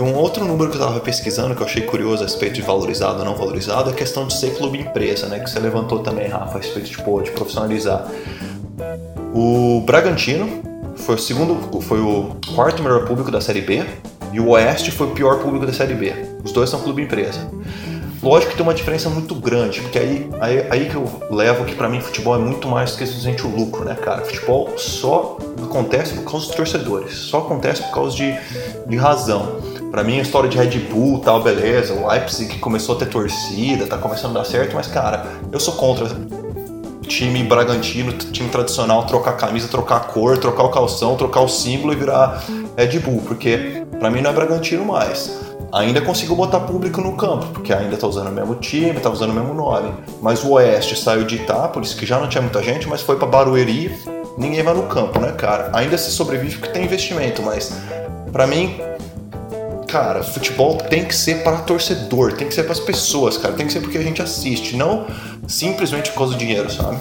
E 0.00 0.02
um 0.02 0.14
outro 0.14 0.46
número 0.46 0.70
que 0.70 0.78
eu 0.78 0.80
tava 0.80 0.98
pesquisando, 0.98 1.54
que 1.54 1.60
eu 1.60 1.66
achei 1.66 1.82
curioso 1.82 2.22
a 2.22 2.26
respeito 2.26 2.54
de 2.54 2.62
valorizado 2.62 3.18
ou 3.18 3.24
não 3.26 3.34
valorizado, 3.34 3.90
é 3.90 3.92
a 3.92 3.94
questão 3.94 4.26
de 4.26 4.32
ser 4.32 4.56
clube 4.56 4.80
empresa, 4.80 5.26
né? 5.26 5.38
Que 5.40 5.50
você 5.50 5.58
levantou 5.58 5.98
também, 5.98 6.26
Rafa, 6.26 6.54
a 6.54 6.56
respeito 6.62 6.88
de, 6.88 6.96
de 6.96 7.30
profissionalizar. 7.32 8.06
O 9.34 9.82
Bragantino 9.84 10.62
foi 10.96 11.16
o 11.16 11.18
segundo, 11.18 11.82
foi 11.82 12.00
o 12.00 12.34
quarto 12.54 12.82
melhor 12.82 13.04
público 13.04 13.30
da 13.30 13.42
Série 13.42 13.60
B 13.60 13.84
e 14.32 14.40
o 14.40 14.48
Oeste 14.48 14.90
foi 14.90 15.08
o 15.08 15.10
pior 15.10 15.38
público 15.40 15.66
da 15.66 15.72
Série 15.74 15.92
B. 15.92 16.14
Os 16.42 16.50
dois 16.50 16.70
são 16.70 16.80
clube 16.80 17.02
empresa. 17.02 17.50
Lógico 18.22 18.52
que 18.52 18.56
tem 18.56 18.66
uma 18.66 18.74
diferença 18.74 19.10
muito 19.10 19.34
grande, 19.34 19.82
porque 19.82 19.98
aí, 19.98 20.30
aí, 20.40 20.66
aí 20.70 20.88
que 20.88 20.94
eu 20.94 21.10
levo 21.30 21.66
que 21.66 21.74
pra 21.74 21.90
mim 21.90 22.00
futebol 22.00 22.34
é 22.34 22.38
muito 22.38 22.66
mais 22.68 22.92
do 22.92 22.98
que 22.98 23.06
simplesmente 23.06 23.46
o 23.46 23.50
lucro, 23.50 23.84
né, 23.84 23.94
cara? 23.96 24.24
Futebol 24.24 24.72
só 24.78 25.36
acontece 25.62 26.14
por 26.14 26.24
causa 26.24 26.46
dos 26.46 26.54
torcedores, 26.54 27.14
só 27.14 27.40
acontece 27.40 27.82
por 27.82 27.92
causa 27.92 28.16
de, 28.16 28.34
de 28.86 28.96
razão. 28.96 29.69
Pra 29.90 30.04
mim 30.04 30.18
a 30.18 30.22
história 30.22 30.48
de 30.48 30.56
Red 30.56 30.78
Bull 30.90 31.18
tal, 31.18 31.42
beleza, 31.42 31.94
o 31.94 32.06
Leipzig 32.06 32.58
começou 32.58 32.94
a 32.94 32.98
ter 32.98 33.06
torcida, 33.06 33.86
tá 33.86 33.98
começando 33.98 34.36
a 34.36 34.40
dar 34.40 34.44
certo, 34.44 34.74
mas 34.74 34.86
cara, 34.86 35.26
eu 35.50 35.58
sou 35.58 35.74
contra 35.74 36.06
time 37.08 37.42
Bragantino, 37.42 38.12
time 38.12 38.48
tradicional, 38.48 39.04
trocar 39.04 39.30
a 39.30 39.34
camisa, 39.34 39.66
trocar 39.66 39.96
a 39.96 40.00
cor, 40.00 40.38
trocar 40.38 40.62
o 40.62 40.68
calção, 40.68 41.16
trocar 41.16 41.40
o 41.40 41.48
símbolo 41.48 41.92
e 41.92 41.96
virar 41.96 42.44
Red 42.76 43.00
Bull, 43.00 43.20
porque 43.26 43.84
pra 43.98 44.10
mim 44.10 44.20
não 44.20 44.30
é 44.30 44.32
Bragantino 44.32 44.84
mais. 44.84 45.40
Ainda 45.72 46.00
consigo 46.00 46.36
botar 46.36 46.60
público 46.60 47.00
no 47.00 47.16
campo, 47.16 47.46
porque 47.46 47.72
ainda 47.72 47.96
tá 47.96 48.06
usando 48.06 48.28
o 48.28 48.32
mesmo 48.32 48.54
time, 48.56 48.94
tá 49.00 49.10
usando 49.10 49.30
o 49.30 49.34
mesmo 49.34 49.54
nome. 49.54 49.92
Mas 50.22 50.42
o 50.44 50.52
Oeste 50.52 50.96
saiu 50.96 51.24
de 51.24 51.36
Itápolis, 51.36 51.94
que 51.94 52.06
já 52.06 52.18
não 52.18 52.28
tinha 52.28 52.42
muita 52.42 52.62
gente, 52.62 52.88
mas 52.88 53.02
foi 53.02 53.16
pra 53.16 53.26
Barueri, 53.26 53.92
ninguém 54.38 54.62
vai 54.62 54.74
no 54.74 54.84
campo, 54.84 55.20
né, 55.20 55.32
cara? 55.32 55.70
Ainda 55.72 55.98
se 55.98 56.10
sobrevive 56.12 56.58
porque 56.58 56.72
tem 56.72 56.84
investimento, 56.84 57.42
mas 57.42 57.72
pra 58.32 58.46
mim 58.46 58.80
Cara, 59.90 60.22
futebol 60.22 60.76
tem 60.76 61.04
que 61.04 61.14
ser 61.14 61.42
para 61.42 61.58
torcedor, 61.58 62.34
tem 62.34 62.46
que 62.46 62.54
ser 62.54 62.62
para 62.62 62.72
as 62.72 62.80
pessoas, 62.80 63.36
cara, 63.36 63.54
tem 63.54 63.66
que 63.66 63.72
ser 63.72 63.80
porque 63.80 63.98
a 63.98 64.02
gente 64.02 64.22
assiste, 64.22 64.76
não 64.76 65.06
simplesmente 65.48 66.10
por 66.10 66.18
causa 66.18 66.34
do 66.34 66.38
dinheiro, 66.38 66.70
sabe? 66.70 66.96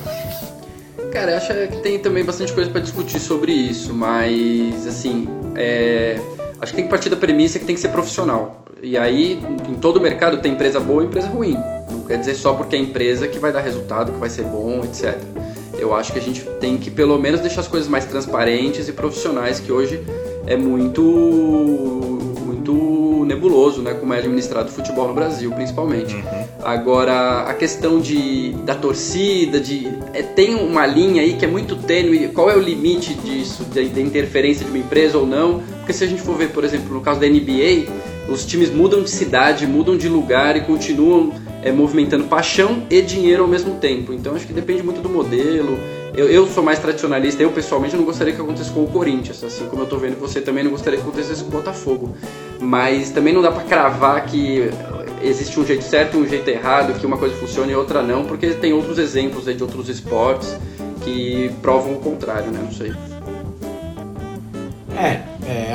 Cara, 1.11 1.37
acho 1.37 1.53
que 1.53 1.77
tem 1.77 1.99
também 1.99 2.23
bastante 2.23 2.51
coisa 2.51 2.69
pra 2.69 2.81
discutir 2.81 3.19
sobre 3.19 3.51
isso, 3.51 3.93
mas 3.93 4.87
assim, 4.87 5.27
é, 5.55 6.19
acho 6.59 6.71
que 6.71 6.77
tem 6.77 6.85
que 6.85 6.89
partir 6.89 7.09
da 7.09 7.15
premissa 7.15 7.59
que 7.59 7.65
tem 7.65 7.75
que 7.75 7.81
ser 7.81 7.89
profissional. 7.89 8.65
E 8.81 8.97
aí, 8.97 9.39
em 9.67 9.75
todo 9.75 10.01
mercado 10.01 10.37
tem 10.37 10.53
empresa 10.53 10.79
boa 10.79 11.03
e 11.03 11.05
empresa 11.05 11.27
ruim. 11.27 11.57
Não 11.91 12.01
quer 12.01 12.17
dizer 12.17 12.33
só 12.33 12.53
porque 12.53 12.75
é 12.75 12.79
empresa 12.79 13.27
que 13.27 13.37
vai 13.37 13.51
dar 13.51 13.61
resultado, 13.61 14.13
que 14.13 14.17
vai 14.17 14.29
ser 14.29 14.43
bom, 14.43 14.81
etc. 14.83 15.15
Eu 15.77 15.93
acho 15.93 16.11
que 16.11 16.17
a 16.17 16.21
gente 16.21 16.41
tem 16.59 16.77
que 16.77 16.89
pelo 16.89 17.19
menos 17.19 17.39
deixar 17.39 17.61
as 17.61 17.67
coisas 17.67 17.87
mais 17.87 18.05
transparentes 18.05 18.87
e 18.87 18.93
profissionais, 18.93 19.59
que 19.59 19.71
hoje 19.71 20.01
é 20.47 20.55
muito 20.55 22.18
muito 22.69 23.25
nebuloso, 23.25 23.81
né, 23.81 23.93
como 23.93 24.13
é 24.13 24.17
administrado 24.19 24.69
o 24.69 24.71
futebol 24.71 25.07
no 25.07 25.13
Brasil, 25.13 25.51
principalmente. 25.51 26.15
Agora, 26.63 27.41
a 27.41 27.53
questão 27.53 27.99
de, 27.99 28.51
da 28.65 28.75
torcida, 28.75 29.59
de 29.59 29.87
é, 30.13 30.21
tem 30.21 30.55
uma 30.55 30.85
linha 30.85 31.21
aí 31.21 31.33
que 31.33 31.45
é 31.45 31.47
muito 31.47 31.75
tênue. 31.75 32.29
Qual 32.29 32.49
é 32.49 32.55
o 32.55 32.61
limite 32.61 33.13
disso, 33.13 33.63
da 33.63 33.79
da 33.81 34.01
interferência 34.01 34.65
de 34.65 34.71
uma 34.71 34.79
empresa 34.79 35.17
ou 35.17 35.25
não? 35.25 35.61
Porque 35.79 35.93
se 35.93 36.03
a 36.03 36.07
gente 36.07 36.21
for 36.21 36.37
ver, 36.37 36.49
por 36.49 36.63
exemplo, 36.63 36.93
no 36.93 37.01
caso 37.01 37.19
da 37.19 37.27
NBA, 37.27 37.87
os 38.29 38.45
times 38.45 38.69
mudam 38.69 39.01
de 39.01 39.09
cidade, 39.09 39.65
mudam 39.65 39.97
de 39.97 40.07
lugar 40.07 40.55
e 40.55 40.61
continuam 40.61 41.31
é, 41.63 41.71
movimentando 41.71 42.25
paixão 42.25 42.83
e 42.89 43.01
dinheiro 43.01 43.43
ao 43.43 43.49
mesmo 43.49 43.75
tempo. 43.75 44.13
Então, 44.13 44.35
acho 44.35 44.45
que 44.45 44.53
depende 44.53 44.83
muito 44.83 45.01
do 45.01 45.09
modelo. 45.09 45.77
Eu, 46.19 46.27
eu 46.27 46.45
sou 46.47 46.61
mais 46.61 46.79
tradicionalista, 46.79 47.41
eu 47.41 47.49
pessoalmente 47.49 47.95
não 47.95 48.03
gostaria 48.03 48.33
que 48.33 48.41
acontecesse 48.41 48.71
com 48.71 48.83
o 48.83 48.87
Corinthians, 48.87 49.41
assim 49.41 49.65
como 49.67 49.83
eu 49.83 49.85
tô 49.85 49.95
vendo 49.95 50.19
você 50.19 50.41
também 50.41 50.65
não 50.65 50.71
gostaria 50.71 50.99
que 50.99 51.07
acontecesse 51.07 51.41
com 51.43 51.47
o 51.47 51.51
Botafogo. 51.51 52.13
Mas 52.59 53.09
também 53.09 53.33
não 53.33 53.41
dá 53.41 53.49
pra 53.49 53.63
cravar 53.63 54.25
que 54.25 54.69
existe 55.21 55.57
um 55.57 55.65
jeito 55.65 55.85
certo 55.85 56.17
e 56.17 56.19
um 56.19 56.27
jeito 56.27 56.45
errado, 56.49 56.99
que 56.99 57.05
uma 57.05 57.17
coisa 57.17 57.33
funciona 57.35 57.71
e 57.71 57.75
outra 57.75 58.01
não, 58.01 58.25
porque 58.25 58.47
tem 58.47 58.73
outros 58.73 58.97
exemplos 58.97 59.47
aí 59.47 59.53
de 59.53 59.63
outros 59.63 59.87
esportes 59.87 60.57
que 61.05 61.51
provam 61.61 61.93
o 61.93 61.99
contrário, 61.99 62.51
né? 62.51 62.59
Não 62.61 62.71
sei. 62.73 62.91
É, 64.97 65.21
é, 65.47 65.71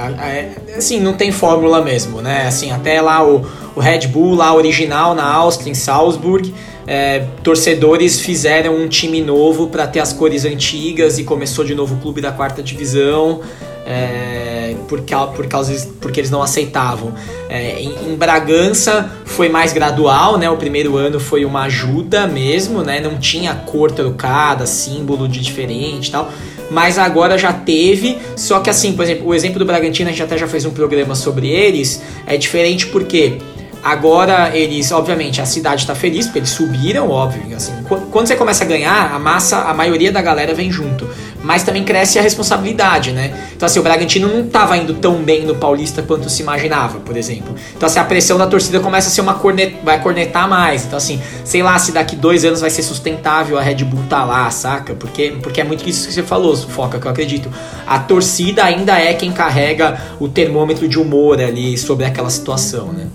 é, 0.69 0.75
assim, 0.77 1.01
não 1.01 1.15
tem 1.15 1.33
fórmula 1.33 1.81
mesmo, 1.81 2.21
né? 2.21 2.47
Assim, 2.47 2.71
até 2.71 3.01
lá 3.01 3.27
o, 3.27 3.47
o 3.75 3.81
Red 3.81 4.09
Bull, 4.09 4.35
lá 4.35 4.55
original 4.55 5.15
na 5.15 5.25
Áustria, 5.25 5.71
em 5.71 5.75
Salzburg, 5.75 6.53
é, 6.87 7.27
torcedores 7.43 8.21
fizeram 8.21 8.77
um 8.77 8.89
time 8.89 9.23
novo 9.23 9.69
para 9.69 9.87
ter 9.87 10.01
as 10.01 10.13
cores 10.13 10.45
antigas 10.45 11.19
e 11.19 11.25
começou 11.25 11.65
de 11.65 11.75
novo 11.75 11.95
o 11.95 11.99
clube 11.99 12.21
da 12.21 12.33
quarta 12.33 12.63
divisão. 12.63 13.41
É, 13.87 14.75
por, 14.89 15.01
por 15.35 15.47
causa 15.47 15.89
porque 16.01 16.21
eles 16.21 16.31
não 16.31 16.43
aceitavam. 16.43 17.13
É, 17.49 17.81
em, 17.81 18.13
em 18.13 18.17
Bragança 18.17 19.11
foi 19.25 19.49
mais 19.49 19.73
gradual, 19.73 20.39
né? 20.39 20.49
O 20.49 20.57
primeiro 20.57 20.97
ano 20.97 21.21
foi 21.21 21.45
uma 21.45 21.65
ajuda 21.65 22.27
mesmo, 22.27 22.83
né? 22.83 23.01
Não 23.01 23.19
tinha 23.19 23.55
cor 23.55 23.91
trocada, 23.91 24.67
símbolo 24.67 25.29
de 25.29 25.41
diferente 25.41 26.11
tal. 26.11 26.31
Mas 26.71 26.99
agora 26.99 27.37
já 27.37 27.53
teve, 27.53 28.19
só 28.37 28.61
que 28.61 28.71
assim, 28.71 28.95
por 28.95 29.03
exemplo, 29.05 29.27
o 29.27 29.35
exemplo 29.35 29.59
do 29.59 29.67
Bragantino, 29.67 30.09
a 30.09 30.13
gente 30.13 30.23
até 30.23 30.39
já 30.39 30.49
fez 30.49 30.65
um 30.65 30.71
programa 30.71 31.15
sobre 31.15 31.49
eles, 31.49 32.03
é 32.27 32.39
diferente 32.39 32.87
porque 32.87 33.39
agora 33.85 34.57
eles, 34.57 34.91
obviamente, 34.91 35.41
a 35.41 35.47
cidade 35.47 35.83
está 35.83 35.95
feliz, 35.95 36.27
porque 36.27 36.39
eles 36.41 36.51
subiram, 36.51 37.11
óbvio, 37.11 37.55
assim, 37.55 37.73
qu- 37.87 38.01
quando 38.11 38.27
você 38.27 38.35
começa 38.35 38.65
a 38.65 38.67
ganhar, 38.67 39.15
a 39.15 39.19
massa, 39.19 39.59
a 39.59 39.75
maioria 39.75 40.11
da 40.11 40.23
galera 40.23 40.55
vem 40.55 40.71
junto, 40.73 41.07
mas 41.43 41.63
também 41.63 41.85
cresce 41.85 42.19
a 42.19 42.23
responsabilidade, 42.23 43.13
né? 43.13 43.35
Então 43.55 43.67
assim, 43.67 43.79
o 43.79 43.83
Bragantino 43.83 44.27
não 44.29 44.47
estava 44.47 44.77
indo 44.79 44.95
tão 44.95 45.17
bem 45.23 45.45
no 45.45 45.55
Paulista 45.55 46.03
quanto 46.03 46.31
se 46.31 46.41
imaginava, 46.41 47.01
por 47.01 47.15
exemplo. 47.19 47.55
Então 47.77 47.87
assim, 47.87 47.99
a 47.99 48.05
pressão 48.05 48.39
da 48.39 48.47
torcida 48.47 48.81
começa 48.81 49.09
a 49.09 49.11
ser 49.11 49.21
uma 49.21 49.35
cornet, 49.35 49.77
vai 49.85 50.01
cornetar 50.01 50.49
mais. 50.49 50.87
Então 50.87 50.97
assim, 50.97 51.21
sei 51.45 51.63
lá 51.63 51.79
se 51.79 51.93
daqui 51.93 52.17
dois 52.17 52.47
anos 52.47 52.63
vai 52.63 52.71
ser 52.71 52.83
sustentável 52.83 53.59
a 53.59 53.63
Red 53.63 53.85
Bull 53.85 54.05
tá 54.09 54.25
lá, 54.25 54.51
saca? 54.51 54.95
Porque, 54.95 55.35
porque 55.43 55.61
é 55.61 55.65
muito 55.65 55.87
isso 55.87 56.09
que 56.09 56.15
você 56.15 56.23
falou, 56.23 56.57
Foca, 56.57 56.99
que 56.99 57.07
eu 57.07 57.11
acredito. 57.11 57.51
A 57.87 57.99
torcida 57.99 58.65
ainda 58.65 58.99
é 58.99 59.13
quem 59.13 59.31
carrega 59.31 60.01
o 60.19 60.29
termômetro 60.29 60.89
de 60.89 60.99
humor 60.99 61.39
ali 61.43 61.77
sobre 61.77 62.07
aquela 62.07 62.31
situação, 62.31 62.87
né? 62.87 63.07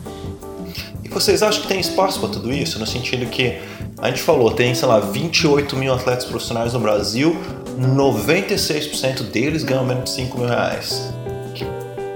Vocês 1.10 1.42
acham 1.42 1.64
que 1.64 1.68
tem 1.68 1.80
espaço 1.80 2.20
para 2.20 2.30
tudo 2.30 2.54
isso? 2.54 2.78
No 2.80 2.86
sentido 2.86 3.26
que 3.26 3.58
a 3.98 4.10
gente 4.10 4.22
falou, 4.22 4.52
tem, 4.52 4.74
sei 4.76 4.88
lá, 4.88 5.00
28 5.00 5.76
mil 5.76 5.94
atletas 5.94 6.26
profissionais 6.26 6.74
no 6.74 6.80
Brasil, 6.80 7.36
96% 7.80 9.24
deles 9.24 9.64
ganham 9.64 9.86
menos 9.86 10.06
de 10.06 10.10
5 10.12 10.38
mil 10.38 10.48
reais. 10.48 11.12
Que, 11.56 11.66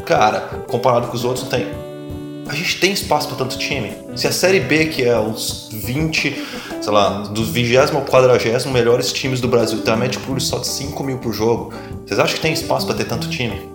cara, 0.05 0.41
comparado 0.67 1.07
com 1.07 1.15
os 1.15 1.25
outros, 1.25 1.43
não 1.43 1.49
tem. 1.49 1.67
A 2.47 2.53
gente 2.53 2.79
tem 2.79 2.91
espaço 2.91 3.27
para 3.29 3.37
tanto 3.37 3.57
time? 3.57 3.93
Se 4.15 4.27
a 4.27 4.31
Série 4.31 4.59
B, 4.59 4.85
que 4.85 5.03
é 5.03 5.17
os 5.17 5.69
20, 5.71 6.45
sei 6.81 6.93
lá, 6.93 7.21
dos 7.23 7.49
20 7.49 7.77
ao 7.77 8.01
40 8.01 8.69
melhores 8.69 9.11
times 9.11 9.41
do 9.41 9.47
Brasil, 9.47 9.81
tem 9.81 9.93
uma 9.93 10.01
média 10.01 10.19
de 10.19 10.43
só 10.43 10.59
de 10.59 10.67
5 10.67 11.03
mil 11.03 11.17
por 11.17 11.33
jogo, 11.33 11.73
vocês 12.05 12.19
acham 12.19 12.35
que 12.35 12.41
tem 12.41 12.53
espaço 12.53 12.85
para 12.85 12.95
ter 12.95 13.05
tanto 13.05 13.29
time? 13.29 13.72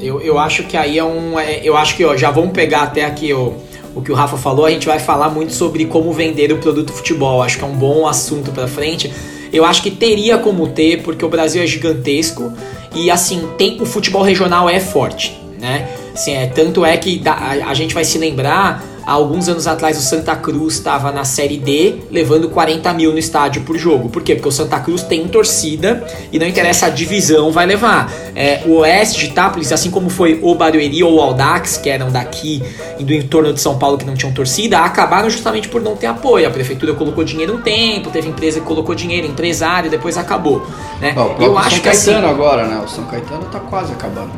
Eu, 0.00 0.20
eu 0.20 0.38
acho 0.38 0.64
que 0.64 0.76
aí 0.76 0.98
é 0.98 1.04
um. 1.04 1.38
é, 1.38 1.60
eu 1.62 1.76
acho 1.76 1.96
que 1.96 2.04
ó, 2.04 2.16
já 2.16 2.30
vamos 2.30 2.52
pegar 2.52 2.82
até 2.82 3.04
aqui 3.04 3.32
o, 3.32 3.54
o 3.94 4.00
que 4.00 4.10
o 4.10 4.14
Rafa 4.14 4.36
falou. 4.36 4.64
A 4.64 4.70
gente 4.70 4.86
vai 4.86 4.98
falar 4.98 5.28
muito 5.28 5.52
sobre 5.52 5.84
como 5.84 6.12
vender 6.12 6.52
o 6.52 6.58
produto 6.58 6.92
futebol. 6.92 7.42
Acho 7.42 7.58
que 7.58 7.64
é 7.64 7.66
um 7.66 7.76
bom 7.76 8.06
assunto 8.06 8.50
pra 8.50 8.66
frente. 8.66 9.12
Eu 9.52 9.64
acho 9.64 9.82
que 9.82 9.90
teria 9.90 10.38
como 10.38 10.68
ter, 10.68 11.02
porque 11.02 11.24
o 11.24 11.28
Brasil 11.28 11.62
é 11.62 11.66
gigantesco 11.66 12.52
e 12.94 13.10
assim, 13.10 13.48
tem 13.58 13.80
o 13.80 13.86
futebol 13.86 14.22
regional 14.22 14.68
é 14.68 14.80
forte, 14.80 15.40
né? 15.58 15.88
Assim, 16.14 16.34
é, 16.34 16.46
tanto 16.46 16.84
é 16.84 16.96
que 16.96 17.20
a, 17.26 17.68
a 17.68 17.74
gente 17.74 17.94
vai 17.94 18.04
se 18.04 18.18
lembrar 18.18 18.84
há 19.06 19.12
alguns 19.12 19.48
anos 19.48 19.66
atrás 19.66 19.98
o 19.98 20.00
Santa 20.00 20.34
Cruz 20.36 20.74
estava 20.74 21.12
na 21.12 21.24
Série 21.24 21.58
D, 21.58 21.96
levando 22.10 22.48
40 22.48 22.92
mil 22.94 23.12
no 23.12 23.18
estádio 23.18 23.62
por 23.62 23.76
jogo. 23.76 24.08
Por 24.08 24.22
quê? 24.22 24.34
Porque 24.34 24.48
o 24.48 24.52
Santa 24.52 24.78
Cruz 24.80 25.02
tem 25.02 25.26
torcida 25.28 26.04
e 26.32 26.38
não 26.38 26.46
interessa 26.46 26.86
a 26.86 26.88
divisão, 26.88 27.50
vai 27.50 27.66
levar. 27.66 28.12
É, 28.34 28.62
o 28.66 28.78
Oeste 28.78 29.20
de 29.20 29.26
Itápolis, 29.26 29.72
assim 29.72 29.90
como 29.90 30.08
foi 30.10 30.38
o 30.42 30.54
Barueri 30.54 31.02
ou 31.02 31.14
o 31.14 31.20
Aldax, 31.20 31.76
que 31.76 31.88
eram 31.88 32.10
daqui 32.10 32.62
e 32.98 33.04
do 33.04 33.12
entorno 33.12 33.52
de 33.52 33.60
São 33.60 33.78
Paulo 33.78 33.98
que 33.98 34.04
não 34.04 34.14
tinham 34.14 34.32
torcida, 34.32 34.80
acabaram 34.80 35.30
justamente 35.30 35.68
por 35.68 35.80
não 35.82 35.96
ter 35.96 36.06
apoio. 36.06 36.46
A 36.46 36.50
prefeitura 36.50 36.94
colocou 36.94 37.24
dinheiro 37.24 37.54
um 37.54 37.60
tempo, 37.60 38.10
teve 38.10 38.28
empresa 38.28 38.60
que 38.60 38.66
colocou 38.66 38.94
dinheiro, 38.94 39.26
empresário, 39.26 39.90
depois 39.90 40.16
acabou. 40.16 40.66
Né? 41.00 41.14
Ó, 41.16 41.34
Eu 41.40 41.56
acho 41.58 41.70
São 41.70 41.80
que 41.80 41.88
assim 41.88 42.12
Caetano 42.12 42.26
assim, 42.26 42.34
agora, 42.34 42.66
né? 42.66 42.82
O 42.84 42.88
São 42.88 43.04
Caetano 43.04 43.44
tá 43.46 43.60
quase 43.60 43.92
acabando. 43.92 44.32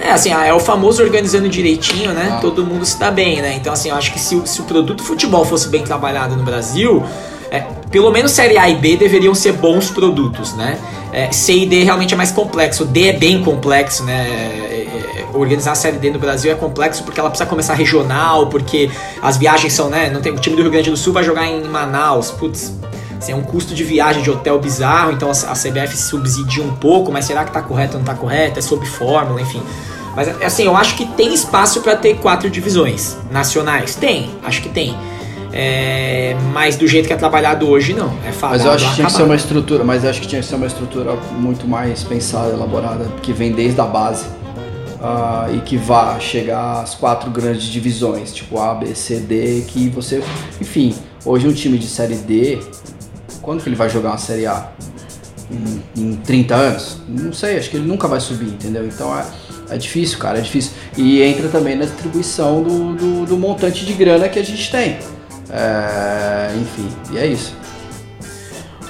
É, 0.00 0.10
assim, 0.12 0.32
é 0.32 0.52
o 0.54 0.60
famoso 0.60 1.02
organizando 1.02 1.48
direitinho, 1.48 2.12
né? 2.12 2.34
Ah. 2.34 2.40
Todo 2.40 2.64
mundo 2.64 2.84
se 2.84 2.98
dá 2.98 3.10
bem, 3.10 3.42
né? 3.42 3.54
Então, 3.56 3.72
assim, 3.72 3.90
eu 3.90 3.96
acho 3.96 4.12
que 4.12 4.20
se, 4.20 4.40
se 4.46 4.60
o 4.60 4.64
produto 4.64 5.02
futebol 5.02 5.44
fosse 5.44 5.68
bem 5.68 5.82
trabalhado 5.82 6.36
no 6.36 6.44
Brasil, 6.44 7.04
é, 7.50 7.64
pelo 7.90 8.10
menos 8.10 8.32
Série 8.32 8.58
A 8.58 8.68
e 8.68 8.76
B 8.76 8.96
deveriam 8.96 9.34
ser 9.34 9.52
bons 9.52 9.90
produtos, 9.90 10.54
né? 10.54 10.78
É, 11.12 11.32
C 11.32 11.52
e 11.54 11.66
D 11.66 11.82
realmente 11.84 12.14
é 12.14 12.16
mais 12.16 12.30
complexo. 12.30 12.84
D 12.84 13.08
é 13.08 13.12
bem 13.12 13.42
complexo, 13.42 14.04
né? 14.04 14.26
É, 14.28 15.20
é, 15.20 15.36
organizar 15.36 15.72
a 15.72 15.74
Série 15.74 15.98
D 15.98 16.10
no 16.10 16.18
Brasil 16.18 16.52
é 16.52 16.54
complexo 16.54 17.02
porque 17.02 17.18
ela 17.18 17.30
precisa 17.30 17.48
começar 17.48 17.74
regional, 17.74 18.46
porque 18.48 18.90
as 19.22 19.36
viagens 19.36 19.72
são, 19.72 19.88
né? 19.88 20.10
Não 20.10 20.20
tem, 20.20 20.32
o 20.32 20.38
time 20.38 20.56
do 20.56 20.62
Rio 20.62 20.70
Grande 20.70 20.90
do 20.90 20.96
Sul 20.96 21.12
vai 21.12 21.24
jogar 21.24 21.46
em 21.46 21.64
Manaus, 21.64 22.30
putz. 22.30 22.72
Assim, 23.18 23.32
é 23.32 23.36
um 23.36 23.42
custo 23.42 23.74
de 23.74 23.82
viagem 23.82 24.22
de 24.22 24.30
hotel 24.30 24.58
bizarro, 24.60 25.12
então 25.12 25.30
a 25.30 25.52
CBF 25.54 25.96
subsidia 25.96 26.62
um 26.62 26.76
pouco, 26.76 27.10
mas 27.10 27.24
será 27.24 27.44
que 27.44 27.50
tá 27.50 27.60
correto 27.60 27.94
ou 27.94 27.98
não 27.98 28.06
tá 28.06 28.14
correto? 28.14 28.58
É 28.58 28.62
sob 28.62 28.86
fórmula, 28.86 29.40
enfim. 29.40 29.60
Mas 30.14 30.28
assim, 30.42 30.64
eu 30.64 30.76
acho 30.76 30.96
que 30.96 31.04
tem 31.04 31.34
espaço 31.34 31.80
para 31.80 31.96
ter 31.96 32.16
quatro 32.16 32.48
divisões 32.48 33.16
nacionais. 33.30 33.94
Tem, 33.94 34.30
acho 34.44 34.62
que 34.62 34.68
tem. 34.68 34.96
É, 35.52 36.36
mas 36.52 36.76
do 36.76 36.86
jeito 36.86 37.06
que 37.06 37.12
é 37.12 37.16
trabalhado 37.16 37.68
hoje, 37.68 37.94
não. 37.94 38.12
É 38.26 38.32
fácil. 38.32 38.58
Mas 38.58 38.64
eu 38.64 38.72
acho 38.72 38.88
que 38.88 38.94
tinha 38.96 39.06
que 39.06 39.12
ser 39.12 39.22
uma 39.22 39.36
estrutura, 39.36 39.84
mas 39.84 40.04
acho 40.04 40.20
que 40.20 40.26
tinha 40.26 40.40
que 40.40 40.46
ser 40.46 40.56
uma 40.56 40.66
estrutura 40.66 41.14
muito 41.38 41.66
mais 41.66 42.02
pensada, 42.04 42.52
elaborada, 42.52 43.06
que 43.22 43.32
vem 43.32 43.52
desde 43.52 43.80
a 43.80 43.84
base. 43.84 44.24
Uh, 44.98 45.54
e 45.54 45.60
que 45.60 45.76
vá 45.76 46.18
chegar 46.18 46.82
às 46.82 46.96
quatro 46.96 47.30
grandes 47.30 47.66
divisões, 47.68 48.34
tipo 48.34 48.58
A, 48.58 48.74
B, 48.74 48.96
C, 48.96 49.20
D, 49.20 49.62
que 49.68 49.88
você. 49.88 50.20
Enfim, 50.60 50.92
hoje 51.24 51.46
um 51.46 51.52
time 51.52 51.78
de 51.78 51.86
série 51.86 52.16
D, 52.16 52.58
quando 53.48 53.62
que 53.62 53.68
ele 53.70 53.76
vai 53.76 53.88
jogar 53.88 54.10
uma 54.10 54.18
série 54.18 54.44
A? 54.44 54.68
Em, 55.50 56.02
em 56.02 56.16
30 56.16 56.54
anos? 56.54 56.98
Não 57.08 57.32
sei, 57.32 57.56
acho 57.56 57.70
que 57.70 57.78
ele 57.78 57.88
nunca 57.88 58.06
vai 58.06 58.20
subir, 58.20 58.44
entendeu? 58.44 58.86
Então 58.86 59.18
é 59.18 59.24
é 59.70 59.78
difícil, 59.78 60.18
cara, 60.18 60.36
é 60.36 60.42
difícil. 60.42 60.72
E 60.98 61.22
entra 61.22 61.48
também 61.48 61.74
na 61.74 61.86
distribuição 61.86 62.62
do, 62.62 62.94
do, 62.94 63.24
do 63.24 63.38
montante 63.38 63.86
de 63.86 63.92
grana 63.94 64.28
que 64.28 64.38
a 64.38 64.42
gente 64.42 64.70
tem. 64.70 64.98
É, 65.48 66.50
enfim, 66.60 66.88
e 67.10 67.16
é 67.16 67.26
isso. 67.26 67.56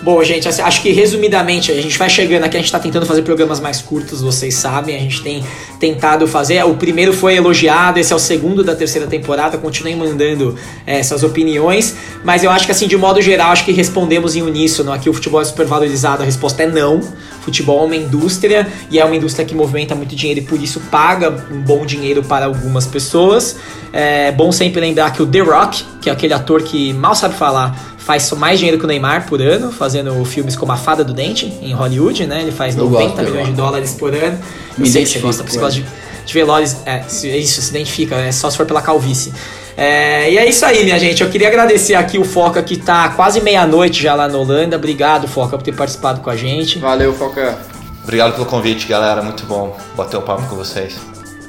Bom, 0.01 0.23
gente, 0.23 0.49
assim, 0.49 0.63
acho 0.63 0.81
que 0.81 0.93
resumidamente, 0.93 1.73
a 1.73 1.83
gente 1.83 1.99
vai 1.99 2.09
chegando 2.09 2.45
aqui, 2.45 2.57
a 2.57 2.61
gente 2.61 2.71
tá 2.71 2.79
tentando 2.79 3.05
fazer 3.05 3.23
programas 3.23 3.59
mais 3.59 3.83
curtos, 3.83 4.21
vocês 4.23 4.55
sabem, 4.55 4.95
a 4.95 4.99
gente 5.01 5.23
tem 5.23 5.45
tentado 5.81 6.27
fazer. 6.29 6.65
O 6.65 6.75
primeiro 6.75 7.13
foi 7.13 7.35
elogiado, 7.35 7.99
esse 7.99 8.13
é 8.13 8.17
o 8.17 8.19
segundo 8.19 8.63
da 8.63 8.77
terceira 8.77 9.09
temporada, 9.09 9.59
continuem 9.59 9.97
mandando 9.97 10.55
é, 10.87 11.01
essas 11.01 11.25
opiniões, 11.25 11.97
mas 12.25 12.45
eu 12.45 12.51
acho 12.51 12.65
que 12.65 12.73
assim, 12.73 12.87
de 12.87 12.97
modo 12.97 13.21
geral, 13.21 13.51
acho 13.51 13.65
que 13.65 13.73
respondemos 13.73 14.37
em 14.37 14.43
uníssono. 14.43 14.93
Aqui 14.93 15.11
o 15.11 15.13
futebol 15.13 15.41
é 15.41 15.45
super 15.45 15.67
valorizado, 15.67 16.23
a 16.23 16.27
resposta 16.27 16.63
é 16.63 16.67
não. 16.67 17.01
Futebol 17.41 17.83
é 17.83 17.87
uma 17.87 17.97
indústria 17.97 18.69
e 18.91 18.99
é 18.99 19.05
uma 19.05 19.17
indústria 19.17 19.45
que 19.45 19.55
movimenta 19.55 19.95
muito 19.95 20.15
dinheiro 20.15 20.41
e 20.41 20.45
por 20.45 20.63
isso 20.63 20.81
paga 20.91 21.45
um 21.51 21.61
bom 21.61 21.85
dinheiro 21.85 22.23
para 22.23 22.47
algumas 22.47 22.87
pessoas. 22.87 23.57
É 23.93 24.31
bom 24.31 24.53
sempre 24.53 24.81
lembrar 24.81 25.13
que 25.13 25.23
o 25.23 25.27
The 25.27 25.41
Rock, 25.41 25.83
que 26.01 26.11
é 26.11 26.13
aquele 26.13 26.35
ator 26.35 26.63
que 26.63 26.93
mal 26.93 27.15
sabe 27.15 27.35
falar, 27.35 27.97
faz 28.09 28.31
mais 28.33 28.59
dinheiro 28.59 28.79
que 28.79 28.87
o 28.87 28.89
Neymar 28.89 29.27
por 29.27 29.43
ano, 29.43 29.71
fazendo 29.71 30.25
filmes 30.25 30.57
como 30.57 30.73
A 30.73 30.79
Fada 30.79 31.05
do 31.05 31.13
Dente, 31.13 31.53
em 31.61 31.75
Hollywood, 31.75 32.27
né? 32.27 32.41
Ele 32.41 32.51
faz 32.51 32.75
eu 32.75 32.85
90 32.85 33.05
gosto, 33.05 33.23
milhões 33.23 33.49
de 33.49 33.53
dólares 33.53 33.93
por 33.93 34.15
ano. 34.15 34.39
Me 34.79 34.89
sei 34.89 35.05
que 35.05 35.11
você 35.11 35.19
gosta, 35.19 35.43
você 35.43 35.59
gosta 35.59 35.79
de, 35.79 35.87
de 36.25 36.33
Velozes, 36.33 36.79
é, 36.87 37.05
isso, 37.37 37.61
se 37.61 37.69
identifica, 37.69 38.15
é 38.15 38.33
só 38.33 38.49
se 38.49 38.57
for 38.57 38.65
pela 38.65 38.81
calvície. 38.81 39.31
É, 39.77 40.33
e 40.33 40.39
é 40.39 40.49
isso 40.49 40.65
aí, 40.65 40.85
minha 40.85 40.99
gente. 40.99 41.23
Eu 41.23 41.29
queria 41.29 41.49
agradecer 41.49 41.97
aqui 41.97 42.17
o 42.17 42.25
Foca 42.25 42.63
que 42.63 42.79
tá 42.79 43.11
quase 43.11 43.43
meia-noite 43.43 44.03
já 44.03 44.15
lá 44.15 44.27
na 44.27 44.39
Holanda. 44.39 44.77
Obrigado, 44.77 45.29
Foca, 45.29 45.59
por 45.59 45.63
ter 45.63 45.75
participado 45.75 46.23
com 46.23 46.31
a 46.31 46.37
gente. 46.37 46.79
Valeu, 46.79 47.13
Foca. 47.13 47.59
Obrigado 48.05 48.33
pelo 48.33 48.47
convite, 48.47 48.87
galera. 48.87 49.21
Muito 49.21 49.45
bom 49.45 49.77
bater 49.95 50.17
o 50.17 50.21
um 50.21 50.23
papo 50.23 50.49
com 50.49 50.57
vocês. 50.57 50.97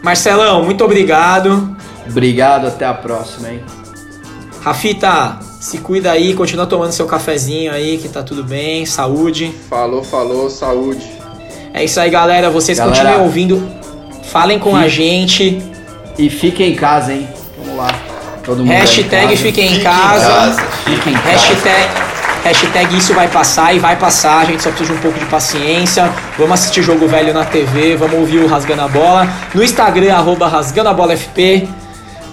Marcelão, 0.03 0.65
muito 0.65 0.83
obrigado. 0.83 1.73
Obrigado, 2.05 2.67
até 2.67 2.85
a 2.85 2.93
próxima, 2.93 3.49
hein? 3.49 3.63
Rafita, 4.61 5.39
se 5.59 5.77
cuida 5.77 6.11
aí, 6.11 6.33
continua 6.33 6.65
tomando 6.65 6.91
seu 6.91 7.05
cafezinho 7.05 7.71
aí, 7.71 7.97
que 7.97 8.09
tá 8.09 8.21
tudo 8.21 8.43
bem. 8.43 8.85
Saúde. 8.85 9.53
Falou, 9.69 10.03
falou, 10.03 10.49
saúde. 10.49 11.05
É 11.73 11.83
isso 11.83 11.99
aí, 11.99 12.09
galera. 12.09 12.49
Vocês 12.49 12.77
galera, 12.77 12.97
continuem 12.97 13.21
ouvindo. 13.21 13.71
Falem 14.23 14.59
com 14.59 14.71
fique, 14.71 14.83
a 14.83 14.87
gente. 14.87 15.63
E 16.17 16.29
fiquem 16.29 16.73
em 16.73 16.75
casa, 16.75 17.13
hein? 17.13 17.27
Vamos 17.57 17.77
lá. 17.77 17.87
Todo 18.43 18.59
mundo 18.59 18.71
Hashtag 18.71 19.37
fiquem 19.37 19.75
em 19.75 19.79
casa. 19.81 20.61
Fiquem 20.85 21.13
em 21.13 21.17
casa. 21.17 21.29
Hashtag, 21.29 21.89
hashtag 22.43 22.97
isso 22.97 23.13
vai 23.13 23.27
passar 23.27 23.75
e 23.75 23.79
vai 23.79 23.95
passar. 23.95 24.39
A 24.39 24.45
gente 24.45 24.61
só 24.61 24.69
precisa 24.69 24.93
de 24.93 24.99
um 24.99 25.01
pouco 25.01 25.19
de 25.19 25.25
paciência. 25.25 26.11
Vamos 26.37 26.53
assistir 26.53 26.81
jogo 26.81 27.07
velho 27.07 27.33
na 27.33 27.45
TV. 27.45 27.95
Vamos 27.95 28.19
ouvir 28.19 28.39
o 28.39 28.47
Rasgando 28.47 28.81
a 28.81 28.87
Bola. 28.87 29.27
No 29.53 29.63
Instagram, 29.63 30.13
arroba 30.13 30.47
Rasgando 30.47 30.89
a 30.89 30.93
Bola 30.93 31.15
FP 31.15 31.67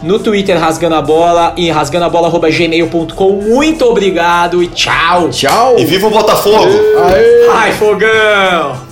no 0.03 0.19
Twitter 0.19 0.59
Rasgando 0.59 0.95
a 0.95 1.03
Bola 1.03 1.55
e 1.57 1.71
rasgandoabola.gmail.com. 1.71 3.33
Muito 3.33 3.85
obrigado 3.85 4.63
e 4.63 4.69
tchau! 4.69 5.29
Tchau! 5.31 5.79
E 5.79 5.85
viva 5.85 6.07
o 6.07 6.11
Botafogo! 6.11 6.73
Aê. 7.11 7.49
Ai, 7.51 7.73
fogão! 7.73 8.86